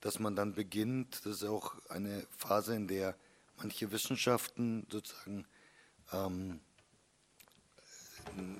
dass 0.00 0.18
man 0.18 0.36
dann 0.36 0.54
beginnt, 0.54 1.26
das 1.26 1.42
ist 1.42 1.44
auch 1.44 1.74
eine 1.88 2.26
Phase, 2.36 2.76
in 2.76 2.86
der 2.86 3.16
manche 3.56 3.90
Wissenschaften 3.90 4.86
sozusagen 4.90 5.46
ähm, 6.12 6.60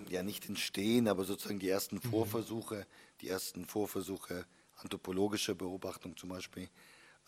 ja 0.09 0.23
nicht 0.23 0.49
entstehen, 0.49 1.09
aber 1.09 1.25
sozusagen 1.25 1.59
die 1.59 1.69
ersten 1.69 1.97
mhm. 1.97 2.11
Vorversuche, 2.11 2.87
die 3.21 3.29
ersten 3.29 3.65
Vorversuche 3.65 4.47
anthropologischer 4.77 5.55
Beobachtung 5.55 6.17
zum 6.17 6.31
Beispiel. 6.31 6.69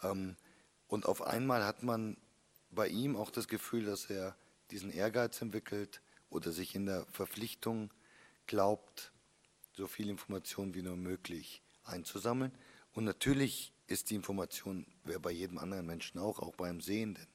Ähm, 0.03 0.37
und 0.87 1.07
auf 1.07 1.23
einmal 1.23 1.65
hat 1.65 1.83
man 1.83 2.17
bei 2.71 2.89
ihm 2.89 3.17
auch 3.17 3.31
das 3.31 3.49
Gefühl, 3.49 3.85
dass 3.85 4.07
er 4.07 4.37
diesen 4.71 4.91
Ehrgeiz 4.91 5.41
entwickelt 5.41 6.03
oder 6.31 6.53
sich 6.53 6.75
in 6.75 6.87
der 6.87 7.07
Verpflichtung 7.07 7.91
glaubt, 8.47 9.13
so 9.75 9.87
viel 9.87 10.09
Information 10.09 10.75
wie 10.75 10.83
nur 10.83 10.97
möglich 10.97 11.63
einzusammeln. 11.85 12.53
Und 12.93 13.05
natürlich 13.05 13.73
ist 13.87 14.11
die 14.11 14.17
Information, 14.17 14.87
wie 15.05 15.19
bei 15.19 15.31
jedem 15.31 15.59
anderen 15.59 15.87
Menschen 15.87 16.19
auch, 16.19 16.41
auch 16.41 16.57
beim 16.57 16.81
Sehenden, 16.81 17.27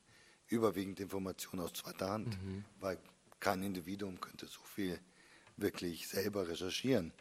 überwiegend 0.48 1.00
Information 1.00 1.60
aus 1.60 1.74
zweiter 1.74 2.12
Hand, 2.12 2.42
mhm. 2.44 2.66
weil 2.80 3.00
kein 3.44 3.62
Individuum 3.62 4.22
könnte 4.22 4.48
so 4.48 4.62
viel 4.64 4.98
wirklich 5.58 6.08
selber 6.08 6.48
recherchieren. 6.48 7.12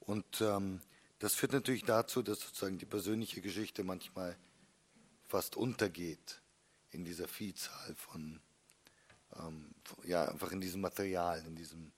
Und 0.00 0.42
ähm, 0.42 0.80
das 1.18 1.34
führt 1.34 1.52
natürlich 1.52 1.84
dazu, 1.84 2.22
dass 2.22 2.40
sozusagen 2.40 2.76
die 2.76 2.84
persönliche 2.84 3.40
Geschichte 3.40 3.82
manchmal 3.82 4.36
fast 5.26 5.56
untergeht 5.56 6.42
in 6.90 7.04
dieser 7.04 7.26
Vielzahl 7.26 7.94
von, 7.94 8.40
ähm, 9.36 9.74
ja, 10.04 10.28
einfach 10.28 10.52
in 10.52 10.60
diesem 10.60 10.82
Material, 10.82 11.42
in 11.46 11.56
diesem 11.56 11.90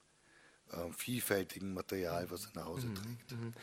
äh, 0.71 0.93
vielfältigen 0.93 1.75
Material, 1.75 2.31
was 2.31 2.47
er 2.47 2.53
nach 2.55 2.67
Hause 2.67 2.87
mhm, 2.87 2.95
trägt. 2.95 3.33
Mhm. 3.33 3.55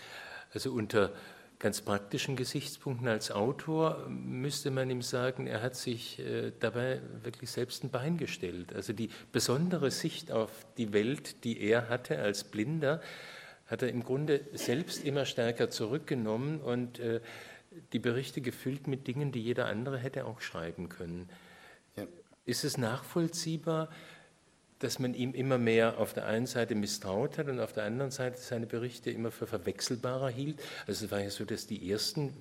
Also 0.53 0.73
unter 0.73 1.15
ganz 1.61 1.81
praktischen 1.81 2.35
Gesichtspunkten 2.35 3.07
als 3.07 3.29
Autor 3.29 4.07
müsste 4.09 4.71
man 4.71 4.89
ihm 4.89 5.03
sagen, 5.03 5.45
er 5.45 5.61
hat 5.61 5.75
sich 5.75 6.17
äh, 6.17 6.51
dabei 6.59 7.01
wirklich 7.21 7.51
selbst 7.51 7.83
ein 7.83 7.91
Bein 7.91 8.17
gestellt. 8.17 8.73
Also 8.73 8.93
die 8.93 9.09
besondere 9.31 9.91
Sicht 9.91 10.31
auf 10.31 10.49
die 10.77 10.91
Welt, 10.91 11.43
die 11.43 11.61
er 11.61 11.87
hatte 11.87 12.17
als 12.17 12.45
Blinder, 12.45 12.99
hat 13.67 13.83
er 13.83 13.89
im 13.89 14.03
Grunde 14.03 14.41
selbst 14.53 15.05
immer 15.05 15.25
stärker 15.25 15.69
zurückgenommen 15.69 16.59
und 16.59 16.97
äh, 16.97 17.21
die 17.93 17.99
Berichte 17.99 18.41
gefüllt 18.41 18.87
mit 18.87 19.07
Dingen, 19.07 19.31
die 19.31 19.41
jeder 19.41 19.67
andere 19.67 19.99
hätte 19.99 20.25
auch 20.25 20.41
schreiben 20.41 20.89
können. 20.89 21.29
Ja. 21.95 22.05
Ist 22.43 22.63
es 22.63 22.79
nachvollziehbar, 22.79 23.89
dass 24.81 24.97
man 24.97 25.13
ihm 25.13 25.33
immer 25.33 25.59
mehr 25.59 25.99
auf 25.99 26.13
der 26.13 26.25
einen 26.25 26.47
Seite 26.47 26.73
misstraut 26.73 27.37
hat 27.37 27.47
und 27.47 27.59
auf 27.59 27.71
der 27.71 27.83
anderen 27.83 28.09
Seite 28.09 28.39
seine 28.39 28.65
Berichte 28.65 29.11
immer 29.11 29.29
für 29.29 29.45
verwechselbarer 29.45 30.29
hielt. 30.29 30.59
Also 30.87 31.05
es 31.05 31.11
war 31.11 31.21
ja 31.21 31.29
so, 31.29 31.45
dass 31.45 31.67
die 31.67 31.91
ersten, 31.91 32.33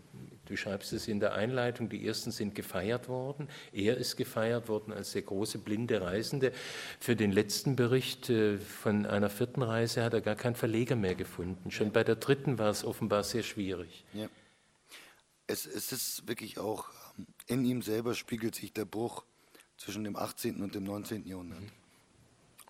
du 0.46 0.56
schreibst 0.56 0.94
es 0.94 1.06
in 1.06 1.20
der 1.20 1.34
Einleitung, 1.34 1.90
die 1.90 2.06
ersten 2.06 2.30
sind 2.30 2.54
gefeiert 2.54 3.08
worden. 3.08 3.48
Er 3.72 3.98
ist 3.98 4.16
gefeiert 4.16 4.68
worden 4.68 4.92
als 4.92 5.12
der 5.12 5.22
große 5.22 5.58
blinde 5.58 6.00
Reisende. 6.00 6.52
Für 6.98 7.14
den 7.14 7.30
letzten 7.30 7.76
Bericht 7.76 8.30
äh, 8.30 8.56
von 8.56 9.04
einer 9.04 9.28
vierten 9.28 9.62
Reise 9.62 10.02
hat 10.02 10.14
er 10.14 10.22
gar 10.22 10.36
keinen 10.36 10.56
Verleger 10.56 10.96
mehr 10.96 11.14
gefunden. 11.14 11.70
Schon 11.70 11.92
bei 11.92 12.04
der 12.04 12.16
dritten 12.16 12.58
war 12.58 12.70
es 12.70 12.84
offenbar 12.84 13.22
sehr 13.22 13.42
schwierig. 13.42 14.04
Ja. 14.14 14.28
Es, 15.46 15.66
es 15.66 15.92
ist 15.92 16.26
wirklich 16.26 16.58
auch, 16.58 16.88
ähm, 17.18 17.26
in 17.48 17.64
ihm 17.66 17.82
selber 17.82 18.14
spiegelt 18.14 18.54
sich 18.54 18.72
der 18.72 18.86
Bruch 18.86 19.24
zwischen 19.76 20.04
dem 20.04 20.16
18. 20.16 20.62
und 20.62 20.74
dem 20.74 20.84
19. 20.84 21.26
Jahrhundert. 21.26 21.60
Mhm. 21.60 21.79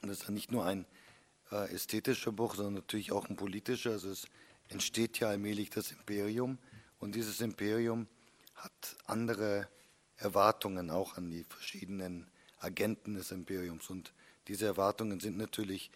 Und 0.03 0.09
das 0.09 0.19
ist 0.19 0.29
dann 0.29 0.35
nicht 0.35 0.51
nur 0.51 0.65
ein 0.65 0.87
äh, 1.53 1.73
ästhetischer 1.73 2.33
Bruch, 2.33 2.55
sondern 2.55 2.75
natürlich 2.75 3.13
auch 3.13 3.29
ein 3.29 3.37
politischer. 3.37 3.93
Also 3.93 4.11
es 4.11 4.27
entsteht 4.69 5.19
ja 5.21 5.29
allmählich 5.29 5.71
das 5.71 5.93
Imperium 5.93 6.59
und 6.99 7.15
dieses 7.15 7.41
Imperium 7.41 8.07
hat 8.55 8.97
andere 9.07 9.69
Erwartungen 10.17 10.91
auch 10.91 11.17
an 11.17 11.31
die 11.31 11.45
verschiedenen 11.45 12.31
Agenten 12.59 13.15
des 13.15 13.31
Imperiums. 13.31 13.89
Und 13.91 14.13
diese 14.49 14.67
Erwartungen 14.67 15.21
sind 15.21 15.39
natürlich, 15.39 15.91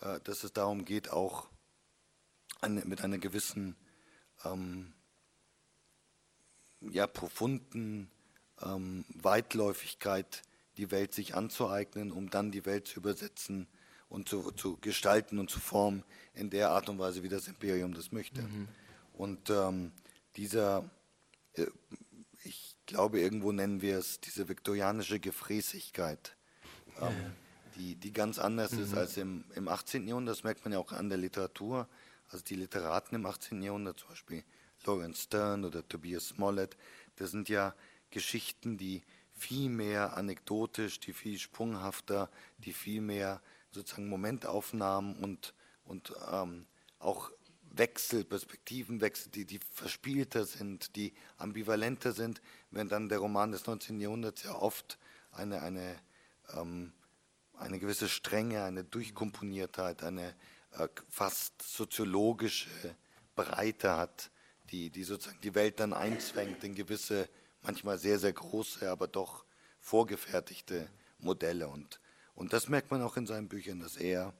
äh, 0.00 0.20
dass 0.24 0.44
es 0.44 0.52
darum 0.52 0.84
geht, 0.84 1.10
auch 1.10 1.48
mit 2.66 3.02
einer 3.02 3.18
gewissen 3.18 3.76
ähm, 4.44 4.92
ja, 6.80 7.06
profunden 7.06 8.10
ähm, 8.60 9.04
Weitläufigkeit 9.14 10.42
die 10.78 10.90
Welt 10.90 11.12
sich 11.12 11.34
anzueignen, 11.34 12.12
um 12.12 12.30
dann 12.30 12.50
die 12.50 12.64
Welt 12.64 12.86
zu 12.86 13.00
übersetzen 13.00 13.66
und 14.08 14.28
zu, 14.28 14.52
zu 14.52 14.78
gestalten 14.80 15.38
und 15.38 15.50
zu 15.50 15.60
formen 15.60 16.04
in 16.34 16.50
der 16.50 16.70
Art 16.70 16.88
und 16.88 16.98
Weise, 16.98 17.22
wie 17.22 17.28
das 17.28 17.48
Imperium 17.48 17.92
das 17.92 18.12
möchte. 18.12 18.42
Mhm. 18.42 18.68
Und 19.12 19.50
ähm, 19.50 19.92
dieser, 20.36 20.88
äh, 21.54 21.66
ich 22.44 22.76
glaube, 22.86 23.20
irgendwo 23.20 23.52
nennen 23.52 23.82
wir 23.82 23.98
es 23.98 24.20
diese 24.20 24.48
viktorianische 24.48 25.18
Gefräßigkeit, 25.18 26.36
ähm, 27.00 27.02
ja. 27.02 27.12
die, 27.76 27.94
die 27.96 28.12
ganz 28.12 28.38
anders 28.38 28.72
mhm. 28.72 28.84
ist 28.84 28.94
als 28.94 29.16
im, 29.16 29.44
im 29.56 29.68
18. 29.68 30.06
Jahrhundert. 30.06 30.36
Das 30.36 30.44
merkt 30.44 30.64
man 30.64 30.72
ja 30.72 30.78
auch 30.78 30.92
an 30.92 31.08
der 31.08 31.18
Literatur. 31.18 31.88
Also 32.28 32.44
die 32.44 32.56
Literaten 32.56 33.16
im 33.16 33.26
18. 33.26 33.62
Jahrhundert, 33.62 34.00
zum 34.00 34.10
Beispiel 34.10 34.44
Lawrence 34.84 35.22
Stern 35.22 35.64
oder 35.64 35.86
Tobias 35.86 36.28
Smollett, 36.28 36.76
das 37.16 37.32
sind 37.32 37.48
ja 37.48 37.74
Geschichten, 38.10 38.78
die 38.78 39.02
viel 39.38 39.68
mehr 39.68 40.16
anekdotisch, 40.16 41.00
die 41.00 41.12
viel 41.12 41.38
sprunghafter, 41.38 42.30
die 42.58 42.72
viel 42.72 43.00
mehr 43.00 43.40
sozusagen 43.70 44.08
Momentaufnahmen 44.08 45.16
und, 45.16 45.54
und 45.84 46.12
ähm, 46.30 46.66
auch 46.98 47.30
Wechsel, 47.70 48.24
Perspektivenwechsel, 48.24 49.30
die, 49.30 49.44
die 49.44 49.60
verspielter 49.72 50.44
sind, 50.44 50.96
die 50.96 51.12
ambivalenter 51.36 52.12
sind, 52.12 52.40
wenn 52.70 52.88
dann 52.88 53.08
der 53.08 53.18
Roman 53.18 53.52
des 53.52 53.66
19. 53.66 54.00
Jahrhunderts 54.00 54.42
ja 54.42 54.54
oft 54.54 54.98
eine, 55.30 55.62
eine, 55.62 55.96
ähm, 56.54 56.92
eine 57.54 57.78
gewisse 57.78 58.08
Strenge, 58.08 58.64
eine 58.64 58.84
Durchkomponiertheit, 58.84 60.02
eine 60.02 60.34
äh, 60.72 60.88
fast 61.08 61.62
soziologische 61.62 62.70
Breite 63.36 63.96
hat, 63.96 64.30
die, 64.70 64.90
die 64.90 65.04
sozusagen 65.04 65.40
die 65.42 65.54
Welt 65.54 65.80
dann 65.80 65.92
einzwängt 65.92 66.64
in 66.64 66.74
gewisse 66.74 67.28
manchmal 67.68 67.98
sehr, 67.98 68.18
sehr 68.18 68.32
große, 68.32 68.90
aber 68.90 69.08
doch 69.08 69.44
vorgefertigte 69.78 70.88
Modelle. 71.18 71.68
Und, 71.68 72.00
und 72.34 72.54
das 72.54 72.70
merkt 72.70 72.90
man 72.90 73.02
auch 73.02 73.18
in 73.18 73.26
seinen 73.26 73.46
Büchern, 73.46 73.80
dass 73.80 73.98
er 73.98 74.32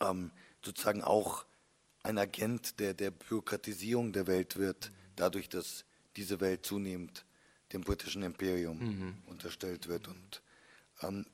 ähm, 0.00 0.30
sozusagen 0.64 1.02
auch 1.02 1.44
ein 2.02 2.16
Agent 2.16 2.80
der, 2.80 2.94
der 2.94 3.10
Bürokratisierung 3.10 4.14
der 4.14 4.26
Welt 4.26 4.56
wird, 4.56 4.90
dadurch, 5.16 5.50
dass 5.50 5.84
diese 6.16 6.40
Welt 6.40 6.64
zunehmend 6.64 7.26
dem 7.74 7.82
britischen 7.82 8.22
Imperium 8.22 8.78
mhm. 8.78 9.22
unterstellt 9.26 9.88
wird. 9.88 10.08
Und 10.08 10.42
ähm, 11.02 11.26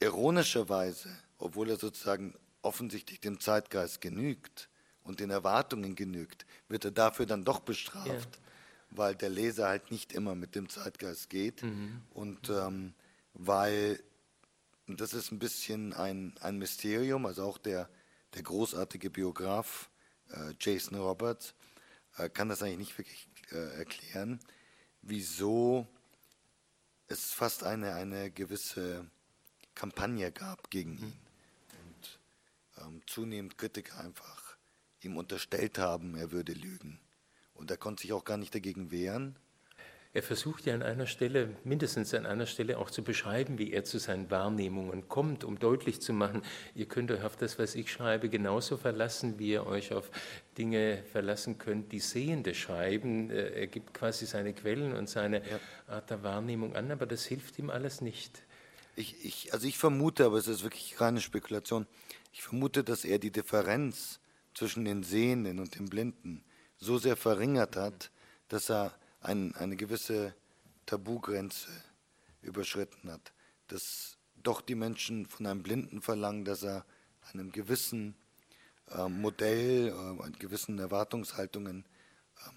ironischerweise, 0.00 1.10
obwohl 1.36 1.68
er 1.68 1.76
sozusagen 1.76 2.34
offensichtlich 2.62 3.20
dem 3.20 3.38
Zeitgeist 3.38 4.00
genügt 4.00 4.70
und 5.02 5.20
den 5.20 5.28
Erwartungen 5.28 5.94
genügt, 5.94 6.46
wird 6.68 6.86
er 6.86 6.90
dafür 6.90 7.26
dann 7.26 7.44
doch 7.44 7.60
bestraft. 7.60 8.36
Ja 8.36 8.51
weil 8.94 9.14
der 9.14 9.30
Leser 9.30 9.68
halt 9.68 9.90
nicht 9.90 10.12
immer 10.12 10.34
mit 10.34 10.54
dem 10.54 10.68
Zeitgeist 10.68 11.30
geht 11.30 11.62
mhm. 11.62 12.02
und 12.10 12.50
ähm, 12.50 12.94
weil 13.34 14.02
das 14.86 15.14
ist 15.14 15.32
ein 15.32 15.38
bisschen 15.38 15.92
ein, 15.92 16.34
ein 16.40 16.58
Mysterium, 16.58 17.26
also 17.26 17.44
auch 17.44 17.58
der, 17.58 17.88
der 18.34 18.42
großartige 18.42 19.10
Biograf 19.10 19.90
äh, 20.30 20.54
Jason 20.60 20.98
Roberts 20.98 21.54
äh, 22.16 22.28
kann 22.28 22.48
das 22.48 22.62
eigentlich 22.62 22.78
nicht 22.78 22.98
wirklich 22.98 23.28
äh, 23.52 23.78
erklären, 23.78 24.40
wieso 25.02 25.86
es 27.08 27.32
fast 27.32 27.64
eine, 27.64 27.94
eine 27.94 28.30
gewisse 28.30 29.06
Kampagne 29.74 30.32
gab 30.32 30.70
gegen 30.70 30.98
ihn. 30.98 31.12
Und 31.84 32.20
ähm, 32.78 33.02
zunehmend 33.06 33.58
Kritiker 33.58 34.00
einfach 34.00 34.56
ihm 35.00 35.16
unterstellt 35.16 35.78
haben, 35.78 36.14
er 36.16 36.32
würde 36.32 36.52
lügen. 36.52 36.98
Und 37.62 37.70
er 37.70 37.76
konnte 37.76 38.02
sich 38.02 38.12
auch 38.12 38.24
gar 38.24 38.38
nicht 38.38 38.52
dagegen 38.56 38.90
wehren. 38.90 39.36
Er 40.14 40.24
versucht 40.24 40.66
ja 40.66 40.74
an 40.74 40.82
einer 40.82 41.06
Stelle, 41.06 41.56
mindestens 41.62 42.12
an 42.12 42.26
einer 42.26 42.46
Stelle 42.46 42.76
auch 42.76 42.90
zu 42.90 43.04
beschreiben, 43.04 43.56
wie 43.56 43.72
er 43.72 43.84
zu 43.84 43.98
seinen 43.98 44.32
Wahrnehmungen 44.32 45.08
kommt, 45.08 45.44
um 45.44 45.60
deutlich 45.60 46.00
zu 46.02 46.12
machen, 46.12 46.42
ihr 46.74 46.86
könnt 46.86 47.12
euch 47.12 47.22
auf 47.22 47.36
das, 47.36 47.60
was 47.60 47.76
ich 47.76 47.90
schreibe, 47.92 48.28
genauso 48.28 48.76
verlassen, 48.76 49.38
wie 49.38 49.52
ihr 49.52 49.64
euch 49.64 49.92
auf 49.92 50.10
Dinge 50.58 51.04
verlassen 51.12 51.56
könnt, 51.58 51.92
die 51.92 52.00
Sehende 52.00 52.52
schreiben. 52.52 53.30
Äh, 53.30 53.60
er 53.60 53.66
gibt 53.68 53.94
quasi 53.94 54.26
seine 54.26 54.54
Quellen 54.54 54.92
und 54.92 55.08
seine 55.08 55.38
ja. 55.38 55.60
Art 55.86 56.10
der 56.10 56.24
Wahrnehmung 56.24 56.74
an, 56.74 56.90
aber 56.90 57.06
das 57.06 57.24
hilft 57.24 57.60
ihm 57.60 57.70
alles 57.70 58.00
nicht. 58.00 58.42
Ich, 58.96 59.24
ich, 59.24 59.52
also 59.54 59.68
ich 59.68 59.78
vermute, 59.78 60.26
aber 60.26 60.36
es 60.36 60.48
ist 60.48 60.64
wirklich 60.64 61.00
reine 61.00 61.20
Spekulation, 61.20 61.86
ich 62.32 62.42
vermute, 62.42 62.82
dass 62.82 63.04
er 63.04 63.20
die 63.20 63.30
Differenz 63.30 64.18
zwischen 64.52 64.84
den 64.84 65.04
Sehenden 65.04 65.60
und 65.60 65.78
den 65.78 65.88
Blinden 65.88 66.42
so 66.82 66.98
sehr 66.98 67.16
verringert 67.16 67.76
hat, 67.76 68.10
dass 68.48 68.68
er 68.68 68.92
ein, 69.20 69.54
eine 69.54 69.76
gewisse 69.76 70.34
Tabugrenze 70.84 71.68
überschritten 72.42 73.10
hat. 73.10 73.32
Dass 73.68 74.18
doch 74.42 74.60
die 74.60 74.74
Menschen 74.74 75.26
von 75.26 75.46
einem 75.46 75.62
Blinden 75.62 76.02
verlangen, 76.02 76.44
dass 76.44 76.64
er 76.64 76.84
einem 77.32 77.52
gewissen 77.52 78.16
äh, 78.90 79.08
Modell, 79.08 79.88
äh, 79.88 80.30
gewissen 80.38 80.80
Erwartungshaltungen 80.80 81.84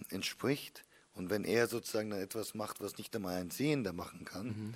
äh, 0.10 0.16
entspricht. 0.16 0.84
Und 1.14 1.30
wenn 1.30 1.44
er 1.44 1.68
sozusagen 1.68 2.10
dann 2.10 2.20
etwas 2.20 2.56
macht, 2.56 2.82
was 2.82 2.98
nicht 2.98 3.16
einmal 3.16 3.36
ein 3.36 3.52
Sehender 3.52 3.94
machen 3.94 4.26
kann, 4.26 4.48
mhm. 4.48 4.74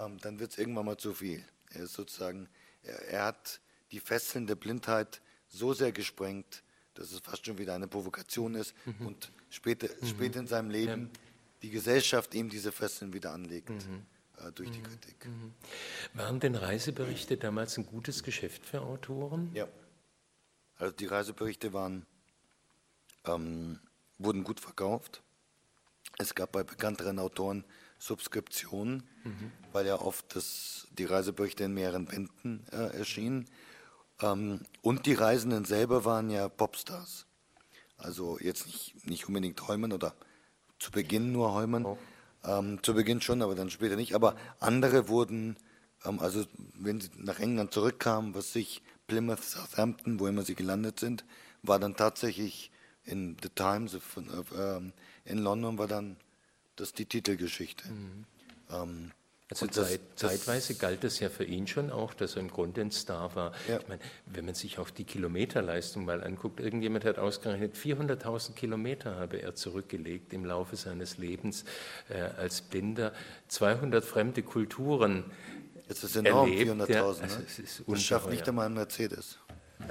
ähm, 0.00 0.18
dann 0.18 0.40
wird 0.40 0.50
es 0.50 0.58
irgendwann 0.58 0.86
mal 0.86 0.98
zu 0.98 1.14
viel. 1.14 1.44
Er 1.70 1.84
ist 1.84 1.92
sozusagen, 1.92 2.48
er, 2.82 3.00
er, 3.08 3.24
hat 3.26 3.60
die 3.92 4.00
Fesseln 4.00 4.48
der 4.48 4.56
Blindheit 4.56 5.22
so 5.46 5.72
sehr 5.72 5.92
gesprengt, 5.92 6.64
dass 6.98 7.12
es 7.12 7.20
fast 7.20 7.46
schon 7.46 7.58
wieder 7.58 7.74
eine 7.74 7.88
Provokation 7.88 8.54
ist 8.54 8.74
mhm. 8.84 9.06
und 9.06 9.32
später, 9.50 9.88
mhm. 10.00 10.06
später 10.06 10.40
in 10.40 10.46
seinem 10.46 10.70
Leben 10.70 11.10
ja 11.12 11.20
die 11.62 11.70
Gesellschaft 11.70 12.34
ihm 12.34 12.48
diese 12.48 12.72
Fesseln 12.72 13.12
wieder 13.12 13.32
anlegt 13.32 13.70
mhm. 13.70 14.06
äh, 14.38 14.52
durch 14.52 14.70
die 14.70 14.78
mhm. 14.78 14.84
Kritik. 14.84 15.26
Mhm. 15.26 15.54
Waren 16.14 16.40
denn 16.40 16.54
Reiseberichte 16.54 17.36
damals 17.36 17.76
ein 17.78 17.86
gutes 17.86 18.22
Geschäft 18.22 18.64
für 18.64 18.82
Autoren? 18.82 19.50
Ja. 19.54 19.68
Also 20.76 20.94
die 20.94 21.06
Reiseberichte 21.06 21.72
waren, 21.72 22.06
ähm, 23.24 23.80
wurden 24.18 24.44
gut 24.44 24.60
verkauft. 24.60 25.22
Es 26.18 26.34
gab 26.34 26.52
bei 26.52 26.62
bekannteren 26.62 27.18
Autoren 27.18 27.64
Subskriptionen, 27.98 29.02
mhm. 29.24 29.52
weil 29.72 29.86
ja 29.86 30.00
oft 30.00 30.36
das, 30.36 30.86
die 30.92 31.04
Reiseberichte 31.04 31.64
in 31.64 31.74
mehreren 31.74 32.06
Bänden 32.06 32.64
äh, 32.70 32.96
erschienen. 32.96 33.46
Ähm, 34.20 34.60
und 34.82 35.06
die 35.06 35.14
Reisenden 35.14 35.64
selber 35.64 36.04
waren 36.04 36.30
ja 36.30 36.48
Popstars. 36.48 37.26
Also 37.96 38.38
jetzt 38.38 38.66
nicht, 38.66 39.06
nicht 39.06 39.28
unbedingt 39.28 39.66
Heumann 39.66 39.92
oder 39.92 40.14
zu 40.78 40.90
Beginn 40.90 41.32
nur 41.32 41.52
Heumann. 41.52 41.84
Oh. 41.84 41.98
Ähm, 42.44 42.82
zu 42.82 42.94
Beginn 42.94 43.20
schon, 43.20 43.42
aber 43.42 43.54
dann 43.54 43.70
später 43.70 43.96
nicht. 43.96 44.14
Aber 44.14 44.36
andere 44.60 45.08
wurden, 45.08 45.56
ähm, 46.04 46.20
also 46.20 46.44
wenn 46.74 47.00
sie 47.00 47.10
nach 47.16 47.40
England 47.40 47.72
zurückkamen, 47.72 48.34
was 48.34 48.52
sich 48.52 48.82
Plymouth, 49.06 49.42
Southampton, 49.42 50.20
wo 50.20 50.26
immer 50.26 50.42
sie 50.42 50.54
gelandet 50.54 51.00
sind, 51.00 51.24
war 51.62 51.78
dann 51.78 51.96
tatsächlich 51.96 52.70
in 53.04 53.36
The 53.42 53.48
Times 53.48 53.96
in 55.24 55.38
London 55.38 55.78
war 55.78 55.88
dann 55.88 56.16
das 56.76 56.92
die 56.92 57.06
Titelgeschichte. 57.06 57.88
Mhm. 57.88 58.24
Ähm, 58.70 59.10
also 59.50 59.66
das, 59.66 59.88
Zeit, 59.88 60.00
zeitweise 60.16 60.74
galt 60.74 61.04
es 61.04 61.20
ja 61.20 61.30
für 61.30 61.44
ihn 61.44 61.66
schon 61.66 61.90
auch, 61.90 62.12
dass 62.12 62.36
er 62.36 62.40
im 62.40 62.50
Grunde 62.50 62.82
ein 62.82 62.90
Star 62.90 63.34
war. 63.34 63.52
Ja. 63.66 63.78
Ich 63.78 63.88
meine, 63.88 64.00
wenn 64.26 64.44
man 64.44 64.54
sich 64.54 64.78
auch 64.78 64.90
die 64.90 65.04
Kilometerleistung 65.04 66.04
mal 66.04 66.22
anguckt, 66.22 66.60
irgendjemand 66.60 67.06
hat 67.06 67.18
ausgerechnet, 67.18 67.74
400.000 67.74 68.52
Kilometer 68.52 69.16
habe 69.16 69.40
er 69.40 69.54
zurückgelegt 69.54 70.34
im 70.34 70.44
Laufe 70.44 70.76
seines 70.76 71.16
Lebens 71.16 71.64
äh, 72.10 72.20
als 72.38 72.60
Blinder, 72.60 73.14
200 73.48 74.04
fremde 74.04 74.42
Kulturen. 74.42 75.24
Jetzt 75.88 76.04
ist 76.04 76.16
enorm, 76.16 76.50
400.000. 76.50 76.92
Ja, 76.92 77.06
also 77.06 77.22
ne? 77.22 77.28
das 77.86 78.02
schafft 78.02 78.28
nicht 78.28 78.46
einmal 78.46 78.66
ein 78.66 78.74
Mercedes. 78.74 79.38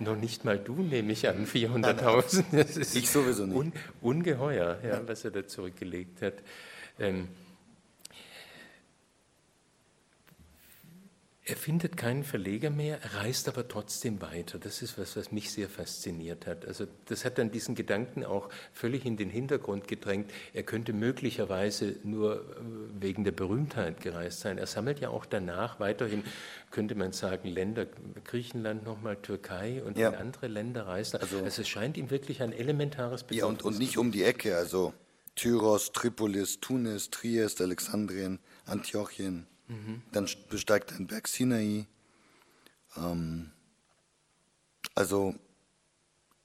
Noch 0.00 0.16
nicht 0.16 0.44
mal 0.44 0.58
du, 0.58 0.74
nehme 0.82 1.12
ich 1.12 1.28
an, 1.28 1.46
400.000. 1.46 2.94
Ich 2.94 3.08
sowieso 3.08 3.46
nicht. 3.46 3.56
Un, 3.56 3.72
ungeheuer, 4.02 4.78
ja, 4.82 4.88
ja, 4.88 5.08
was 5.08 5.24
er 5.24 5.30
da 5.30 5.46
zurückgelegt 5.46 6.20
hat. 6.20 6.34
Ähm, 6.98 7.28
Er 11.44 11.56
findet 11.56 11.96
keinen 11.96 12.22
Verleger 12.22 12.70
mehr, 12.70 13.00
reist 13.14 13.48
aber 13.48 13.66
trotzdem 13.66 14.22
weiter. 14.22 14.60
Das 14.60 14.80
ist 14.80 14.96
was, 14.96 15.16
was 15.16 15.32
mich 15.32 15.50
sehr 15.50 15.68
fasziniert 15.68 16.46
hat. 16.46 16.64
Also 16.64 16.86
das 17.06 17.24
hat 17.24 17.36
dann 17.36 17.50
diesen 17.50 17.74
Gedanken 17.74 18.24
auch 18.24 18.48
völlig 18.72 19.04
in 19.04 19.16
den 19.16 19.28
Hintergrund 19.28 19.88
gedrängt. 19.88 20.30
Er 20.52 20.62
könnte 20.62 20.92
möglicherweise 20.92 21.96
nur 22.04 22.36
äh, 22.36 23.02
wegen 23.02 23.24
der 23.24 23.32
Berühmtheit 23.32 24.00
gereist 24.00 24.38
sein. 24.38 24.56
Er 24.56 24.68
sammelt 24.68 25.00
ja 25.00 25.08
auch 25.08 25.26
danach 25.26 25.80
weiterhin, 25.80 26.22
könnte 26.70 26.94
man 26.94 27.10
sagen, 27.10 27.48
Länder, 27.48 27.86
Griechenland 28.22 28.84
nochmal, 28.84 29.16
Türkei 29.16 29.82
und 29.82 29.98
ja. 29.98 30.10
in 30.10 30.14
andere 30.14 30.46
Länder 30.46 30.86
reisen. 30.86 31.20
Also, 31.20 31.38
also, 31.38 31.60
es 31.60 31.68
scheint 31.68 31.96
ihm 31.96 32.10
wirklich 32.10 32.40
ein 32.40 32.52
elementares 32.52 33.24
Bedürfnis 33.24 33.40
Ja, 33.40 33.46
und, 33.46 33.62
und 33.64 33.80
nicht 33.80 33.98
um 33.98 34.12
die 34.12 34.22
Ecke. 34.22 34.56
Also 34.56 34.94
Tyros, 35.34 35.90
Tripolis, 35.90 36.60
Tunis, 36.60 37.10
Triest, 37.10 37.60
Alexandrien, 37.60 38.38
Antiochien. 38.64 39.48
Dann 40.12 40.28
besteigt 40.48 40.90
er 40.90 40.98
den 40.98 41.06
Berg 41.06 41.28
Sinai. 41.28 41.86
Ähm, 42.96 43.50
also 44.94 45.34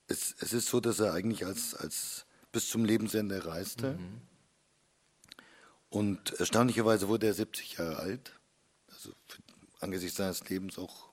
es, 0.07 0.35
es 0.39 0.53
ist 0.53 0.67
so, 0.67 0.79
dass 0.79 0.99
er 0.99 1.13
eigentlich 1.13 1.45
als, 1.45 1.75
als 1.75 2.25
bis 2.51 2.69
zum 2.69 2.85
Lebensende 2.85 3.45
reiste. 3.45 3.93
Mhm. 3.93 4.21
Und 5.89 6.33
erstaunlicherweise 6.39 7.07
wurde 7.07 7.27
er 7.27 7.33
70 7.33 7.77
Jahre 7.77 7.97
alt. 7.97 8.33
Also 8.89 9.11
für, 9.27 9.41
angesichts 9.79 10.17
seines 10.17 10.47
Lebens 10.49 10.77
auch 10.77 11.09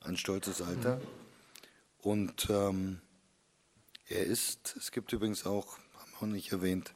ein 0.00 0.16
stolzes 0.16 0.62
Alter. 0.62 0.96
Mhm. 0.96 1.02
Und 2.00 2.50
ähm, 2.50 3.00
er 4.08 4.24
ist, 4.24 4.76
es 4.76 4.90
gibt 4.92 5.12
übrigens 5.12 5.44
auch, 5.44 5.78
haben 5.94 6.10
wir 6.12 6.22
auch 6.22 6.32
nicht 6.32 6.52
erwähnt, 6.52 6.92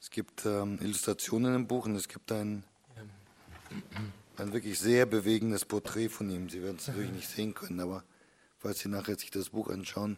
es 0.00 0.10
gibt 0.10 0.46
ähm, 0.46 0.78
Illustrationen 0.80 1.54
im 1.54 1.66
Buch 1.66 1.86
und 1.86 1.94
es 1.94 2.08
gibt 2.08 2.32
ein 2.32 2.64
ein 4.36 4.52
wirklich 4.52 4.78
sehr 4.78 5.06
bewegendes 5.06 5.64
Porträt 5.64 6.08
von 6.08 6.30
ihm. 6.30 6.48
Sie 6.48 6.62
werden 6.62 6.76
es 6.78 6.88
natürlich 6.88 7.12
nicht 7.12 7.28
sehen 7.28 7.54
können, 7.54 7.80
aber 7.80 8.04
falls 8.58 8.80
Sie 8.80 8.88
nachher 8.88 9.18
sich 9.18 9.30
das 9.30 9.50
Buch 9.50 9.68
anschauen, 9.68 10.16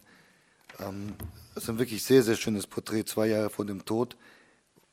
ähm, 0.78 1.14
ist 1.54 1.68
ein 1.68 1.78
wirklich 1.78 2.02
sehr, 2.02 2.22
sehr 2.22 2.36
schönes 2.36 2.66
Porträt, 2.66 3.04
zwei 3.04 3.26
Jahre 3.26 3.50
vor 3.50 3.66
dem 3.66 3.84
Tod. 3.84 4.16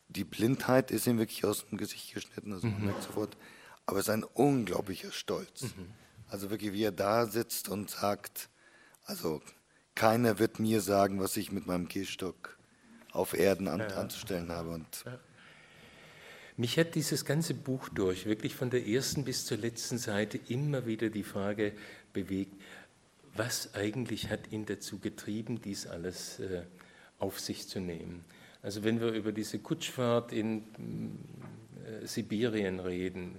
Die 0.07 0.23
Blindheit 0.23 0.91
ist 0.91 1.07
ihm 1.07 1.19
wirklich 1.19 1.45
aus 1.45 1.65
dem 1.67 1.77
Gesicht 1.77 2.13
geschnitten, 2.13 2.53
also 2.53 2.67
man 2.67 2.79
mhm. 2.79 2.85
merkt 2.87 3.03
sofort. 3.03 3.37
Aber 3.85 3.99
es 3.99 4.07
ist 4.07 4.13
ein 4.13 4.23
unglaublicher 4.23 5.11
Stolz. 5.11 5.63
Mhm. 5.63 5.91
Also 6.27 6.49
wirklich, 6.49 6.73
wie 6.73 6.83
er 6.83 6.91
da 6.91 7.25
sitzt 7.25 7.69
und 7.69 7.89
sagt, 7.89 8.49
also 9.05 9.41
keiner 9.95 10.37
wird 10.39 10.59
mir 10.59 10.81
sagen, 10.81 11.19
was 11.19 11.35
ich 11.37 11.51
mit 11.51 11.65
meinem 11.65 11.87
Gehstock 11.87 12.57
auf 13.11 13.33
Erden 13.33 13.67
an, 13.67 13.79
ja. 13.79 13.87
anzustellen 13.87 14.51
habe. 14.51 14.69
Und 14.69 15.03
ja. 15.05 15.19
Mich 16.59 16.77
hat 16.77 16.95
dieses 16.95 17.23
ganze 17.23 17.53
Buch 17.53 17.87
durch, 17.87 18.25
wirklich 18.25 18.53
von 18.53 18.69
der 18.69 18.85
ersten 18.85 19.23
bis 19.23 19.45
zur 19.45 19.55
letzten 19.55 19.97
Seite, 19.97 20.37
immer 20.49 20.85
wieder 20.85 21.09
die 21.09 21.23
Frage 21.23 21.71
bewegt, 22.11 22.53
was 23.33 23.73
eigentlich 23.75 24.29
hat 24.29 24.51
ihn 24.51 24.65
dazu 24.65 24.99
getrieben, 24.99 25.61
dies 25.61 25.87
alles 25.87 26.41
äh, 26.41 26.63
auf 27.17 27.39
sich 27.39 27.69
zu 27.69 27.79
nehmen. 27.79 28.25
Also 28.61 28.83
wenn 28.83 28.99
wir 28.99 29.13
über 29.13 29.31
diese 29.31 29.59
Kutschfahrt 29.59 30.33
in 30.33 30.63
äh, 31.85 32.05
Sibirien 32.05 32.81
reden, 32.81 33.37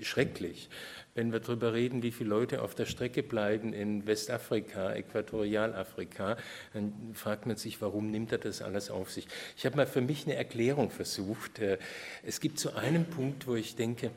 schrecklich 0.00 0.68
wenn 1.14 1.32
wir 1.32 1.40
darüber 1.40 1.72
reden, 1.74 2.02
wie 2.02 2.10
viele 2.10 2.30
Leute 2.30 2.62
auf 2.62 2.74
der 2.74 2.86
Strecke 2.86 3.22
bleiben 3.22 3.72
in 3.72 4.06
Westafrika, 4.06 4.94
Äquatorialafrika, 4.94 6.36
dann 6.72 6.92
fragt 7.12 7.46
man 7.46 7.56
sich, 7.56 7.82
warum 7.82 8.10
nimmt 8.10 8.32
er 8.32 8.38
das 8.38 8.62
alles 8.62 8.90
auf 8.90 9.10
sich? 9.10 9.26
Ich 9.56 9.66
habe 9.66 9.76
mal 9.76 9.86
für 9.86 10.00
mich 10.00 10.26
eine 10.26 10.36
Erklärung 10.36 10.90
versucht. 10.90 11.58
Äh, 11.58 11.78
es 12.22 12.40
gibt 12.40 12.58
so 12.58 12.72
einen 12.72 13.04
Punkt, 13.04 13.46
wo 13.46 13.54
ich 13.54 13.76
denke, 13.76 14.10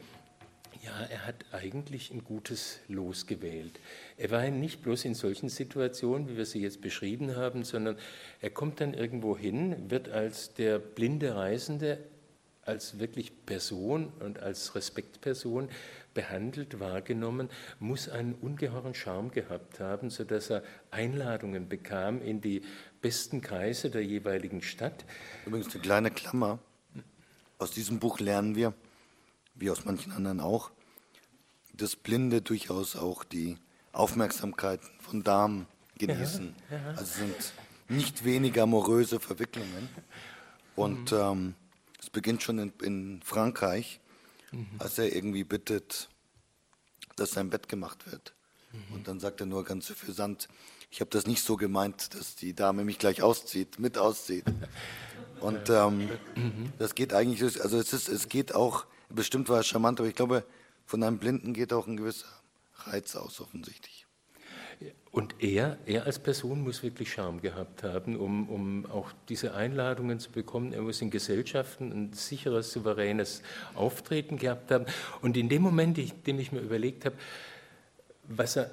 ja, 0.86 1.06
er 1.10 1.26
hat 1.26 1.46
eigentlich 1.52 2.12
ein 2.12 2.24
gutes 2.24 2.80
Los 2.88 3.26
gewählt. 3.26 3.80
Er 4.18 4.30
war 4.30 4.48
nicht 4.50 4.84
bloß 4.84 5.06
in 5.06 5.16
solchen 5.16 5.50
Situationen, 5.50 6.30
wie 6.30 6.38
wir 6.38 6.46
sie 6.46 6.62
jetzt 6.62 6.80
beschrieben 6.80 7.36
haben, 7.36 7.64
sondern 7.64 7.98
er 8.40 8.52
kommt 8.52 8.82
dann 8.82 8.94
irgendwo 8.94 9.36
hin, 9.36 9.90
wird 9.90 10.10
als 10.10 10.54
der 10.54 10.78
blinde 10.78 11.36
Reisende, 11.36 11.98
als 12.66 13.00
wirklich 13.00 13.46
Person 13.46 14.12
und 14.20 14.40
als 14.40 14.76
Respektperson 14.76 15.70
behandelt, 16.14 16.80
wahrgenommen, 16.80 17.50
muss 17.80 18.10
einen 18.10 18.34
ungeheuren 18.34 18.96
Charme 18.96 19.32
gehabt 19.32 19.80
haben, 19.80 20.10
sodass 20.10 20.50
er 20.50 20.64
Einladungen 20.90 21.70
bekam 21.70 22.22
in 22.22 22.42
die 22.42 22.64
besten 23.02 23.42
Kreise 23.42 23.90
der 23.92 24.04
jeweiligen 24.04 24.62
Stadt. 24.62 25.06
Übrigens 25.46 25.74
eine 25.74 25.84
kleine 25.84 26.12
Klammer. 26.12 26.60
Aus 27.60 27.72
diesem 27.72 28.00
Buch 28.00 28.20
lernen 28.20 28.56
wir, 28.56 28.74
wie 29.54 29.70
aus 29.70 29.86
manchen 29.86 30.12
anderen 30.12 30.40
auch, 30.40 30.72
dass 31.74 31.96
Blinde 31.96 32.42
durchaus 32.42 32.96
auch 32.96 33.24
die 33.24 33.58
Aufmerksamkeiten 33.92 34.88
von 35.00 35.24
Damen 35.24 35.68
genießen. 35.98 36.56
Ja, 36.70 36.78
ja. 36.78 36.88
Also 36.90 37.06
sind 37.06 37.54
nicht 37.88 38.26
weniger 38.26 38.64
amoröse 38.64 39.20
Verwicklungen. 39.20 39.90
Und 40.76 41.12
mhm. 41.12 41.18
ähm, 41.18 41.56
beginnt 42.16 42.42
schon 42.42 42.58
in, 42.58 42.74
in 42.82 43.22
Frankreich, 43.24 44.00
mhm. 44.52 44.68
als 44.80 44.98
er 44.98 45.14
irgendwie 45.14 45.44
bittet, 45.44 46.10
dass 47.18 47.32
sein 47.32 47.50
Bett 47.50 47.68
gemacht 47.68 48.10
wird. 48.12 48.34
Mhm. 48.72 48.96
Und 48.96 49.08
dann 49.08 49.20
sagt 49.20 49.42
er 49.42 49.46
nur 49.46 49.66
ganz 49.66 49.86
suffisant, 49.86 50.48
ich 50.90 51.02
habe 51.02 51.12
das 51.12 51.28
nicht 51.28 51.44
so 51.44 51.58
gemeint, 51.58 52.16
dass 52.16 52.36
die 52.36 52.54
Dame 52.54 52.86
mich 52.86 52.98
gleich 52.98 53.22
auszieht, 53.22 53.80
mit 53.80 53.98
auszieht. 53.98 54.46
Und 55.42 55.70
ähm, 55.70 56.10
mhm. 56.36 56.72
das 56.80 56.96
geht 56.96 57.14
eigentlich, 57.14 57.62
also 57.62 57.78
es, 57.78 57.92
ist, 57.92 58.08
es 58.08 58.30
geht 58.30 58.56
auch, 58.56 58.86
bestimmt 59.10 59.50
war 59.50 59.60
es 59.60 59.68
charmant, 59.68 60.00
aber 60.00 60.08
ich 60.08 60.16
glaube, 60.16 60.46
von 60.86 61.04
einem 61.04 61.20
Blinden 61.20 61.54
geht 61.54 61.74
auch 61.74 61.86
ein 61.86 61.98
gewisser 61.98 62.28
Reiz 62.86 63.18
aus, 63.18 63.42
offensichtlich. 63.42 64.05
Und 65.12 65.42
er, 65.42 65.78
er 65.86 66.06
als 66.06 66.20
Person 66.20 66.62
muss 66.62 66.84
wirklich 66.84 67.14
Charme 67.14 67.40
gehabt 67.40 67.84
haben, 67.84 68.18
um, 68.18 68.50
um 68.50 68.86
auch 68.88 69.14
diese 69.30 69.54
Einladungen 69.54 70.20
zu 70.20 70.30
bekommen. 70.30 70.74
Er 70.74 70.82
muss 70.82 71.02
in 71.02 71.10
Gesellschaften 71.10 71.92
ein 71.92 72.14
sicheres, 72.14 72.74
souveränes 72.74 73.42
Auftreten 73.76 74.38
gehabt 74.38 74.72
haben. 74.72 74.86
Und 75.22 75.38
in 75.38 75.48
dem 75.48 75.62
Moment, 75.62 75.98
in 75.98 76.12
dem 76.28 76.40
ich 76.40 76.52
mir 76.52 76.60
überlegt 76.60 77.06
habe, 77.06 77.16
was 78.28 78.58
er 78.58 78.72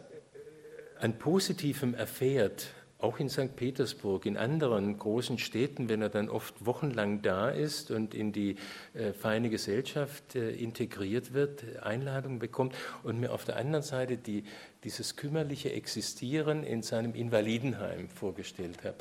an 0.99 1.19
Positivem 1.19 1.95
erfährt, 1.95 2.69
auch 3.03 3.19
in 3.19 3.29
St. 3.29 3.57
Petersburg, 3.57 4.27
in 4.27 4.37
anderen 4.37 4.99
großen 4.99 5.39
Städten, 5.39 5.89
wenn 5.89 6.03
er 6.03 6.09
dann 6.09 6.29
oft 6.29 6.65
wochenlang 6.65 7.23
da 7.23 7.51
ist 7.51 7.91
und 7.91 8.15
in 8.15 8.33
die 8.33 8.57
äh, 8.95 9.13
feine 9.13 9.51
Gesellschaft 9.51 10.37
äh, 10.37 10.51
integriert 10.51 11.33
wird, 11.33 11.65
Einladungen 11.83 12.39
bekommt 12.39 12.75
und 13.03 13.19
mir 13.19 13.33
auf 13.33 13.45
der 13.45 13.57
anderen 13.57 13.83
Seite 13.83 14.17
die, 14.17 14.45
dieses 14.85 15.17
kümmerliche 15.17 15.73
Existieren 15.73 16.65
in 16.65 16.83
seinem 16.83 17.15
Invalidenheim 17.15 18.09
vorgestellt 18.09 18.85
habe, 18.85 18.97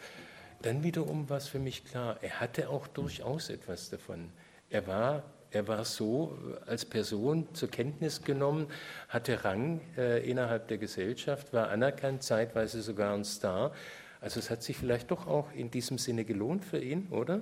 dann 0.62 0.84
wiederum 0.84 1.30
war 1.30 1.38
es 1.38 1.48
für 1.48 1.60
mich 1.60 1.86
klar, 1.86 2.18
er 2.22 2.40
hatte 2.40 2.70
auch 2.70 2.88
durchaus 2.88 3.50
etwas 3.50 3.90
davon. 3.90 4.30
Er 4.70 4.88
war 4.88 5.24
er 5.52 5.68
war 5.68 5.84
so 5.84 6.38
als 6.66 6.86
Person 6.86 7.54
zur 7.54 7.70
Kenntnis 7.70 8.22
genommen, 8.22 8.68
hatte 9.10 9.44
Rang 9.44 9.82
äh, 9.98 10.28
innerhalb 10.28 10.70
der 10.70 10.78
Gesellschaft, 10.78 11.52
war 11.52 11.70
anerkannt, 11.70 12.24
zeitweise 12.24 12.82
sogar 12.82 13.14
ein 13.14 13.26
Star. 13.26 13.74
Also 14.22 14.40
es 14.40 14.50
hat 14.50 14.64
sich 14.64 14.78
vielleicht 14.78 15.12
doch 15.12 15.28
auch 15.28 15.52
in 15.52 15.70
diesem 15.70 15.98
Sinne 15.98 16.24
gelohnt 16.24 16.64
für 16.64 16.80
ihn, 16.80 17.08
oder? 17.10 17.42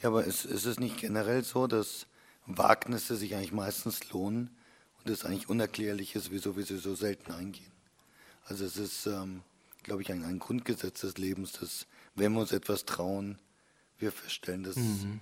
Ja, 0.00 0.08
aber 0.08 0.24
ist, 0.24 0.44
ist 0.46 0.64
es 0.64 0.80
nicht 0.80 0.98
generell 0.98 1.44
so, 1.44 1.66
dass 1.66 2.06
Wagnisse 2.46 3.16
sich 3.16 3.34
eigentlich 3.34 3.52
meistens 3.52 4.10
lohnen 4.10 4.50
und 4.98 5.10
es 5.10 5.24
eigentlich 5.24 5.48
unerklärlich 5.48 6.14
ist, 6.14 6.30
wieso 6.30 6.56
wir 6.56 6.64
sie 6.64 6.78
so 6.78 6.94
selten 6.94 7.32
eingehen? 7.32 7.70
Also 8.44 8.64
es 8.64 8.76
ist, 8.76 9.06
ähm, 9.06 9.42
glaube 9.82 10.02
ich, 10.02 10.10
ein, 10.10 10.24
ein, 10.24 10.38
Grundgesetz 10.38 11.02
des 11.02 11.18
Lebens, 11.18 11.52
dass 11.52 11.86
wenn 12.14 12.32
wir 12.32 12.40
uns 12.40 12.52
etwas 12.52 12.84
trauen, 12.84 13.38
wir 13.98 14.12
feststellen, 14.12 14.64
dass 14.64 14.76
mhm. 14.76 15.20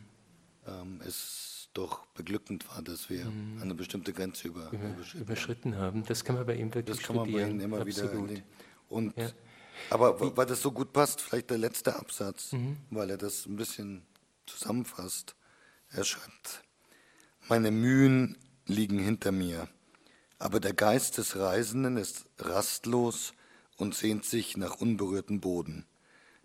ähm, 0.67 1.01
es 1.07 1.60
doch 1.75 2.07
beglückend 2.15 2.69
war, 2.69 2.83
dass 2.83 3.09
wir 3.11 3.25
mhm. 3.25 3.61
eine 3.63 3.75
bestimmte 3.75 4.13
Grenze 4.13 4.49
über, 4.49 4.71
überschritten, 4.73 5.21
überschritten 5.21 5.77
haben. 5.77 6.05
Das 6.05 6.25
kann 6.25 6.37
man 6.37 6.47
bei 6.47 6.57
ihm 6.57 6.75
wirklich 6.75 6.97
Das 6.97 7.07
kann 7.07 7.17
man 7.17 7.33
bei 7.33 7.49
ihm 7.49 7.61
immer 7.61 7.81
Absolut. 7.81 8.31
wieder. 8.31 8.43
Und, 8.89 9.17
ja. 9.17 9.31
Aber 9.89 10.37
weil 10.37 10.47
das 10.47 10.61
so 10.61 10.73
gut 10.73 10.93
passt, 10.93 11.21
vielleicht 11.21 11.51
der 11.51 11.59
letzte 11.59 11.97
Absatz, 11.97 12.53
mhm. 12.53 12.77
weil 12.91 13.11
er 13.11 13.17
das 13.17 13.47
ein 13.47 13.57
bisschen 13.57 14.03
zusammenfasst. 14.47 15.37
Er 15.91 16.05
schreibt, 16.05 16.63
meine 17.49 17.71
Mühen 17.71 18.37
liegen 18.67 18.99
hinter 18.99 19.33
mir, 19.33 19.69
aber 20.39 20.61
der 20.61 20.75
Geist 20.75 21.19
des 21.19 21.37
Reisenden 21.37 21.97
ist 21.97 22.27
rastlos 22.39 23.33
und 23.77 23.95
sehnt 23.95 24.25
sich 24.25 24.57
nach 24.57 24.77
unberührtem 24.77 25.41
Boden. 25.41 25.87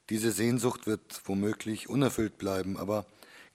Diese 0.10 0.32
Sehnsucht 0.32 0.86
wird 0.86 1.22
womöglich 1.26 1.90
unerfüllt 1.90 2.38
bleiben, 2.38 2.78
aber 2.78 3.06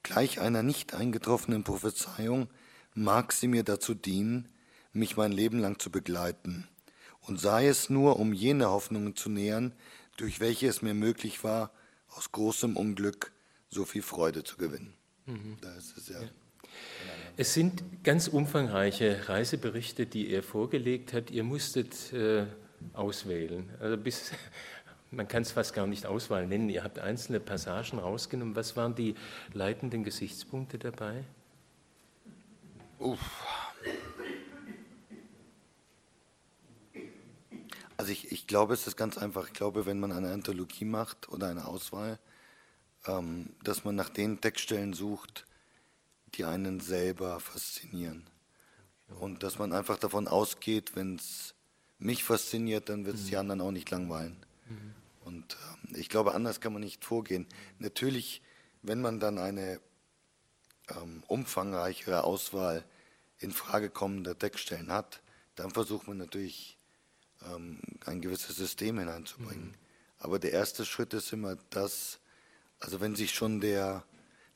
Gleich 0.03 0.41
einer 0.41 0.63
nicht 0.63 0.95
eingetroffenen 0.95 1.65
Prophezeiung 1.65 2.49
mag 2.95 3.33
sie 3.33 3.49
mir 3.49 3.65
dazu 3.65 3.95
dienen, 3.95 4.49
mich 4.93 5.17
mein 5.17 5.33
Leben 5.33 5.59
lang 5.59 5.79
zu 5.79 5.91
begleiten, 5.91 6.67
und 7.21 7.41
sei 7.41 7.69
es 7.69 7.91
nur, 7.91 8.19
um 8.19 8.33
jene 8.33 8.71
Hoffnungen 8.71 9.15
zu 9.15 9.29
nähern, 9.29 9.75
durch 10.17 10.41
welche 10.41 10.69
es 10.69 10.83
mir 10.83 10.95
möglich 10.95 11.45
war, 11.45 11.73
aus 12.09 12.33
großem 12.33 12.77
Unglück 12.77 13.33
so 13.69 13.85
viel 13.85 14.03
Freude 14.03 14.43
zu 14.43 14.57
gewinnen. 14.57 14.95
Mhm. 15.27 15.59
Da 15.61 15.73
ist 15.77 15.97
es 15.97 16.09
ja. 16.09 16.21
ja. 16.21 16.29
Es 17.37 17.55
sind 17.55 17.83
ganz 18.05 18.29
umfangreiche 18.29 19.29
Reiseberichte, 19.29 20.07
die 20.07 20.31
er 20.31 20.43
vorgelegt 20.43 21.13
hat. 21.13 21.31
Ihr 21.31 21.45
musstet 21.45 22.13
äh, 22.13 22.47
auswählen. 22.93 23.71
Also 23.81 23.97
bis 23.97 24.33
man 25.11 25.27
kann 25.27 25.43
es 25.43 25.53
fast 25.53 25.75
gar 25.75 25.87
nicht 25.87 26.07
Auswahl 26.07 26.47
nennen. 26.47 26.69
Ihr 26.69 26.85
habt 26.85 26.99
einzelne 26.99 27.41
Passagen 27.41 27.99
rausgenommen. 27.99 28.55
Was 28.55 28.77
waren 28.77 28.95
die 28.95 29.15
leitenden 29.53 30.05
Gesichtspunkte 30.05 30.79
dabei? 30.79 31.25
Uff. 32.99 33.21
Also 37.97 38.13
ich, 38.13 38.33
ich 38.33 38.47
glaube, 38.47 38.75
es 38.75 38.87
ist 38.87 38.97
ganz 38.97 39.19
einfach. 39.19 39.49
Ich 39.49 39.53
glaube, 39.53 39.85
wenn 39.85 40.01
man 40.01 40.13
eine 40.13 40.33
Anthologie 40.33 40.85
macht 40.85 41.29
oder 41.29 41.49
eine 41.49 41.67
Auswahl, 41.67 42.19
ähm, 43.07 43.51
dass 43.63 43.85
man 43.85 43.97
nach 43.97 44.11
den 44.11 44.41
Textstellen 44.41 44.93
sucht, 44.93 45.45
die 46.35 46.45
einen 46.45 46.81
selber 46.81 47.41
faszinieren. 47.41 48.27
Und 49.19 49.43
dass 49.43 49.59
man 49.59 49.73
einfach 49.73 49.99
davon 49.99 50.29
ausgeht, 50.29 50.95
wenn 50.95 51.17
es 51.17 51.55
mich 51.99 52.23
fasziniert, 52.23 52.89
dann 52.89 53.05
wird 53.05 53.17
es 53.17 53.25
mhm. 53.25 53.29
die 53.29 53.37
anderen 53.37 53.61
auch 53.61 53.73
nicht 53.73 53.91
langweilen. 53.91 54.37
Mhm. 54.69 54.95
Und 55.31 55.57
äh, 55.93 55.99
ich 55.99 56.09
glaube, 56.09 56.35
anders 56.35 56.61
kann 56.61 56.73
man 56.73 56.83
nicht 56.83 57.05
vorgehen. 57.05 57.47
Natürlich, 57.79 58.43
wenn 58.83 59.01
man 59.01 59.21
dann 59.21 59.39
eine 59.39 59.81
ähm, 60.89 61.23
umfangreichere 61.29 62.25
Auswahl 62.25 62.85
in 63.39 63.53
Frage 63.53 63.91
kommender 63.91 64.37
Textstellen 64.37 64.93
hat, 64.93 65.23
dann 65.55 65.71
versucht 65.71 66.09
man 66.09 66.19
natürlich 66.19 66.79
ähm, 67.47 67.81
ein 68.07 68.21
gewisses 68.21 68.57
System 68.57 68.99
hineinzubringen. 68.99 69.69
Mhm. 69.69 69.75
Aber 70.19 70.39
der 70.39 70.53
erste 70.53 70.85
Schritt 70.85 71.15
ist 71.15 71.33
immer 71.33 71.57
das, 71.71 72.19
also 72.81 73.01
wenn 73.01 73.15
sich 73.15 73.33
schon 73.33 73.61
der 73.61 74.05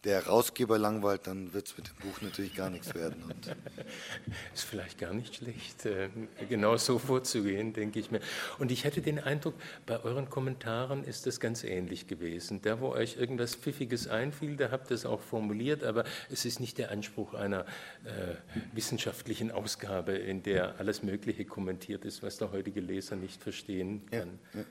der 0.04 0.22
Herausgeber 0.22 0.78
langweilt, 0.78 1.26
dann 1.26 1.52
wird 1.54 1.66
es 1.66 1.76
mit 1.76 1.88
dem 1.88 1.96
Buch 1.96 2.20
natürlich 2.20 2.54
gar 2.54 2.68
nichts 2.68 2.94
werden. 2.94 3.22
Und 3.24 3.46
ist 4.54 4.64
vielleicht 4.64 4.98
gar 4.98 5.14
nicht 5.14 5.36
schlecht, 5.36 5.86
äh, 5.86 6.08
genau 6.48 6.76
so 6.76 6.98
vorzugehen, 6.98 7.72
denke 7.72 7.98
ich 7.98 8.10
mir. 8.10 8.20
Und 8.58 8.70
ich 8.70 8.84
hatte 8.84 9.00
den 9.00 9.18
Eindruck, 9.18 9.54
bei 9.86 10.02
euren 10.02 10.28
Kommentaren 10.28 11.04
ist 11.04 11.26
das 11.26 11.40
ganz 11.40 11.64
ähnlich 11.64 12.06
gewesen. 12.06 12.60
Da, 12.62 12.80
wo 12.80 12.88
euch 12.90 13.16
irgendwas 13.16 13.54
Pfiffiges 13.54 14.06
einfiel, 14.08 14.56
da 14.56 14.70
habt 14.70 14.90
ihr 14.90 14.94
es 14.94 15.06
auch 15.06 15.20
formuliert, 15.20 15.82
aber 15.84 16.04
es 16.30 16.44
ist 16.44 16.60
nicht 16.60 16.76
der 16.78 16.90
Anspruch 16.90 17.34
einer 17.34 17.60
äh, 18.04 18.34
wissenschaftlichen 18.72 19.50
Ausgabe, 19.50 20.12
in 20.12 20.42
der 20.42 20.78
alles 20.78 21.02
Mögliche 21.02 21.46
kommentiert 21.46 22.04
ist, 22.04 22.22
was 22.22 22.36
der 22.36 22.52
heutige 22.52 22.80
Leser 22.80 23.16
nicht 23.16 23.42
verstehen 23.42 24.06
kann. 24.10 24.38
Ja, 24.52 24.60
ja. 24.60 24.66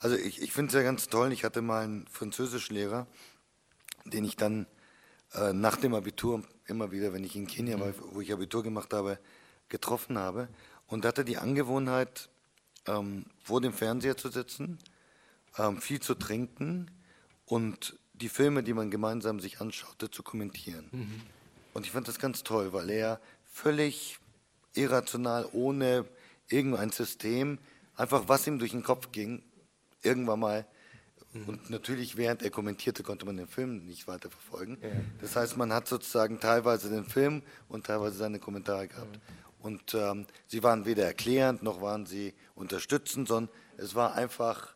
Also 0.00 0.16
ich, 0.16 0.42
ich 0.42 0.52
finde 0.52 0.68
es 0.68 0.74
ja 0.74 0.82
ganz 0.82 1.08
toll. 1.08 1.32
Ich 1.32 1.44
hatte 1.44 1.62
mal 1.62 1.84
einen 1.84 2.06
Französischlehrer, 2.08 3.06
den 4.04 4.24
ich 4.24 4.36
dann 4.36 4.66
äh, 5.34 5.52
nach 5.52 5.76
dem 5.76 5.94
Abitur 5.94 6.42
immer 6.66 6.92
wieder, 6.92 7.12
wenn 7.12 7.24
ich 7.24 7.36
in 7.36 7.46
Kenia 7.46 7.78
war, 7.78 7.92
wo 8.12 8.20
ich 8.20 8.32
Abitur 8.32 8.62
gemacht 8.62 8.92
habe, 8.92 9.18
getroffen 9.68 10.18
habe. 10.18 10.48
Und 10.86 11.04
hatte 11.04 11.24
die 11.24 11.38
Angewohnheit, 11.38 12.28
ähm, 12.86 13.24
vor 13.42 13.60
dem 13.60 13.72
Fernseher 13.72 14.16
zu 14.16 14.28
sitzen, 14.28 14.78
ähm, 15.58 15.80
viel 15.80 16.00
zu 16.00 16.14
trinken 16.14 16.90
und 17.46 17.98
die 18.12 18.28
Filme, 18.28 18.62
die 18.62 18.74
man 18.74 18.90
gemeinsam 18.90 19.40
sich 19.40 19.60
anschaute, 19.60 20.10
zu 20.10 20.22
kommentieren. 20.22 20.88
Mhm. 20.92 21.20
Und 21.72 21.86
ich 21.86 21.92
fand 21.92 22.06
das 22.06 22.18
ganz 22.18 22.44
toll, 22.44 22.72
weil 22.72 22.90
er 22.90 23.20
völlig 23.44 24.18
irrational, 24.74 25.48
ohne 25.52 26.04
irgendein 26.48 26.90
System, 26.90 27.58
einfach 27.96 28.24
was 28.28 28.46
ihm 28.46 28.58
durch 28.58 28.72
den 28.72 28.82
Kopf 28.82 29.10
ging, 29.12 29.42
irgendwann 30.02 30.40
mal 30.40 30.66
Mhm. 31.34 31.48
Und 31.48 31.70
natürlich, 31.70 32.16
während 32.16 32.42
er 32.42 32.50
kommentierte, 32.50 33.02
konnte 33.02 33.26
man 33.26 33.36
den 33.36 33.48
Film 33.48 33.84
nicht 33.84 34.06
weiter 34.06 34.30
verfolgen. 34.30 34.78
Ja. 34.80 34.88
Das 35.20 35.36
heißt, 35.36 35.56
man 35.56 35.72
hat 35.72 35.88
sozusagen 35.88 36.40
teilweise 36.40 36.88
den 36.88 37.04
Film 37.04 37.42
und 37.68 37.86
teilweise 37.86 38.16
seine 38.16 38.38
Kommentare 38.38 38.88
gehabt. 38.88 39.16
Ja. 39.16 39.22
Und 39.58 39.94
ähm, 39.94 40.26
sie 40.46 40.62
waren 40.62 40.84
weder 40.84 41.04
erklärend 41.04 41.62
noch 41.62 41.80
waren 41.80 42.06
sie 42.06 42.34
unterstützend, 42.54 43.28
sondern 43.28 43.54
es 43.78 43.94
war 43.94 44.14
einfach 44.14 44.74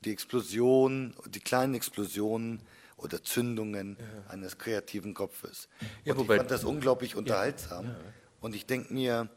die 0.00 0.10
Explosion, 0.10 1.14
die 1.26 1.40
kleinen 1.40 1.74
Explosionen 1.74 2.62
oder 2.96 3.22
Zündungen 3.22 3.96
ja. 3.98 4.30
eines 4.30 4.58
kreativen 4.58 5.14
Kopfes. 5.14 5.68
Ja, 6.04 6.14
und 6.14 6.22
ich 6.22 6.36
fand 6.36 6.50
das 6.50 6.64
unglaublich 6.64 7.16
unterhaltsam. 7.16 7.86
Ja. 7.86 7.96
Und 8.40 8.54
ich 8.54 8.66
denke 8.66 8.92
mir, 8.92 9.28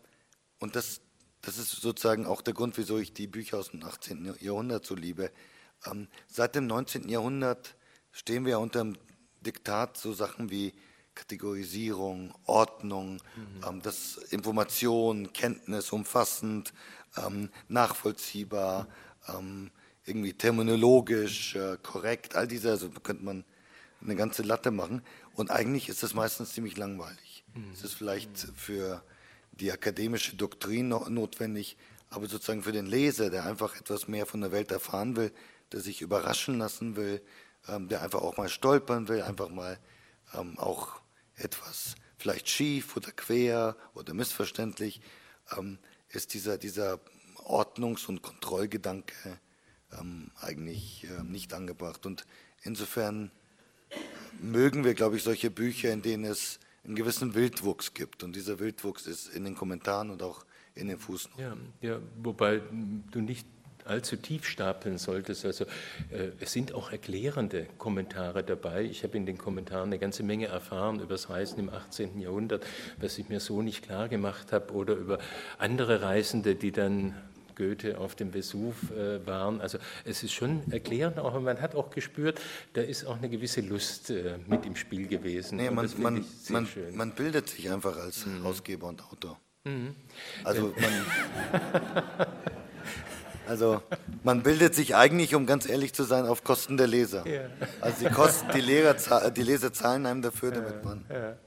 und 0.60 0.76
das, 0.76 1.02
das 1.42 1.58
ist 1.58 1.72
sozusagen 1.72 2.26
auch 2.26 2.42
der 2.42 2.54
Grund, 2.54 2.78
wieso 2.78 2.98
ich 2.98 3.14
die 3.14 3.28
Bücher 3.28 3.58
aus 3.58 3.72
dem 3.72 3.84
18. 3.84 4.36
Jahrhundert 4.40 4.86
so 4.86 4.96
liebe, 4.96 5.32
seit 6.28 6.56
dem 6.56 6.68
19. 6.68 7.10
Jahrhundert 7.10 7.76
stehen 8.12 8.46
wir 8.46 8.60
unter 8.60 8.80
dem 8.80 8.98
Diktat 9.42 9.98
so 9.98 10.14
Sachen 10.14 10.50
wie 10.50 10.74
Kategorisierung, 11.16 12.34
Ordnung, 12.46 13.22
mhm. 13.36 13.64
ähm, 13.68 13.82
das 13.82 14.18
Information, 14.30 15.32
Kenntnis 15.34 15.92
umfassend, 15.92 16.74
ähm, 17.18 17.50
nachvollziehbar, 17.70 18.88
ähm, 19.30 19.72
irgendwie 20.06 20.34
terminologisch 20.34 21.56
äh, 21.56 21.78
korrekt, 21.82 22.36
all 22.36 22.48
diese, 22.48 22.70
also 22.70 22.90
könnte 22.90 23.24
man 23.24 23.44
eine 24.02 24.16
ganze 24.16 24.44
Latte 24.44 24.72
machen. 24.72 25.02
Und 25.34 25.50
eigentlich 25.50 25.90
ist 25.90 26.04
das 26.04 26.14
meistens 26.14 26.54
ziemlich 26.54 26.78
langweilig. 26.78 27.44
Mhm. 27.54 27.72
Es 27.74 27.84
ist 27.84 27.94
vielleicht 27.94 28.38
für 28.56 29.04
die 29.54 29.72
akademische 29.72 30.36
Doktrin 30.36 30.90
notwendig, 30.90 31.78
aber 32.10 32.28
sozusagen 32.28 32.64
für 32.64 32.72
den 32.72 32.86
Leser, 32.86 33.30
der 33.30 33.46
einfach 33.46 33.76
etwas 33.78 34.08
mehr 34.08 34.26
von 34.26 34.42
der 34.42 34.52
Welt 34.52 34.72
erfahren 34.72 35.16
will, 35.16 35.32
der 35.72 35.82
sich 35.82 36.02
überraschen 36.02 36.58
lassen 36.58 36.96
will, 36.96 37.22
ähm, 37.68 37.88
der 37.88 38.02
einfach 38.02 38.22
auch 38.22 38.38
mal 38.38 38.50
stolpern 38.50 39.08
will, 39.08 39.22
einfach 39.22 39.50
mal 39.50 39.80
ähm, 40.34 40.58
auch 40.60 41.02
etwas 41.36 41.96
vielleicht 42.18 42.50
schief 42.50 42.96
oder 42.96 43.12
quer 43.12 43.76
oder 43.94 44.14
missverständlich, 44.14 45.02
ähm, 45.58 45.80
ist 46.10 46.34
dieser, 46.34 46.58
dieser 46.58 47.00
Ordnungs- 47.44 48.08
und 48.08 48.22
Kontrollgedanke 48.22 49.40
eigentlich 50.42 51.08
nicht 51.24 51.54
angebracht. 51.54 52.06
Und 52.06 52.26
insofern 52.64 53.32
mögen 54.42 54.84
wir, 54.84 54.94
glaube 54.94 55.16
ich, 55.16 55.24
solche 55.24 55.50
Bücher, 55.50 55.94
in 55.94 56.02
denen 56.02 56.26
es 56.26 56.60
einen 56.84 56.96
gewissen 56.96 57.34
Wildwuchs 57.34 57.94
gibt. 57.94 58.24
Und 58.24 58.36
dieser 58.36 58.60
Wildwuchs 58.60 59.08
ist 59.08 59.28
in 59.28 59.46
den 59.46 59.56
Kommentaren 59.56 60.10
und 60.10 60.22
auch 60.22 60.46
in 60.74 60.88
den 60.88 61.00
Fußnoten. 61.00 61.72
Ja, 61.82 61.90
ja 61.90 62.02
wobei 62.22 62.62
du 63.12 63.22
nicht 63.22 63.48
allzu 63.86 64.16
tief 64.18 64.46
stapeln 64.46 64.98
solltest. 64.98 65.46
Also 65.46 65.66
äh, 66.12 66.32
es 66.40 66.52
sind 66.52 66.74
auch 66.74 66.92
erklärende 66.92 67.68
Kommentare 67.78 68.44
dabei. 68.44 68.84
Ich 68.84 69.04
habe 69.04 69.18
in 69.18 69.26
den 69.26 69.38
Kommentaren 69.38 69.90
eine 69.90 70.00
ganze 70.00 70.24
Menge 70.24 70.48
erfahren 70.48 71.00
über 71.00 71.14
das 71.14 71.30
Reisen 71.30 71.60
im 71.60 71.70
18. 71.70 72.20
Jahrhundert, 72.20 72.66
was 73.00 73.18
ich 73.18 73.30
mir 73.30 73.40
so 73.40 73.62
nicht 73.62 73.84
klar 73.84 74.10
gemacht 74.10 74.52
habe, 74.52 74.74
oder 74.74 74.96
über 74.96 75.20
andere 75.58 76.02
Reisende, 76.02 76.56
die 76.56 76.72
dann 76.72 77.16
Goethe 77.56 77.98
auf 77.98 78.16
dem 78.16 78.34
Vesuv 78.34 78.92
äh, 78.92 79.26
waren. 79.26 79.62
Also 79.62 79.78
es 80.04 80.24
ist 80.24 80.34
schon 80.34 80.62
erklärend, 80.72 81.18
aber 81.18 81.40
man 81.40 81.62
hat 81.62 81.76
auch 81.76 81.90
gespürt, 81.90 82.40
da 82.74 82.82
ist 82.82 83.06
auch 83.06 83.18
eine 83.18 83.30
gewisse 83.30 83.62
Lust 83.62 84.10
äh, 84.10 84.38
mit 84.46 84.66
im 84.66 84.76
Spiel 84.76 85.08
gewesen. 85.08 85.58
Nee, 85.58 85.70
man, 85.70 85.90
man, 85.98 86.26
man, 86.50 86.68
man, 86.94 87.12
bildet 87.12 87.50
sich 87.50 87.72
einfach 87.72 87.98
als 87.98 88.26
mhm. 88.26 88.42
Herausgeber 88.42 88.88
und 88.88 89.02
Autor. 89.10 89.40
Mhm. 89.64 89.96
Also 90.44 90.74
man... 90.78 91.06
Also 93.48 93.82
man 94.24 94.44
bildet 94.44 94.76
sich 94.76 94.96
eigentlich, 94.96 95.36
um 95.36 95.46
ganz 95.46 95.68
ehrlich 95.68 95.94
zu 95.94 96.04
sein, 96.04 96.26
auf 96.26 96.44
Kosten 96.44 96.78
der 96.78 96.88
Leser. 96.88 97.28
Ja. 97.28 97.42
Also 97.82 98.08
die, 98.08 98.14
Kosten, 98.14 98.48
die, 98.54 98.62
Lehrer, 98.62 98.96
die 99.32 99.44
Leser 99.44 99.74
zahlen 99.74 100.06
einem 100.06 100.22
dafür, 100.22 100.52
damit 100.52 100.84
man 100.84 101.06
ja. 101.10 101.38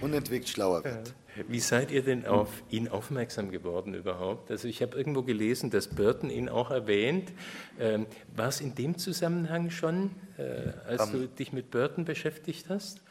unentwegt 0.00 0.48
schlauer 0.48 0.84
wird. 0.84 1.14
Wie 1.48 1.60
seid 1.60 1.90
ihr 1.90 2.02
denn 2.02 2.26
auf 2.26 2.48
ihn 2.70 2.88
aufmerksam 2.88 3.50
geworden 3.50 3.94
überhaupt? 3.94 4.50
Also 4.50 4.68
ich 4.68 4.80
habe 4.80 4.96
irgendwo 4.96 5.22
gelesen, 5.22 5.70
dass 5.70 5.88
Burton 5.88 6.30
ihn 6.30 6.48
auch 6.48 6.70
erwähnt. 6.70 7.32
Ähm, 7.78 8.06
war 8.34 8.48
es 8.48 8.60
in 8.60 8.74
dem 8.74 8.96
Zusammenhang 8.96 9.70
schon, 9.70 10.12
äh, 10.38 10.72
als 10.88 11.02
um, 11.02 11.12
du 11.12 11.28
dich 11.28 11.52
mit 11.52 11.70
Burton 11.70 12.04
beschäftigt 12.04 12.70
hast? 12.70 13.02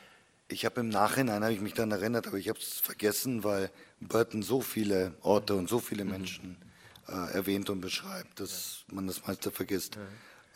Ich 0.47 0.65
habe 0.65 0.81
im 0.81 0.89
Nachhinein, 0.89 1.43
habe 1.43 1.53
ich 1.53 1.61
mich 1.61 1.73
daran 1.73 1.91
erinnert, 1.91 2.27
aber 2.27 2.37
ich 2.37 2.49
habe 2.49 2.59
es 2.59 2.79
vergessen, 2.79 3.43
weil 3.43 3.69
Burton 3.99 4.41
so 4.41 4.61
viele 4.61 5.13
Orte 5.21 5.55
und 5.55 5.69
so 5.69 5.79
viele 5.79 6.03
mhm. 6.03 6.11
Äh, 7.07 7.33
erwähnt 7.35 7.69
und 7.69 7.81
beschreibt, 7.81 8.39
dass 8.39 8.83
ja. 8.87 8.95
man 8.95 9.05
das 9.05 9.27
meiste 9.27 9.51
vergisst. 9.51 9.95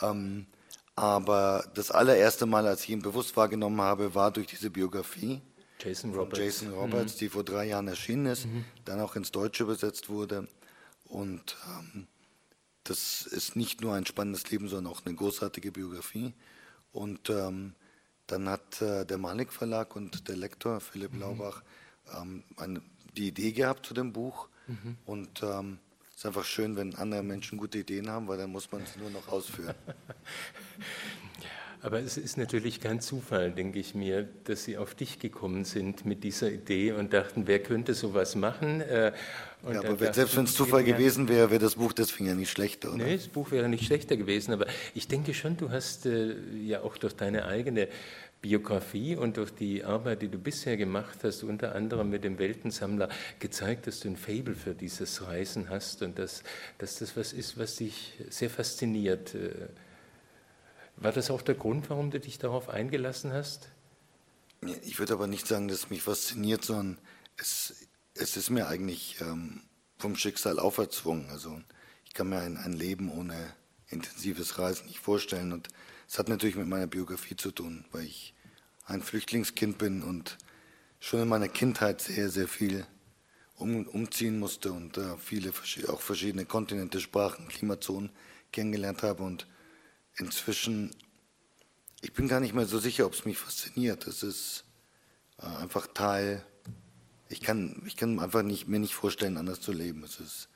Ja. 0.02 0.10
Ähm, 0.10 0.47
aber 0.95 1.64
das 1.76 1.91
allererste 1.91 2.47
Mal, 2.47 2.66
als 2.66 2.84
ich 2.86 2.89
ihn 2.89 3.04
bewusst 3.04 3.38
wahrgenommen 3.38 3.80
habe, 3.82 4.16
war 4.16 4.32
durch 4.32 4.47
diese 4.47 4.72
Biografie. 4.72 5.41
Jason 5.80 6.12
Roberts. 6.14 6.39
Jason 6.39 6.74
Roberts, 6.74 7.14
mhm. 7.14 7.18
die 7.20 7.30
vor 7.30 7.43
drei 7.43 7.68
Jahren 7.68 7.88
erschienen 7.88 8.26
ist, 8.26 8.47
mhm. 8.47 8.66
dann 8.84 9.00
auch 9.00 9.16
ins 9.16 9.32
Deutsche 9.32 9.62
übersetzt 9.62 10.10
wurde. 10.10 10.47
Und 11.06 11.56
ähm, 11.68 12.08
das 12.84 13.28
ist 13.28 13.56
nicht 13.56 13.82
nur 13.82 13.93
ein 13.93 14.08
spannendes 14.08 14.50
Leben, 14.50 14.68
sondern 14.68 14.91
auch 14.91 15.06
eine 15.06 15.14
großartige 15.14 15.72
Biografie. 15.72 16.34
Und 16.91 17.30
ähm, 17.30 17.76
dann 18.26 18.50
hat 18.50 18.82
äh, 18.82 19.06
der 19.06 19.20
Malik 19.20 19.54
Verlag 19.54 19.95
und 19.95 20.28
der 20.28 20.36
Lektor 20.36 20.80
Philipp 20.82 21.14
mhm. 21.14 21.20
Laubach 21.20 21.62
ähm, 22.20 22.43
eine, 22.58 22.82
die 23.16 23.28
Idee 23.28 23.52
gehabt 23.52 23.86
zu 23.86 23.93
dem 23.93 24.14
Buch. 24.14 24.50
Mhm. 24.66 24.97
Und 25.06 25.43
ähm, 25.43 25.78
es 26.20 26.24
ist 26.24 26.28
einfach 26.28 26.43
schön, 26.43 26.76
wenn 26.76 26.95
andere 26.95 27.24
Menschen 27.24 27.57
gute 27.57 27.78
Ideen 27.78 28.09
haben, 28.09 28.28
weil 28.28 28.38
dann 28.38 28.51
muss 28.51 28.70
man 28.74 28.84
es 28.84 28.97
nur 28.97 29.09
noch 29.09 29.30
ausführen. 29.30 29.74
Aber 31.82 32.01
es 32.01 32.17
ist 32.17 32.38
natürlich 32.38 32.82
kein 32.82 32.99
Zufall, 32.99 33.51
denke 33.51 33.80
ich 33.80 33.95
mir, 33.95 34.28
dass 34.43 34.65
Sie 34.65 34.78
auf 34.78 34.95
dich 34.95 35.20
gekommen 35.20 35.63
sind 35.63 36.05
mit 36.05 36.26
dieser 36.26 36.51
Idee 36.51 36.91
und 36.91 37.13
dachten, 37.13 37.47
wer 37.47 37.59
könnte 37.59 37.93
sowas 37.93 38.36
machen? 38.36 38.82
Äh, 38.82 39.13
und 39.63 39.76
ja, 39.76 39.89
aber 39.89 40.13
selbst 40.13 40.36
wenn 40.36 40.43
es 40.43 40.55
Zufall 40.55 40.84
gewesen 40.84 41.30
wäre, 41.30 41.51
wäre 41.51 41.61
das 41.61 41.76
Buch 41.76 41.93
deswegen 41.93 42.28
ja 42.28 42.36
nicht 42.36 42.51
schlechter, 42.51 42.93
oder? 42.93 43.05
Nee, 43.05 43.15
das 43.15 43.30
Buch 43.30 43.51
wäre 43.51 43.70
nicht 43.70 43.86
schlechter 43.86 44.17
gewesen, 44.17 44.51
aber 44.51 44.65
ich 44.93 45.07
denke 45.07 45.34
schon, 45.34 45.55
du 45.55 45.70
hast 45.70 46.05
äh, 46.05 46.36
ja 46.61 46.82
auch 46.82 46.97
durch 46.97 47.15
deine 47.15 47.45
eigene 47.45 47.88
Biografie 48.42 49.16
und 49.16 49.38
durch 49.38 49.52
die 49.54 49.84
Arbeit, 49.84 50.22
die 50.22 50.30
du 50.30 50.38
bisher 50.38 50.78
gemacht 50.78 51.20
hast, 51.24 51.44
unter 51.44 51.76
anderem 51.76 52.10
mit 52.10 52.24
dem 52.24 52.40
Weltensammler, 52.40 53.10
gezeigt, 53.40 53.88
dass 53.88 54.00
du 54.00 54.10
ein 54.10 54.18
Fable 54.18 54.56
für 54.56 54.74
dieses 54.74 55.26
Reisen 55.26 55.70
hast 55.70 56.02
und 56.02 56.18
dass, 56.18 56.44
dass 56.78 57.00
das 57.00 57.18
was 57.18 57.34
ist, 57.34 57.58
was 57.58 57.76
dich 57.76 58.14
sehr 58.30 58.50
fasziniert. 58.50 59.36
Äh, 59.36 59.68
war 60.96 61.12
das 61.12 61.32
auch 61.32 61.42
der 61.42 61.56
Grund, 61.56 61.90
warum 61.90 62.12
du 62.12 62.20
dich 62.20 62.40
darauf 62.40 62.70
eingelassen 62.70 63.34
hast? 63.34 63.70
Ich 64.84 65.00
würde 65.00 65.14
aber 65.14 65.28
nicht 65.28 65.48
sagen, 65.48 65.68
dass 65.68 65.80
es 65.80 65.90
mich 65.90 66.04
fasziniert, 66.04 66.64
sondern 66.64 66.98
es, 67.38 67.88
es 68.16 68.38
ist 68.38 68.50
mir 68.50 68.68
eigentlich 68.68 69.18
ähm, 69.22 69.62
vom 69.98 70.16
Schicksal 70.16 70.60
auferzwungen. 70.60 71.30
Also 71.30 71.62
ich 72.06 72.14
kann 72.14 72.30
mir 72.30 72.40
ein, 72.40 72.58
ein 72.58 72.74
Leben 72.74 73.12
ohne 73.12 73.36
intensives 73.88 74.60
Reisen 74.60 74.88
nicht 74.88 75.00
vorstellen. 75.00 75.52
Und 75.54 75.70
es 76.10 76.18
hat 76.18 76.28
natürlich 76.28 76.55
mit 76.55 76.68
meiner 76.68 76.88
Biografie 76.88 77.36
zu 77.36 77.51
tun, 77.51 77.86
weil 77.91 78.05
ich 78.05 78.34
ein 78.86 79.03
Flüchtlingskind 79.03 79.78
bin 79.78 80.01
und 80.01 80.38
schon 80.99 81.22
in 81.22 81.28
meiner 81.28 81.47
Kindheit 81.47 82.01
sehr, 82.01 82.30
sehr 82.30 82.47
viel 82.47 82.88
um, 83.57 83.86
umziehen 83.88 84.39
musste 84.39 84.74
und 84.74 84.97
äh, 84.97 85.18
viele 85.18 85.53
auch 85.88 86.01
verschiedene 86.01 86.45
Kontinente, 86.45 86.99
Sprachen, 86.99 87.47
Klimazonen 87.47 88.10
kennengelernt 88.51 89.03
habe 89.03 89.22
und 89.22 89.45
inzwischen, 90.18 90.95
ich 92.01 92.14
bin 92.14 92.28
gar 92.28 92.39
nicht 92.39 92.55
mehr 92.55 92.66
so 92.66 92.80
sicher, 92.80 93.05
ob 93.05 93.14
es 93.14 93.26
mich 93.26 93.38
fasziniert. 93.38 94.07
Es 94.07 94.24
ist 94.24 94.64
äh, 95.38 95.45
einfach 95.45 95.86
Teil, 95.93 96.43
ich 97.28 97.41
kann, 97.41 97.84
ich 97.86 97.95
kann 97.95 98.20
einfach 98.20 98.41
nicht, 98.41 98.68
mir 98.68 98.80
nicht 98.80 98.95
vorstellen, 98.95 99.38
anders 99.38 99.62
zu 99.62 99.72
leben. 99.72 100.03
Es 100.03 100.20
ist 100.20 100.49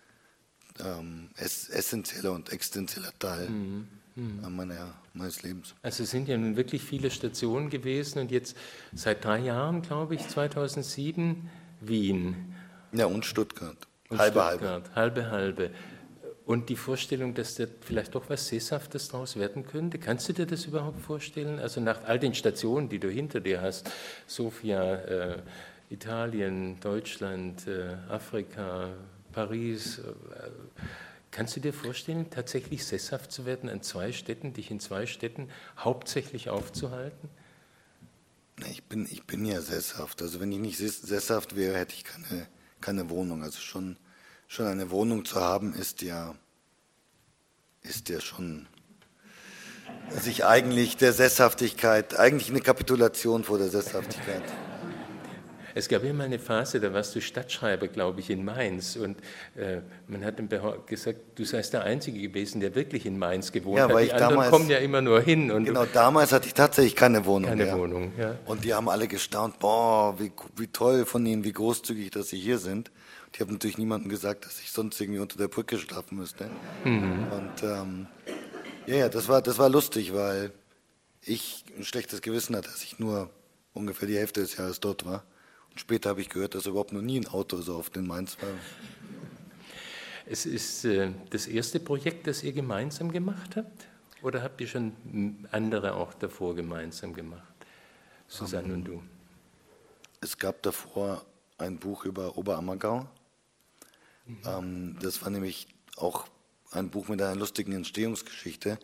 ähm, 0.80 1.30
es, 1.36 1.70
essentieller 1.70 2.32
und 2.32 2.52
existenzieller 2.52 3.14
Teil 3.20 3.50
mhm. 3.50 3.88
Mhm. 4.16 4.56
Meiner, 4.56 4.94
meines 5.14 5.42
Lebens. 5.44 5.74
Also 5.82 6.04
es 6.04 6.12
sind 6.12 6.28
ja 6.28 6.38
nun 6.38 6.56
wirklich 6.56 6.84
viele 6.84 7.10
Stationen 7.10 7.70
gewesen 7.70 8.20
und 8.20 8.32
jetzt 8.32 8.56
seit 8.94 9.26
drei 9.26 9.40
Jahren, 9.40 9.82
glaube 9.82 10.16
ich, 10.16 10.28
2007 10.28 11.50
Wien. 11.82 12.54
Ja, 12.92 13.08
und 13.08 13.26
Stuttgart. 13.26 13.78
Und 14.10 14.20
halbe, 14.20 14.40
Stuttgart. 14.40 14.96
halbe. 14.96 15.26
Halbe, 15.26 15.32
halbe. 15.32 15.72
Und 16.46 16.70
die 16.70 16.76
Vorstellung, 16.76 17.34
dass 17.34 17.56
da 17.56 17.66
vielleicht 17.82 18.16
doch 18.16 18.30
was 18.30 18.48
Sesshaftes 18.48 19.08
daraus 19.08 19.38
werden 19.38 19.66
könnte, 19.66 19.98
kannst 19.98 20.28
du 20.28 20.34
dir 20.34 20.46
das 20.46 20.66
überhaupt 20.66 21.00
vorstellen? 21.00 21.60
Also 21.60 21.80
nach 21.80 22.04
all 22.04 22.20
den 22.20 22.34
Stationen, 22.34 22.90
die 22.90 23.00
du 23.00 23.10
hinter 23.10 23.40
dir 23.40 23.62
hast, 23.62 23.90
Sofia, 24.28 24.96
äh, 24.96 25.38
Italien, 25.90 26.80
Deutschland, 26.82 27.66
äh, 27.68 27.96
Afrika, 28.10 28.90
Paris, 29.32 30.00
äh, 30.00 30.04
kannst 31.34 31.58
du 31.58 31.60
dir 31.60 31.74
vorstellen, 31.74 32.30
tatsächlich 32.30 32.86
sesshaft 32.86 33.32
zu 33.32 33.46
werden 33.46 33.70
an 33.70 33.82
zwei 33.82 34.14
Städten, 34.14 34.54
dich 34.54 34.72
in 34.72 34.80
zwei 34.80 35.06
Städten 35.06 35.50
hauptsächlich 35.78 36.50
aufzuhalten? 36.50 37.30
Ich 38.72 38.84
bin, 38.84 39.06
ich 39.12 39.24
bin 39.26 39.46
ja 39.46 39.60
sesshaft. 39.60 40.22
Also 40.22 40.40
wenn 40.40 40.52
ich 40.52 40.60
nicht 40.60 40.78
sesshaft 40.78 41.58
wäre, 41.58 41.78
hätte 41.78 41.94
ich 41.94 42.06
keine, 42.06 42.48
keine 42.80 43.10
Wohnung. 43.10 43.44
Also 43.44 43.60
schon 43.60 43.98
schon 44.54 44.68
eine 44.68 44.92
Wohnung 44.92 45.26
zu 45.26 45.42
haben, 45.42 45.74
ist 45.74 46.04
ja, 46.04 46.36
ist 47.82 48.10
ja 48.10 48.22
schon 48.22 48.68
sich 50.10 50.46
eigentlich 50.46 50.96
der 50.96 51.12
Sesshaftigkeit, 51.12 52.20
eigentlich 52.20 52.50
eine 52.50 52.62
Kapitulation 52.62 53.44
vor 53.44 53.58
der 53.58 53.70
Sesshaftigkeit. 53.70 54.44
Es 55.76 55.88
gab 55.88 56.04
immer 56.04 56.24
eine 56.26 56.40
Phase, 56.40 56.80
da 56.80 56.94
warst 56.94 57.16
du 57.16 57.22
Stadtschreiber, 57.22 57.88
glaube 57.88 58.20
ich, 58.20 58.30
in 58.30 58.46
Mainz. 58.46 58.96
Und 58.96 59.18
äh, 59.56 59.82
man 60.08 60.24
hat 60.24 60.38
gesagt, 60.88 61.20
du 61.36 61.46
seist 61.46 61.74
der 61.74 61.84
Einzige 61.84 62.20
gewesen, 62.20 62.62
der 62.62 62.76
wirklich 62.76 63.06
in 63.06 63.18
Mainz 63.18 63.52
gewohnt 63.52 63.78
ja, 63.78 63.84
hat. 63.90 63.92
Die 63.92 64.14
anderen 64.14 64.30
damals, 64.36 64.52
kommen 64.52 64.70
ja 64.70 64.78
immer 64.78 65.02
nur 65.02 65.22
hin. 65.22 65.48
genau, 65.64 65.86
damals 65.86 66.32
hatte 66.32 66.48
ich 66.48 66.54
tatsächlich 66.54 66.96
keine 66.96 67.26
Wohnung 67.26 67.50
keine 67.50 67.66
mehr. 67.66 67.78
Wohnung, 67.78 68.14
ja. 68.18 68.36
Und 68.46 68.64
die 68.64 68.74
haben 68.74 68.90
alle 68.90 69.08
gestaunt, 69.08 69.60
boah, 69.60 70.20
wie, 70.20 70.32
wie 70.56 70.68
toll 70.68 71.06
von 71.06 71.26
ihnen, 71.26 71.44
wie 71.44 71.54
großzügig, 71.54 72.12
dass 72.12 72.30
sie 72.30 72.40
hier 72.40 72.58
sind. 72.58 72.92
Ich 73.34 73.42
habe 73.42 73.52
natürlich 73.52 73.80
niemandem 73.80 74.10
gesagt, 74.10 74.46
dass 74.46 74.60
ich 74.60 74.72
sonst 74.72 75.02
irgendwie 75.02 75.20
unter 75.20 75.38
der 75.38 75.48
Brücke 75.48 75.80
schlafen 75.80 76.18
müsste. 76.18 76.50
Mhm. 76.84 77.28
Und 77.32 77.64
ähm, 77.64 78.08
ja, 78.86 78.96
ja, 78.96 79.10
das 79.10 79.28
war, 79.28 79.42
das 79.42 79.58
war 79.58 79.70
lustig, 79.70 80.14
weil 80.14 80.52
ich 81.26 81.64
ein 81.78 81.84
schlechtes 81.84 82.22
Gewissen 82.22 82.56
hatte, 82.56 82.70
dass 82.70 82.84
ich 82.84 83.00
nur 83.00 83.30
ungefähr 83.74 84.08
die 84.08 84.18
Hälfte 84.18 84.42
des 84.42 84.58
Jahres 84.58 84.80
dort 84.80 85.06
war. 85.06 85.24
Und 85.74 85.80
später 85.80 86.12
habe 86.12 86.22
ich 86.22 86.30
gehört, 86.30 86.54
dass 86.54 86.68
überhaupt 86.68 86.94
noch 86.94 87.02
nie 87.02 87.20
ein 87.20 87.28
Auto 87.28 87.58
so 87.62 87.76
oft 87.76 87.98
in 87.98 88.06
Mainz 88.06 88.38
war. 88.40 88.50
Es 90.28 90.46
ist 90.46 90.86
äh, 90.86 91.12
das 91.32 91.48
erste 91.48 91.80
Projekt, 91.80 92.28
das 92.28 92.44
ihr 92.44 92.54
gemeinsam 92.54 93.12
gemacht 93.12 93.56
habt? 93.56 93.88
Oder 94.22 94.44
habt 94.44 94.62
ihr 94.62 94.68
schon 94.68 94.94
andere 95.52 95.96
auch 95.96 96.14
davor 96.14 96.56
gemeinsam 96.56 97.14
gemacht? 97.14 97.42
Susanne 98.28 98.68
um, 98.68 98.74
und 98.74 98.84
du? 98.86 99.04
Es 100.22 100.38
gab 100.38 100.62
davor 100.62 101.26
ein 101.58 101.78
Buch 101.80 102.06
über 102.06 102.38
Oberammergau. 102.38 103.08
Mhm. 104.26 104.38
Ähm, 104.46 104.98
das 105.02 105.22
war 105.24 105.32
nämlich 105.32 105.68
auch 105.98 106.28
ein 106.72 106.90
Buch 106.92 107.08
mit 107.08 107.20
einer 107.20 107.36
lustigen 107.36 107.74
Entstehungsgeschichte. 107.74 108.78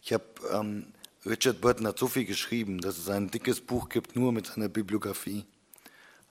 Ich 0.00 0.12
habe, 0.12 0.24
ähm, 0.52 0.92
Richard 1.24 1.60
Burton 1.60 1.88
hat 1.88 1.98
so 1.98 2.06
viel 2.06 2.24
geschrieben, 2.24 2.80
dass 2.80 2.98
es 2.98 3.08
ein 3.08 3.30
dickes 3.30 3.60
Buch 3.60 3.88
gibt, 3.88 4.14
nur 4.14 4.30
mit 4.30 4.46
seiner 4.46 4.68
Bibliografie. 4.68 5.44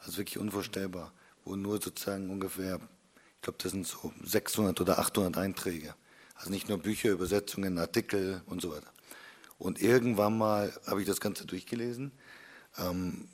Also 0.06 0.18
wirklich 0.18 0.38
unvorstellbar, 0.38 1.12
wo 1.44 1.56
nur 1.56 1.82
sozusagen 1.82 2.30
ungefähr, 2.30 2.80
ich 3.16 3.42
glaube, 3.42 3.58
das 3.62 3.72
sind 3.72 3.88
so 3.88 4.14
600 4.24 4.80
oder 4.80 5.00
800 5.00 5.38
Einträge. 5.38 5.96
Also 6.36 6.52
nicht 6.52 6.70
nur 6.70 6.78
Bücher, 6.78 7.10
Übersetzungen, 7.10 7.80
Artikel 7.80 8.42
und 8.46 8.62
so 8.62 8.72
weiter. 8.72 8.92
Und 9.58 9.82
irgendwann 9.82 10.38
mal 10.38 10.74
habe 10.86 11.02
ich 11.02 11.08
das 11.08 11.22
Ganze 11.22 11.46
durchgelesen, 11.46 12.12
ähm, 12.78 13.28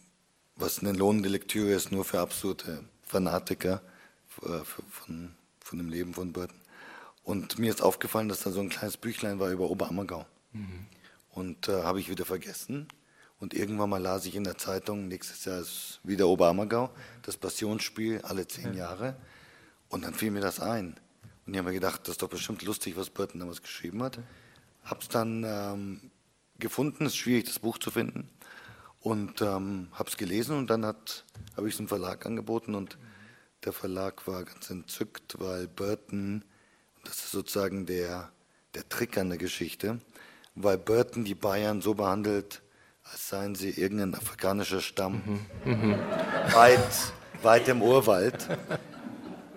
was 0.55 0.79
eine 0.79 0.93
lohnende 0.93 1.29
Lektüre 1.29 1.71
ist, 1.71 1.91
nur 1.91 2.05
für 2.05 2.19
absolute 2.19 2.83
Fanatiker 3.01 3.81
äh, 4.43 4.63
von, 4.63 5.35
von 5.59 5.77
dem 5.77 5.89
Leben 5.89 6.13
von 6.13 6.31
Burton. 6.31 6.59
Und 7.23 7.59
mir 7.59 7.69
ist 7.69 7.81
aufgefallen, 7.81 8.29
dass 8.29 8.41
da 8.41 8.51
so 8.51 8.61
ein 8.61 8.69
kleines 8.69 8.97
Büchlein 8.97 9.39
war 9.39 9.51
über 9.51 9.69
Oberammergau. 9.69 10.25
Mhm. 10.53 10.85
Und 11.31 11.67
äh, 11.67 11.83
habe 11.83 11.99
ich 11.99 12.09
wieder 12.09 12.25
vergessen. 12.25 12.87
Und 13.41 13.55
irgendwann 13.55 13.89
mal 13.89 14.01
las 14.01 14.27
ich 14.27 14.35
in 14.35 14.43
der 14.43 14.59
Zeitung, 14.59 15.07
nächstes 15.07 15.45
Jahr 15.45 15.59
ist 15.59 15.99
wieder 16.03 16.27
Oberammergau, 16.27 16.91
das 17.23 17.37
Passionsspiel, 17.37 18.21
alle 18.21 18.47
zehn 18.47 18.75
Jahre. 18.75 19.15
Und 19.89 20.03
dann 20.05 20.13
fiel 20.13 20.29
mir 20.29 20.41
das 20.41 20.59
ein. 20.59 20.99
Und 21.45 21.53
ich 21.53 21.57
habe 21.57 21.69
mir 21.69 21.73
gedacht, 21.73 22.01
das 22.03 22.11
ist 22.11 22.21
doch 22.21 22.29
bestimmt 22.29 22.61
lustig, 22.61 22.95
was 22.97 23.09
Burton 23.09 23.39
damals 23.39 23.63
geschrieben 23.63 24.03
hat. 24.03 24.19
Habe 24.83 25.01
es 25.01 25.09
dann 25.09 25.43
ähm, 25.43 26.11
gefunden, 26.59 27.07
es 27.07 27.13
ist 27.13 27.17
schwierig, 27.17 27.45
das 27.45 27.57
Buch 27.57 27.79
zu 27.79 27.89
finden. 27.89 28.29
Und 28.99 29.41
ähm, 29.41 29.87
habe 29.93 30.07
es 30.07 30.17
gelesen 30.17 30.55
und 30.55 30.69
dann 30.69 30.85
habe 30.85 31.67
ich 31.67 31.73
es 31.73 31.79
im 31.79 31.87
Verlag 31.87 32.27
angeboten 32.27 32.75
und 32.75 32.99
der 33.65 33.73
Verlag 33.73 34.27
war 34.27 34.43
ganz 34.43 34.69
entzückt, 34.69 35.39
weil 35.39 35.67
Burton, 35.67 36.45
das 37.03 37.15
ist 37.15 37.31
sozusagen 37.31 37.87
der, 37.87 38.31
der 38.75 38.87
Trick 38.87 39.17
an 39.17 39.29
der 39.29 39.39
Geschichte, 39.39 39.99
weil 40.53 40.77
Burton 40.77 41.25
die 41.25 41.33
Bayern 41.33 41.81
so 41.81 41.95
behandelt, 41.95 42.61
als 43.11 43.29
seien 43.29 43.55
sie 43.55 43.69
irgendein 43.69 44.15
afrikanischer 44.15 44.81
Stamm, 44.81 45.21
mhm. 45.65 45.71
Mhm. 45.71 45.95
Weit, 46.53 47.13
weit 47.41 47.67
im 47.67 47.81
Urwald. 47.81 48.47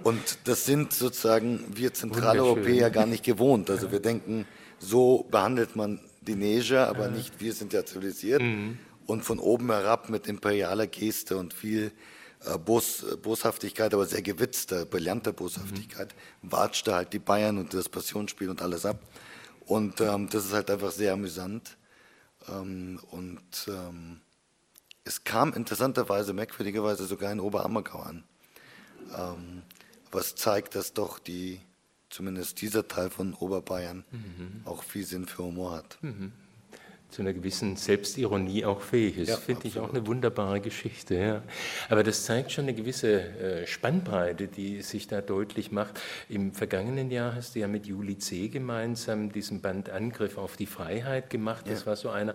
Und 0.03 0.39
das 0.45 0.67
sind 0.67 0.93
sozusagen 0.93 1.65
wir 1.73 1.95
Zentraleuropäer 1.95 2.91
gar 2.91 3.07
nicht 3.07 3.25
gewohnt. 3.25 3.71
Also 3.71 3.93
wir 3.93 4.01
denken, 4.01 4.47
so 4.79 5.27
behandelt 5.31 5.77
man 5.77 6.01
die 6.21 6.35
Neger, 6.35 6.89
aber 6.89 7.09
nicht 7.09 7.41
wir 7.41 7.53
sind 7.53 7.73
ja 7.73 7.85
zivilisiert. 7.85 8.43
Mhm. 8.43 8.79
Und 9.07 9.23
von 9.23 9.39
oben 9.39 9.71
herab 9.71 10.09
mit 10.09 10.27
imperialer 10.27 10.87
Geste 10.87 11.37
und 11.37 11.55
viel 11.55 11.93
äh, 12.45 12.59
Bos, 12.59 13.05
Boshaftigkeit, 13.23 13.95
aber 13.95 14.07
sehr 14.07 14.23
gewitzter, 14.23 14.85
brillanter 14.87 15.33
Boshaftigkeit, 15.33 16.15
mhm. 16.43 16.53
watschte 16.53 16.95
halt 16.95 17.13
die 17.13 17.19
Bayern 17.19 17.59
und 17.59 17.73
das 17.73 17.89
Passionsspiel 17.89 18.51
und 18.51 18.63
alles 18.63 18.85
ab. 18.85 18.99
Und 19.67 20.01
ähm, 20.01 20.29
das 20.29 20.47
ist 20.47 20.53
halt 20.53 20.71
einfach 20.71 20.91
sehr 20.91 21.13
amüsant. 21.13 21.77
Ähm, 22.49 23.01
und 23.11 23.69
ähm, 23.69 24.21
es 25.05 25.25
kam 25.25 25.53
interessanterweise, 25.53 26.33
merkwürdigerweise 26.33 27.07
sogar 27.07 27.33
in 27.33 27.41
Oberammergau 27.41 28.01
an. 28.01 28.25
Ähm, 29.17 29.63
was 30.11 30.35
zeigt, 30.35 30.75
dass 30.75 30.93
doch 30.93 31.19
die, 31.19 31.61
zumindest 32.09 32.61
dieser 32.61 32.89
Teil 32.89 33.11
von 33.11 33.35
Oberbayern, 33.35 34.05
mhm. 34.11 34.63
auch 34.65 34.83
viel 34.83 35.05
Sinn 35.05 35.27
für 35.27 35.45
Humor 35.45 35.73
hat. 35.73 35.99
Mhm. 36.03 36.33
Zu 37.15 37.23
einer 37.23 37.33
gewissen 37.33 37.77
Selbstironie 37.77 38.65
auch 38.65 38.81
fähig 38.81 39.19
ist. 39.19 39.29
Ja, 39.29 39.37
Finde 39.37 39.69
ich 39.69 39.79
auch 39.79 39.91
eine 39.91 40.05
wunderbare 40.05 40.61
Geschichte. 40.61 41.15
Ja. 41.15 41.43
Aber 41.89 42.03
das 42.03 42.25
zeigt 42.25 42.51
schon 42.51 42.65
eine 42.65 42.75
gewisse 42.75 43.21
äh, 43.21 43.67
Spannbreite, 43.69 44.49
die 44.49 44.83
sich 44.83 45.07
da 45.07 45.21
deutlich 45.21 45.71
macht. 45.71 46.01
Im 46.29 46.53
vergangenen 46.53 47.13
Jahr 47.13 47.37
hast 47.37 47.55
du 47.55 47.61
ja 47.61 47.69
mit 47.69 47.87
Juli 47.87 48.19
C. 48.19 48.49
gemeinsam 48.49 49.31
diesen 49.31 49.61
Band 49.61 49.91
Angriff 49.91 50.39
auf 50.39 50.57
die 50.57 50.67
Freiheit 50.67 51.31
gemacht. 51.31 51.67
Das 51.69 51.83
ja. 51.83 51.87
war 51.87 51.95
so 51.95 52.11
einer, 52.11 52.35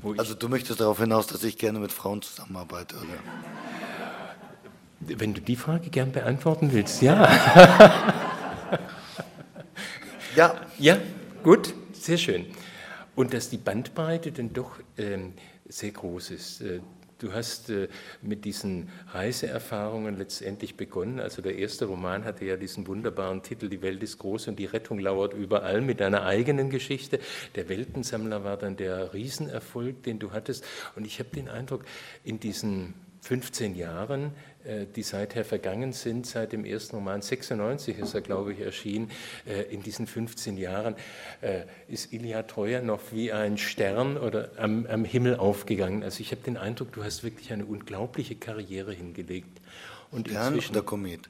wo 0.00 0.14
ich. 0.14 0.20
Also, 0.20 0.34
du 0.34 0.48
möchtest 0.48 0.78
darauf 0.78 1.00
hinaus, 1.00 1.26
dass 1.26 1.42
ich 1.42 1.58
gerne 1.58 1.80
mit 1.80 1.90
Frauen 1.90 2.22
zusammenarbeite, 2.22 2.94
oder? 2.98 3.08
Wenn 5.18 5.34
du 5.34 5.40
die 5.40 5.56
Frage 5.56 5.90
gern 5.90 6.12
beantworten 6.12 6.72
willst, 6.72 7.02
ja. 7.02 7.28
ja. 10.36 10.54
Ja, 10.78 10.98
gut, 11.42 11.74
sehr 11.94 12.16
schön. 12.16 12.46
Und 13.20 13.34
dass 13.34 13.50
die 13.50 13.58
Bandbreite 13.58 14.32
dann 14.32 14.54
doch 14.54 14.78
ähm, 14.96 15.34
sehr 15.68 15.90
groß 15.90 16.30
ist. 16.30 16.62
Äh, 16.62 16.80
du 17.18 17.34
hast 17.34 17.68
äh, 17.68 17.88
mit 18.22 18.46
diesen 18.46 18.88
Reiseerfahrungen 19.12 20.16
letztendlich 20.16 20.78
begonnen. 20.78 21.20
Also 21.20 21.42
der 21.42 21.58
erste 21.58 21.84
Roman 21.84 22.24
hatte 22.24 22.46
ja 22.46 22.56
diesen 22.56 22.86
wunderbaren 22.86 23.42
Titel 23.42 23.68
Die 23.68 23.82
Welt 23.82 24.02
ist 24.02 24.16
groß 24.16 24.48
und 24.48 24.58
die 24.58 24.64
Rettung 24.64 24.98
lauert 24.98 25.34
überall 25.34 25.82
mit 25.82 26.00
deiner 26.00 26.24
eigenen 26.24 26.70
Geschichte. 26.70 27.20
Der 27.56 27.68
Weltensammler 27.68 28.42
war 28.42 28.56
dann 28.56 28.78
der 28.78 29.12
Riesenerfolg, 29.12 30.02
den 30.02 30.18
du 30.18 30.32
hattest. 30.32 30.64
Und 30.96 31.06
ich 31.06 31.18
habe 31.18 31.28
den 31.28 31.50
Eindruck, 31.50 31.84
in 32.24 32.40
diesen 32.40 32.94
15 33.20 33.74
Jahren 33.76 34.32
die 34.94 35.02
seither 35.02 35.44
vergangen 35.44 35.92
sind, 35.92 36.26
seit 36.26 36.52
dem 36.52 36.64
ersten 36.64 36.96
Roman 36.96 37.22
96 37.22 37.98
ist 37.98 38.14
er, 38.14 38.20
glaube 38.20 38.52
ich, 38.52 38.60
erschienen, 38.60 39.10
äh, 39.46 39.62
in 39.72 39.82
diesen 39.82 40.06
15 40.06 40.56
Jahren 40.56 40.94
äh, 41.40 41.62
ist 41.88 42.12
Ilya 42.12 42.42
Treuer 42.42 42.82
noch 42.82 43.00
wie 43.12 43.32
ein 43.32 43.58
Stern 43.58 44.16
oder 44.16 44.50
am, 44.56 44.86
am 44.86 45.04
Himmel 45.04 45.36
aufgegangen. 45.36 46.02
Also 46.02 46.20
ich 46.20 46.30
habe 46.32 46.42
den 46.42 46.56
Eindruck, 46.56 46.92
du 46.92 47.04
hast 47.04 47.24
wirklich 47.24 47.52
eine 47.52 47.64
unglaubliche 47.64 48.36
Karriere 48.36 48.92
hingelegt. 48.92 49.60
Und 50.10 50.28
Stern 50.28 50.54
inzwischen, 50.54 50.72
oder 50.72 50.82
Komet? 50.82 51.28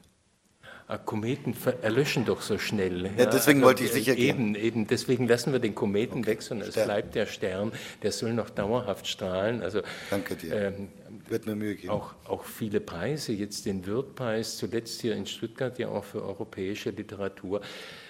Ah, 0.91 0.97
Kometen 0.97 1.55
erlöschen 1.81 2.25
doch 2.25 2.41
so 2.41 2.57
schnell. 2.57 3.09
Ja, 3.17 3.25
deswegen 3.25 3.59
also, 3.59 3.67
wollte 3.67 3.85
ich 3.85 3.93
sicher 3.93 4.17
eben, 4.17 4.55
gehen. 4.55 4.61
Eben, 4.61 4.87
deswegen 4.87 5.25
lassen 5.25 5.53
wir 5.53 5.59
den 5.59 5.73
Kometen 5.73 6.19
okay. 6.19 6.31
weg, 6.31 6.41
sondern 6.41 6.67
es 6.67 6.75
bleibt 6.75 7.15
der 7.15 7.27
Stern, 7.27 7.71
der 8.03 8.11
soll 8.11 8.33
noch 8.33 8.49
dauerhaft 8.49 9.07
strahlen. 9.07 9.61
Also, 9.61 9.83
Danke 10.09 10.35
dir. 10.35 10.53
Ähm, 10.53 10.89
Wird 11.29 11.45
mir 11.45 11.55
Mühe 11.55 11.75
geben. 11.75 11.93
Auch, 11.93 12.13
auch 12.25 12.43
viele 12.43 12.81
Preise, 12.81 13.31
jetzt 13.31 13.65
den 13.65 13.85
Wirtpreis, 13.85 14.57
zuletzt 14.57 14.99
hier 14.99 15.15
in 15.15 15.25
Stuttgart 15.25 15.79
ja 15.79 15.87
auch 15.87 16.03
für 16.03 16.25
europäische 16.25 16.89
Literatur. 16.89 17.61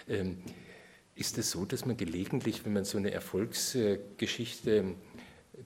Ähm, 0.09 0.39
ist 1.13 1.38
es 1.38 1.51
so, 1.51 1.65
dass 1.65 1.86
man 1.86 1.97
gelegentlich, 1.97 2.65
wenn 2.65 2.73
man 2.73 2.84
so 2.84 2.97
eine 2.97 3.11
Erfolgsgeschichte 3.11 4.95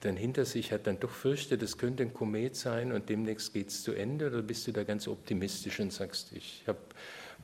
dann 0.01 0.15
hinter 0.15 0.45
sich 0.45 0.71
hat, 0.71 0.87
dann 0.87 0.99
doch 0.99 1.11
fürchtet, 1.11 1.61
es 1.61 1.77
könnte 1.77 2.03
ein 2.03 2.13
Komet 2.13 2.55
sein 2.55 2.91
und 2.91 3.09
demnächst 3.09 3.53
geht 3.53 3.69
es 3.69 3.83
zu 3.83 3.93
Ende? 3.93 4.27
Oder 4.27 4.41
bist 4.41 4.67
du 4.67 4.71
da 4.71 4.83
ganz 4.83 5.07
optimistisch 5.07 5.79
und 5.79 5.93
sagst, 5.93 6.31
ich 6.33 6.63
habe 6.67 6.79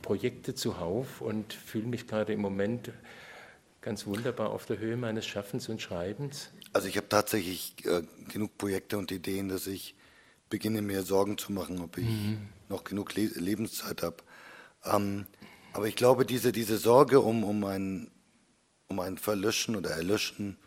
Projekte 0.02 0.56
zuhauf 0.56 1.22
und 1.22 1.54
fühle 1.54 1.88
mich 1.88 2.08
gerade 2.08 2.34
im 2.34 2.42
Moment 2.42 2.92
ganz 3.82 4.06
wunderbar 4.06 4.50
auf 4.50 4.66
der 4.66 4.80
Höhe 4.80 4.98
meines 4.98 5.26
Schaffens 5.26 5.70
und 5.70 5.82
Schreibens? 5.82 6.52
Also 6.74 6.88
ich 6.88 6.98
habe 6.98 7.10
tatsächlich 7.10 7.76
äh, 7.86 8.04
genug 8.32 8.58
Projekte 8.58 8.98
und 8.98 9.12
Ideen, 9.12 9.50
dass 9.50 9.68
ich 9.68 9.96
beginne 10.50 10.82
mir 10.82 11.04
Sorgen 11.04 11.38
zu 11.38 11.52
machen, 11.52 11.82
ob 11.82 11.98
ich 11.98 12.06
mhm. 12.06 12.50
noch 12.70 12.84
genug 12.84 13.16
Le 13.16 13.26
Lebenszeit 13.36 14.04
habe. 14.04 14.18
Ähm, 14.86 15.26
aber 15.74 15.88
ich 15.88 15.96
glaube, 15.96 16.26
diese, 16.26 16.52
diese 16.52 16.78
Sorge 16.78 17.22
um, 17.22 17.44
um, 17.44 17.64
ein, 17.64 18.12
um 18.88 19.00
ein 19.00 19.18
Verlöschen 19.18 19.76
oder 19.76 19.92
Erlöschen 19.92 20.58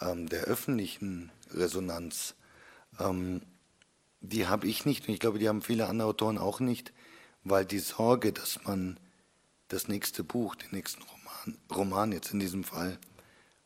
ähm, 0.00 0.28
der 0.28 0.44
öffentlichen 0.44 1.30
Resonanz, 1.52 2.34
ähm, 2.98 3.42
die 4.20 4.46
habe 4.46 4.66
ich 4.66 4.84
nicht 4.84 5.08
und 5.08 5.14
ich 5.14 5.20
glaube, 5.20 5.38
die 5.38 5.48
haben 5.48 5.62
viele 5.62 5.88
andere 5.88 6.08
Autoren 6.08 6.38
auch 6.38 6.60
nicht, 6.60 6.92
weil 7.44 7.64
die 7.64 7.78
Sorge, 7.78 8.32
dass 8.32 8.64
man 8.64 8.98
das 9.68 9.88
nächste 9.88 10.24
Buch, 10.24 10.54
den 10.56 10.70
nächsten 10.72 11.02
Roman, 11.02 11.58
Roman 11.74 12.12
jetzt 12.12 12.32
in 12.32 12.40
diesem 12.40 12.64
Fall, 12.64 12.98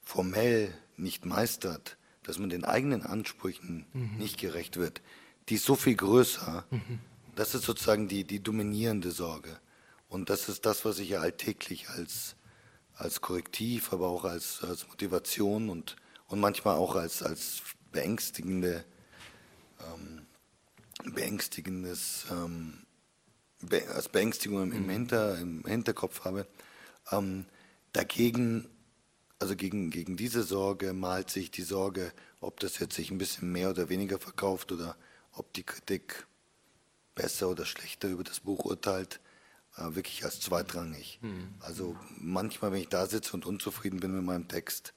formell 0.01 0.75
nicht 0.97 1.25
meistert, 1.25 1.97
dass 2.23 2.39
man 2.39 2.51
den 2.51 2.65
eigenen 2.65 3.03
Ansprüchen 3.03 3.87
mhm. 3.93 4.19
nicht 4.19 4.39
gerecht 4.39 4.77
wird, 4.77 5.01
die 5.49 5.55
ist 5.55 5.65
so 5.65 5.75
viel 5.75 5.97
größer. 5.97 6.65
Mhm. 6.71 6.99
Das 7.35 7.55
ist 7.55 7.65
sozusagen 7.65 8.09
die, 8.09 8.25
die 8.25 8.43
dominierende 8.43 9.11
Sorge. 9.11 9.59
Und 10.09 10.29
das 10.29 10.49
ist 10.49 10.67
das, 10.67 10.85
was 10.85 10.99
ich 10.99 11.11
ja 11.11 11.21
alltäglich 11.21 11.89
als, 11.89 12.37
als 12.95 13.21
Korrektiv, 13.23 13.93
aber 13.93 14.09
auch 14.09 14.25
als, 14.25 14.63
als 14.63 14.87
Motivation 14.87 15.71
und 15.71 15.97
und 16.33 16.41
manchmal 16.41 16.77
auch 16.77 16.97
als, 16.97 17.23
als 17.23 17.63
beängstigende, 17.93 18.85
ähm, 19.81 20.27
beängstigendes, 21.15 22.27
ähm, 22.31 22.85
be 23.61 23.83
als 23.95 24.09
Beängstigung 24.09 24.63
im, 24.63 24.73
im, 24.73 24.83
mhm. 24.85 24.91
Hinter, 24.91 25.39
im 25.39 25.65
Hinterkopf 25.65 26.25
habe. 26.25 26.47
Ähm, 27.11 27.47
dagegen, 27.93 28.69
also 29.39 29.55
gegen, 29.57 29.91
gegen 29.91 30.17
diese 30.17 30.43
Sorge 30.43 30.93
malt 30.93 31.31
sich 31.31 31.51
die 31.51 31.63
Sorge 31.63 32.13
ob 32.43 32.59
das 32.59 32.79
jetzt 32.81 32.97
sich 32.97 33.11
ein 33.11 33.19
bisschen 33.19 33.51
mehr 33.51 33.71
oder 33.71 33.89
weniger 33.89 34.19
verkauft 34.19 34.73
oder 34.73 34.97
ob 35.33 35.53
die 35.55 35.63
Kritik 35.63 36.27
besser 37.15 37.49
oder 37.49 37.65
schlechter 37.65 38.09
über 38.09 38.25
das 38.25 38.41
Buch 38.41 38.65
urteilt, 38.65 39.21
äh, 39.77 39.95
wirklich 39.95 40.25
als 40.25 40.41
zweitrangig. 40.41 41.21
Mhm. 41.23 41.55
Also 41.61 41.97
manchmal, 42.19 42.73
wenn 42.73 42.81
ich 42.81 42.89
da 42.89 43.07
sitze 43.07 43.35
und 43.35 43.47
unzufrieden 43.47 44.01
bin 44.01 44.13
mit 44.13 44.25
meinem 44.25 44.49
Text, 44.49 44.93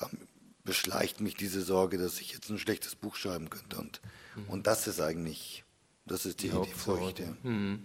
ähm, 0.00 0.26
beschleicht 0.64 1.20
mich 1.20 1.34
diese 1.34 1.62
Sorge, 1.62 1.98
dass 1.98 2.20
ich 2.20 2.32
jetzt 2.32 2.50
ein 2.50 2.58
schlechtes 2.58 2.94
Buch 2.94 3.16
schreiben 3.16 3.50
könnte. 3.50 3.78
Und, 3.78 4.00
mhm. 4.36 4.44
und 4.48 4.66
das 4.66 4.86
ist 4.86 5.00
eigentlich 5.00 5.64
das 6.10 6.26
ist 6.26 6.42
die, 6.42 6.48
die, 6.48 6.60
die 6.62 6.72
Furcht. 6.72 7.20
Ja. 7.20 7.26
Hm. 7.42 7.84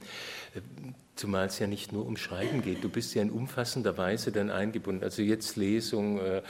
Zumal 1.15 1.45
es 1.45 1.59
ja 1.59 1.67
nicht 1.67 1.93
nur 1.93 2.07
um 2.07 2.17
Schreiben 2.17 2.63
geht. 2.63 2.84
Du 2.84 2.89
bist 2.89 3.13
ja 3.13 3.21
in 3.21 3.30
umfassender 3.30 3.97
Weise 3.99 4.32
dann 4.32 4.49
eingebunden. 4.49 5.03
Also 5.03 5.21
jetzt 5.21 5.55
Lesung, 5.57 6.17
äh, 6.17 6.41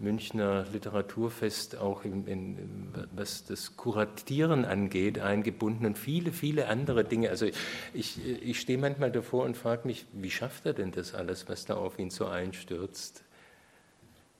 Münchner 0.00 0.66
Literaturfest 0.72 1.76
auch 1.76 2.04
in, 2.04 2.26
in, 2.26 2.88
was 3.12 3.44
das 3.44 3.76
Kuratieren 3.76 4.64
angeht, 4.64 5.20
eingebunden 5.20 5.86
und 5.86 5.98
viele, 5.98 6.32
viele 6.32 6.66
andere 6.66 7.04
Dinge. 7.04 7.30
Also 7.30 7.46
ich, 7.94 8.18
ich 8.24 8.60
stehe 8.60 8.78
manchmal 8.78 9.12
davor 9.12 9.44
und 9.44 9.56
frage 9.56 9.86
mich, 9.86 10.06
wie 10.12 10.30
schafft 10.30 10.66
er 10.66 10.72
denn 10.72 10.90
das 10.90 11.14
alles, 11.14 11.48
was 11.48 11.64
da 11.64 11.76
auf 11.76 11.98
ihn 12.00 12.10
so 12.10 12.26
einstürzt? 12.26 13.22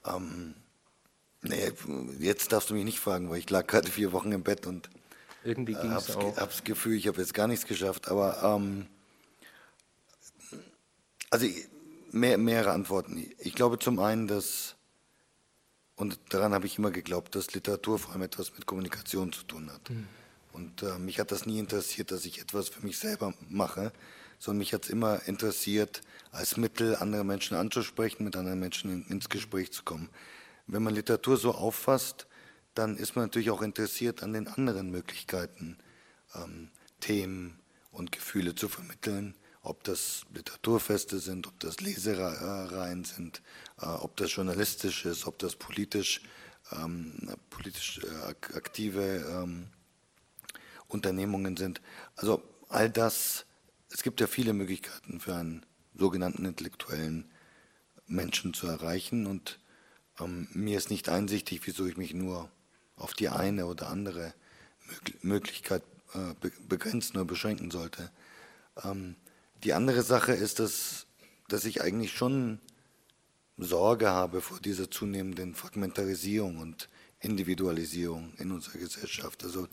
Ähm, 0.05 0.55
nee, 1.43 1.73
jetzt 2.19 2.53
darfst 2.53 2.71
du 2.71 2.75
mich 2.75 2.85
nicht 2.85 3.01
fragen, 3.01 3.31
weil 3.31 3.39
ich 3.39 3.51
lag 3.51 3.67
gerade 3.67 3.91
vier 3.91 4.13
Wochen 4.13 4.33
im 4.33 4.43
Bett 4.43 4.67
und 4.67 4.91
irgendwie 5.45 5.75
ging 5.75 5.93
es 5.93 6.15
auch. 6.17 6.35
Das 6.35 6.65
Gefühl, 6.65 6.97
ich 6.97 7.07
habe 7.09 7.21
jetzt 7.21 7.35
gar 7.35 7.47
nichts 7.47 7.67
geschafft, 7.67 8.09
aber 8.09 8.43
ähm, 8.43 8.87
also 11.31 11.47
mehr, 12.13 12.39
mehrere 12.39 12.73
Antworten. 12.73 13.31
Ich 13.39 13.55
glaube 13.55 13.79
zum 13.79 13.99
einen, 14.01 14.27
dass, 14.27 14.77
und 15.97 16.19
daran 16.29 16.53
habe 16.53 16.67
ich 16.67 16.79
immer 16.79 16.91
geglaubt, 16.91 17.35
dass 17.35 17.55
Literatur 17.55 17.99
vor 17.99 18.13
allem 18.13 18.23
etwas 18.23 18.53
mit 18.55 18.67
Kommunikation 18.67 19.33
zu 19.33 19.45
tun 19.45 19.71
hat. 19.73 19.89
Mhm. 19.89 20.07
Und 20.53 20.83
äh, 20.83 20.99
mich 20.99 21.21
hat 21.21 21.31
das 21.33 21.47
nie 21.47 21.59
interessiert, 21.59 22.11
dass 22.11 22.25
ich 22.25 22.41
etwas 22.41 22.69
für 22.69 22.85
mich 22.85 22.99
selber 22.99 23.33
mache, 23.49 23.93
sondern 24.39 24.59
mich 24.59 24.75
hat 24.75 24.85
es 24.85 24.91
immer 24.91 25.27
interessiert, 25.27 26.03
als 26.33 26.57
Mittel 26.57 26.97
andere 26.97 27.25
Menschen 27.25 27.57
anzusprechen, 27.57 28.25
mit 28.25 28.37
anderen 28.37 28.59
Menschen 28.59 28.91
in, 28.91 29.07
ins 29.07 29.29
Gespräch 29.29 29.73
zu 29.73 29.85
kommen. 29.85 30.09
Wenn 30.73 30.85
man 30.85 30.95
Literatur 30.95 31.37
so 31.37 31.53
auffasst, 31.53 32.29
dann 32.75 32.97
ist 32.97 33.17
man 33.17 33.25
natürlich 33.25 33.51
auch 33.51 33.63
interessiert 33.63 34.23
an 34.23 34.33
den 34.33 34.47
anderen 34.47 34.91
Möglichkeiten, 34.91 35.77
ähm, 36.37 36.71
Themen 37.01 37.59
und 37.91 38.13
Gefühle 38.13 38.55
zu 38.55 38.69
vermitteln, 38.69 39.35
ob 39.63 39.83
das 39.83 40.23
Literaturfeste 40.33 41.19
sind, 41.19 41.49
ob 41.49 41.59
das 41.59 41.81
Lesereien 41.81 43.03
sind, 43.05 43.43
äh, 43.81 43.87
ob 43.87 44.17
das 44.17 44.33
journalistisch 44.33 45.07
ist, 45.07 45.27
ob 45.27 45.41
das 45.41 45.57
politisch, 45.57 46.23
ähm, 46.71 47.35
politisch 47.51 48.01
äh, 48.05 48.57
aktive 48.57 49.27
ähm, 49.29 49.67
Unternehmungen 50.87 51.57
sind. 51.57 51.81
Also 52.15 52.45
all 52.69 52.91
das, 52.91 53.45
es 53.91 54.05
gibt 54.05 54.21
ja 54.21 54.29
viele 54.29 54.53
Möglichkeiten 54.53 55.19
für 55.19 55.35
einen 55.35 55.67
sogenannten 55.97 56.45
intellektuellen 56.45 57.29
Menschen 58.07 58.55
zu 58.55 58.69
erreichen 58.69 59.27
und 59.27 59.59
ähm, 60.21 60.49
mir 60.53 60.77
ist 60.77 60.91
nicht 60.91 61.09
einsichtig, 61.09 61.61
wieso 61.65 61.87
ich 61.87 61.97
mich 61.97 62.15
nur 62.15 62.51
auf 62.97 63.15
die 63.15 63.29
eine 63.29 63.67
oder 63.67 63.89
andere 63.89 64.35
Möglichkeit 65.23 65.83
äh, 66.15 66.35
begrenzen 66.69 67.17
oder 67.17 67.25
beschränken 67.25 67.71
sollte. 67.71 68.11
Ähm, 68.85 69.17
die 69.65 69.73
andere 69.73 70.03
Sache 70.03 70.33
ist, 70.33 70.59
dass, 70.59 71.07
dass 71.49 71.65
ich 71.65 71.83
eigentlich 71.83 72.13
schon 72.13 72.61
Sorge 73.57 74.09
habe 74.09 74.41
vor 74.41 74.59
dieser 74.61 74.91
zunehmenden 74.91 75.55
Fragmentarisierung 75.55 76.59
und 76.59 76.89
Individualisierung 77.21 78.33
in 78.39 78.53
unserer 78.53 78.79
Gesellschaft. 78.79 79.45
Also 79.45 79.69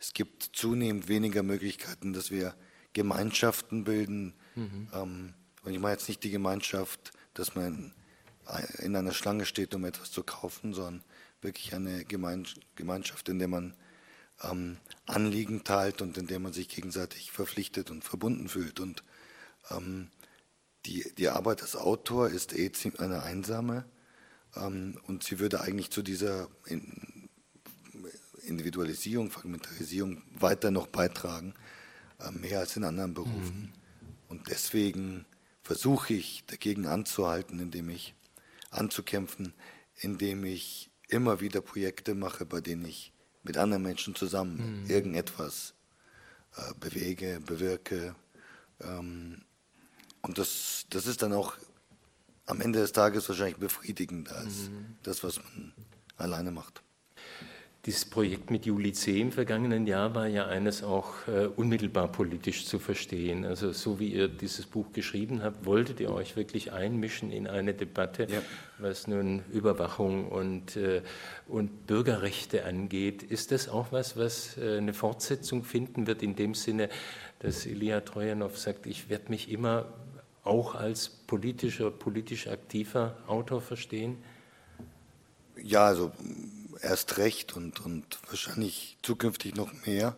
es 0.00 0.12
gibt 0.14 0.50
zunehmend 0.54 1.08
weniger 1.08 1.42
Möglichkeiten, 1.42 2.12
dass 2.12 2.30
wir 2.30 2.54
Gemeinschaften 2.92 3.84
bilden. 3.84 4.34
Mhm. 4.54 4.88
Ähm, 4.92 5.34
und 5.62 5.72
ich 5.72 5.78
meine 5.78 5.94
jetzt 5.94 6.08
nicht 6.08 6.22
die 6.22 6.30
Gemeinschaft, 6.30 7.12
dass 7.34 7.54
man 7.54 7.92
in 8.78 8.94
einer 8.96 9.12
Schlange 9.12 9.44
steht, 9.44 9.74
um 9.74 9.84
etwas 9.84 10.10
zu 10.10 10.22
kaufen, 10.22 10.72
sondern 10.72 11.02
wirklich 11.40 11.74
eine 11.74 12.04
Gemeinschaft, 12.04 13.28
in 13.28 13.38
der 13.38 13.48
man 13.48 13.74
ähm, 14.42 14.78
Anliegen 15.06 15.64
teilt 15.64 16.02
und 16.02 16.18
in 16.18 16.26
der 16.26 16.38
man 16.38 16.52
sich 16.52 16.68
gegenseitig 16.68 17.32
verpflichtet 17.32 17.90
und 17.90 18.04
verbunden 18.04 18.48
fühlt. 18.48 18.80
Und 18.80 19.02
ähm, 19.70 20.10
die, 20.84 21.12
die 21.16 21.28
Arbeit 21.28 21.62
als 21.62 21.76
Autor 21.76 22.28
ist 22.28 22.56
eh 22.56 22.70
eine 22.98 23.22
einsame 23.22 23.84
ähm, 24.54 25.00
und 25.06 25.24
sie 25.24 25.38
würde 25.38 25.60
eigentlich 25.60 25.90
zu 25.90 26.02
dieser 26.02 26.48
Individualisierung, 28.42 29.30
Fragmentarisierung 29.30 30.22
weiter 30.38 30.70
noch 30.70 30.86
beitragen, 30.86 31.54
äh, 32.20 32.30
mehr 32.30 32.60
als 32.60 32.76
in 32.76 32.84
anderen 32.84 33.14
Berufen. 33.14 33.60
Mhm. 33.60 33.72
Und 34.28 34.48
deswegen 34.50 35.24
versuche 35.62 36.14
ich 36.14 36.44
dagegen 36.46 36.86
anzuhalten, 36.86 37.58
indem 37.58 37.90
ich 37.90 38.14
anzukämpfen, 38.76 39.54
indem 39.96 40.44
ich 40.44 40.90
immer 41.08 41.40
wieder 41.40 41.60
Projekte 41.60 42.14
mache, 42.14 42.44
bei 42.44 42.60
denen 42.60 42.84
ich 42.84 43.12
mit 43.42 43.56
anderen 43.56 43.82
Menschen 43.82 44.14
zusammen 44.14 44.82
mhm. 44.82 44.90
irgendetwas 44.90 45.74
äh, 46.56 46.74
bewege, 46.80 47.40
bewirke. 47.44 48.14
Ähm, 48.80 49.42
und 50.22 50.38
das, 50.38 50.86
das 50.90 51.06
ist 51.06 51.22
dann 51.22 51.32
auch 51.32 51.56
am 52.46 52.60
Ende 52.60 52.80
des 52.80 52.92
Tages 52.92 53.28
wahrscheinlich 53.28 53.56
befriedigender 53.56 54.36
als 54.36 54.68
mhm. 54.68 54.96
das, 55.02 55.22
was 55.22 55.38
man 55.38 55.72
alleine 56.16 56.50
macht. 56.50 56.82
Dieses 57.86 58.04
Projekt 58.04 58.50
mit 58.50 58.66
Juli 58.66 58.92
C. 58.92 59.20
im 59.20 59.30
vergangenen 59.30 59.86
Jahr 59.86 60.12
war 60.12 60.26
ja 60.26 60.48
eines 60.48 60.82
auch 60.82 61.28
äh, 61.28 61.46
unmittelbar 61.46 62.10
politisch 62.10 62.66
zu 62.66 62.80
verstehen. 62.80 63.44
Also 63.44 63.70
so 63.70 64.00
wie 64.00 64.08
ihr 64.08 64.26
dieses 64.26 64.66
Buch 64.66 64.92
geschrieben 64.92 65.44
habt, 65.44 65.64
wolltet 65.64 66.00
ihr 66.00 66.10
euch 66.10 66.34
wirklich 66.34 66.72
einmischen 66.72 67.30
in 67.30 67.46
eine 67.46 67.74
Debatte, 67.74 68.26
ja. 68.28 68.42
was 68.78 69.06
nun 69.06 69.44
Überwachung 69.52 70.26
und, 70.26 70.76
äh, 70.76 71.00
und 71.46 71.86
Bürgerrechte 71.86 72.64
angeht. 72.64 73.22
Ist 73.22 73.52
das 73.52 73.68
auch 73.68 73.92
was, 73.92 74.16
was 74.16 74.58
äh, 74.58 74.78
eine 74.78 74.92
Fortsetzung 74.92 75.62
finden 75.62 76.08
wird 76.08 76.24
in 76.24 76.34
dem 76.34 76.54
Sinne, 76.54 76.88
dass 77.38 77.66
Ilya 77.66 78.00
Trojanow 78.00 78.58
sagt, 78.58 78.86
ich 78.86 79.08
werde 79.10 79.28
mich 79.28 79.48
immer 79.48 79.92
auch 80.42 80.74
als 80.74 81.08
politischer, 81.08 81.92
politisch 81.92 82.48
aktiver 82.48 83.16
Autor 83.28 83.60
verstehen? 83.60 84.16
Ja, 85.62 85.86
also 85.86 86.10
erst 86.80 87.18
recht 87.18 87.56
und, 87.56 87.80
und 87.80 88.18
wahrscheinlich 88.28 88.98
zukünftig 89.02 89.54
noch 89.54 89.72
mehr. 89.86 90.16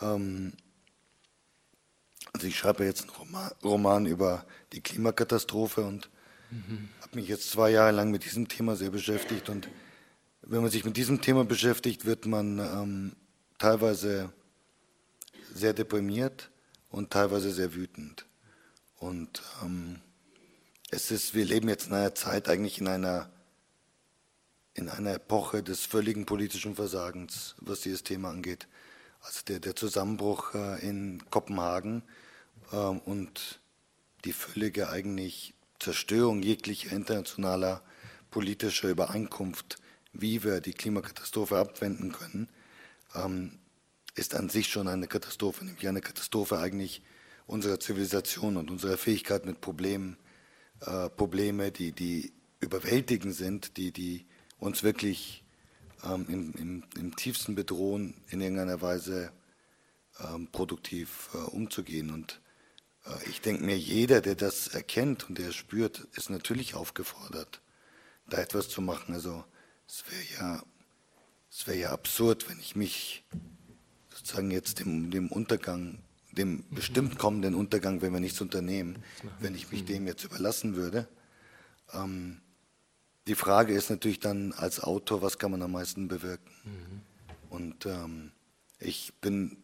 Ähm, 0.00 0.52
also 2.32 2.46
ich 2.46 2.56
schreibe 2.56 2.84
jetzt 2.84 3.02
einen 3.02 3.10
Roman, 3.10 3.50
Roman 3.62 4.06
über 4.06 4.46
die 4.72 4.80
Klimakatastrophe 4.80 5.82
und 5.82 6.08
mhm. 6.50 6.88
habe 7.00 7.16
mich 7.16 7.28
jetzt 7.28 7.50
zwei 7.50 7.70
Jahre 7.70 7.92
lang 7.92 8.10
mit 8.10 8.24
diesem 8.24 8.48
Thema 8.48 8.76
sehr 8.76 8.90
beschäftigt. 8.90 9.48
Und 9.48 9.68
wenn 10.42 10.62
man 10.62 10.70
sich 10.70 10.84
mit 10.84 10.96
diesem 10.96 11.20
Thema 11.20 11.44
beschäftigt, 11.44 12.04
wird 12.04 12.26
man 12.26 12.58
ähm, 12.58 13.16
teilweise 13.58 14.32
sehr 15.54 15.74
deprimiert 15.74 16.50
und 16.90 17.10
teilweise 17.10 17.52
sehr 17.52 17.74
wütend. 17.74 18.26
Und 18.98 19.42
ähm, 19.62 20.00
es 20.90 21.10
ist, 21.10 21.34
wir 21.34 21.44
leben 21.44 21.68
jetzt 21.68 21.88
in 21.88 21.94
einer 21.94 22.14
Zeit 22.14 22.48
eigentlich 22.48 22.78
in 22.78 22.88
einer 22.88 23.30
in 24.74 24.88
einer 24.88 25.14
Epoche 25.14 25.62
des 25.62 25.84
völligen 25.84 26.26
politischen 26.26 26.74
Versagens, 26.74 27.54
was 27.60 27.80
dieses 27.80 28.02
Thema 28.02 28.30
angeht. 28.30 28.68
Also 29.20 29.40
der, 29.46 29.60
der 29.60 29.76
Zusammenbruch 29.76 30.54
äh, 30.54 30.86
in 30.86 31.22
Kopenhagen 31.30 32.02
äh, 32.72 32.76
und 32.76 33.60
die 34.24 34.32
völlige 34.32 34.88
eigentlich 34.88 35.54
Zerstörung 35.78 36.42
jeglicher 36.42 36.92
internationaler 36.92 37.82
politischer 38.30 38.88
Übereinkunft, 38.88 39.76
wie 40.12 40.42
wir 40.42 40.60
die 40.60 40.72
Klimakatastrophe 40.72 41.58
abwenden 41.58 42.12
können, 42.12 42.48
ähm, 43.14 43.58
ist 44.14 44.34
an 44.34 44.48
sich 44.48 44.68
schon 44.68 44.88
eine 44.88 45.06
Katastrophe, 45.06 45.64
nämlich 45.64 45.88
eine 45.88 46.00
Katastrophe 46.00 46.58
eigentlich 46.58 47.02
unserer 47.46 47.80
Zivilisation 47.80 48.56
und 48.56 48.70
unserer 48.70 48.96
Fähigkeit 48.96 49.44
mit 49.44 49.60
Problemen, 49.60 50.16
äh, 50.80 51.08
Probleme, 51.10 51.70
die, 51.72 51.92
die 51.92 52.32
überwältigend 52.60 53.34
sind, 53.34 53.76
die, 53.76 53.92
die 53.92 54.26
uns 54.62 54.84
wirklich 54.84 55.42
ähm, 56.04 56.26
im, 56.28 56.52
im, 56.54 56.84
im, 56.96 57.16
tiefsten 57.16 57.54
bedrohen, 57.54 58.14
in 58.30 58.40
irgendeiner 58.40 58.80
Weise 58.80 59.32
ähm, 60.20 60.48
produktiv 60.52 61.30
äh, 61.34 61.38
umzugehen. 61.38 62.10
Und 62.10 62.40
äh, 63.04 63.28
ich 63.28 63.40
denke 63.40 63.64
mir, 63.64 63.76
jeder, 63.76 64.20
der 64.20 64.36
das 64.36 64.68
erkennt 64.68 65.28
und 65.28 65.38
der 65.38 65.50
spürt, 65.50 66.06
ist 66.14 66.30
natürlich 66.30 66.74
aufgefordert, 66.74 67.60
da 68.28 68.38
etwas 68.38 68.68
zu 68.68 68.80
machen. 68.80 69.14
Also 69.14 69.44
es 69.88 70.04
wäre 70.08 70.38
ja, 70.38 70.62
es 71.50 71.66
wäre 71.66 71.78
ja 71.78 71.90
absurd, 71.90 72.48
wenn 72.48 72.60
ich 72.60 72.76
mich 72.76 73.24
sozusagen 74.10 74.52
jetzt 74.52 74.78
dem, 74.78 75.10
dem 75.10 75.28
Untergang, 75.28 75.98
dem 76.30 76.64
bestimmt 76.70 77.18
kommenden 77.18 77.56
Untergang, 77.56 78.00
wenn 78.00 78.12
wir 78.12 78.20
nichts 78.20 78.40
unternehmen, 78.40 79.02
wenn 79.40 79.56
ich 79.56 79.72
mich 79.72 79.84
dem 79.84 80.06
jetzt 80.06 80.24
überlassen 80.24 80.76
würde. 80.76 81.08
Ähm, 81.92 82.41
die 83.26 83.34
Frage 83.34 83.72
ist 83.72 83.90
natürlich 83.90 84.20
dann 84.20 84.52
als 84.52 84.80
Autor, 84.80 85.22
was 85.22 85.38
kann 85.38 85.50
man 85.50 85.62
am 85.62 85.72
meisten 85.72 86.08
bewirken? 86.08 86.50
Mhm. 86.64 87.00
Und 87.50 87.86
ähm, 87.86 88.32
ich 88.78 89.12
bin 89.20 89.56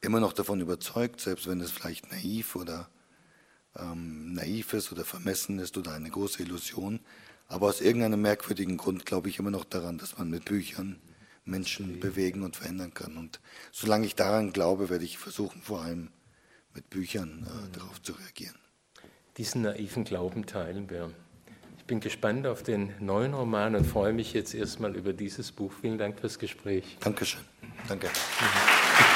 immer 0.00 0.20
noch 0.20 0.32
davon 0.32 0.60
überzeugt, 0.60 1.20
selbst 1.20 1.46
wenn 1.46 1.60
es 1.60 1.70
vielleicht 1.70 2.10
naiv 2.10 2.56
oder 2.56 2.88
ähm, 3.76 4.32
naiv 4.32 4.72
ist 4.72 4.92
oder 4.92 5.04
vermessen 5.04 5.58
ist 5.58 5.76
oder 5.76 5.92
eine 5.92 6.10
große 6.10 6.42
Illusion, 6.42 7.00
aber 7.48 7.68
aus 7.68 7.80
irgendeinem 7.80 8.22
merkwürdigen 8.22 8.76
Grund 8.76 9.06
glaube 9.06 9.28
ich 9.28 9.38
immer 9.38 9.50
noch 9.50 9.64
daran, 9.64 9.98
dass 9.98 10.18
man 10.18 10.30
mit 10.30 10.46
Büchern 10.46 11.00
Menschen 11.44 12.00
bewegen 12.00 12.42
und 12.42 12.56
verändern 12.56 12.94
kann. 12.94 13.16
Und 13.16 13.40
solange 13.72 14.06
ich 14.06 14.14
daran 14.14 14.52
glaube, 14.52 14.88
werde 14.90 15.04
ich 15.04 15.18
versuchen, 15.18 15.60
vor 15.60 15.82
allem 15.82 16.10
mit 16.74 16.88
Büchern 16.88 17.46
äh, 17.46 17.76
darauf 17.76 18.00
zu 18.00 18.12
reagieren. 18.12 18.54
Diesen 19.36 19.62
naiven 19.62 20.04
Glauben 20.04 20.46
teilen 20.46 20.88
wir. 20.88 21.12
Ich 21.82 21.88
bin 21.88 21.98
gespannt 21.98 22.46
auf 22.46 22.62
den 22.62 22.92
neuen 23.00 23.34
Roman 23.34 23.74
und 23.74 23.84
freue 23.84 24.12
mich 24.12 24.32
jetzt 24.34 24.54
erstmal 24.54 24.94
über 24.94 25.12
dieses 25.12 25.50
Buch. 25.50 25.72
Vielen 25.80 25.98
Dank 25.98 26.20
fürs 26.20 26.38
Gespräch. 26.38 26.96
Dankeschön. 27.00 27.40
Danke. 27.88 28.06
Mhm. 28.06 29.11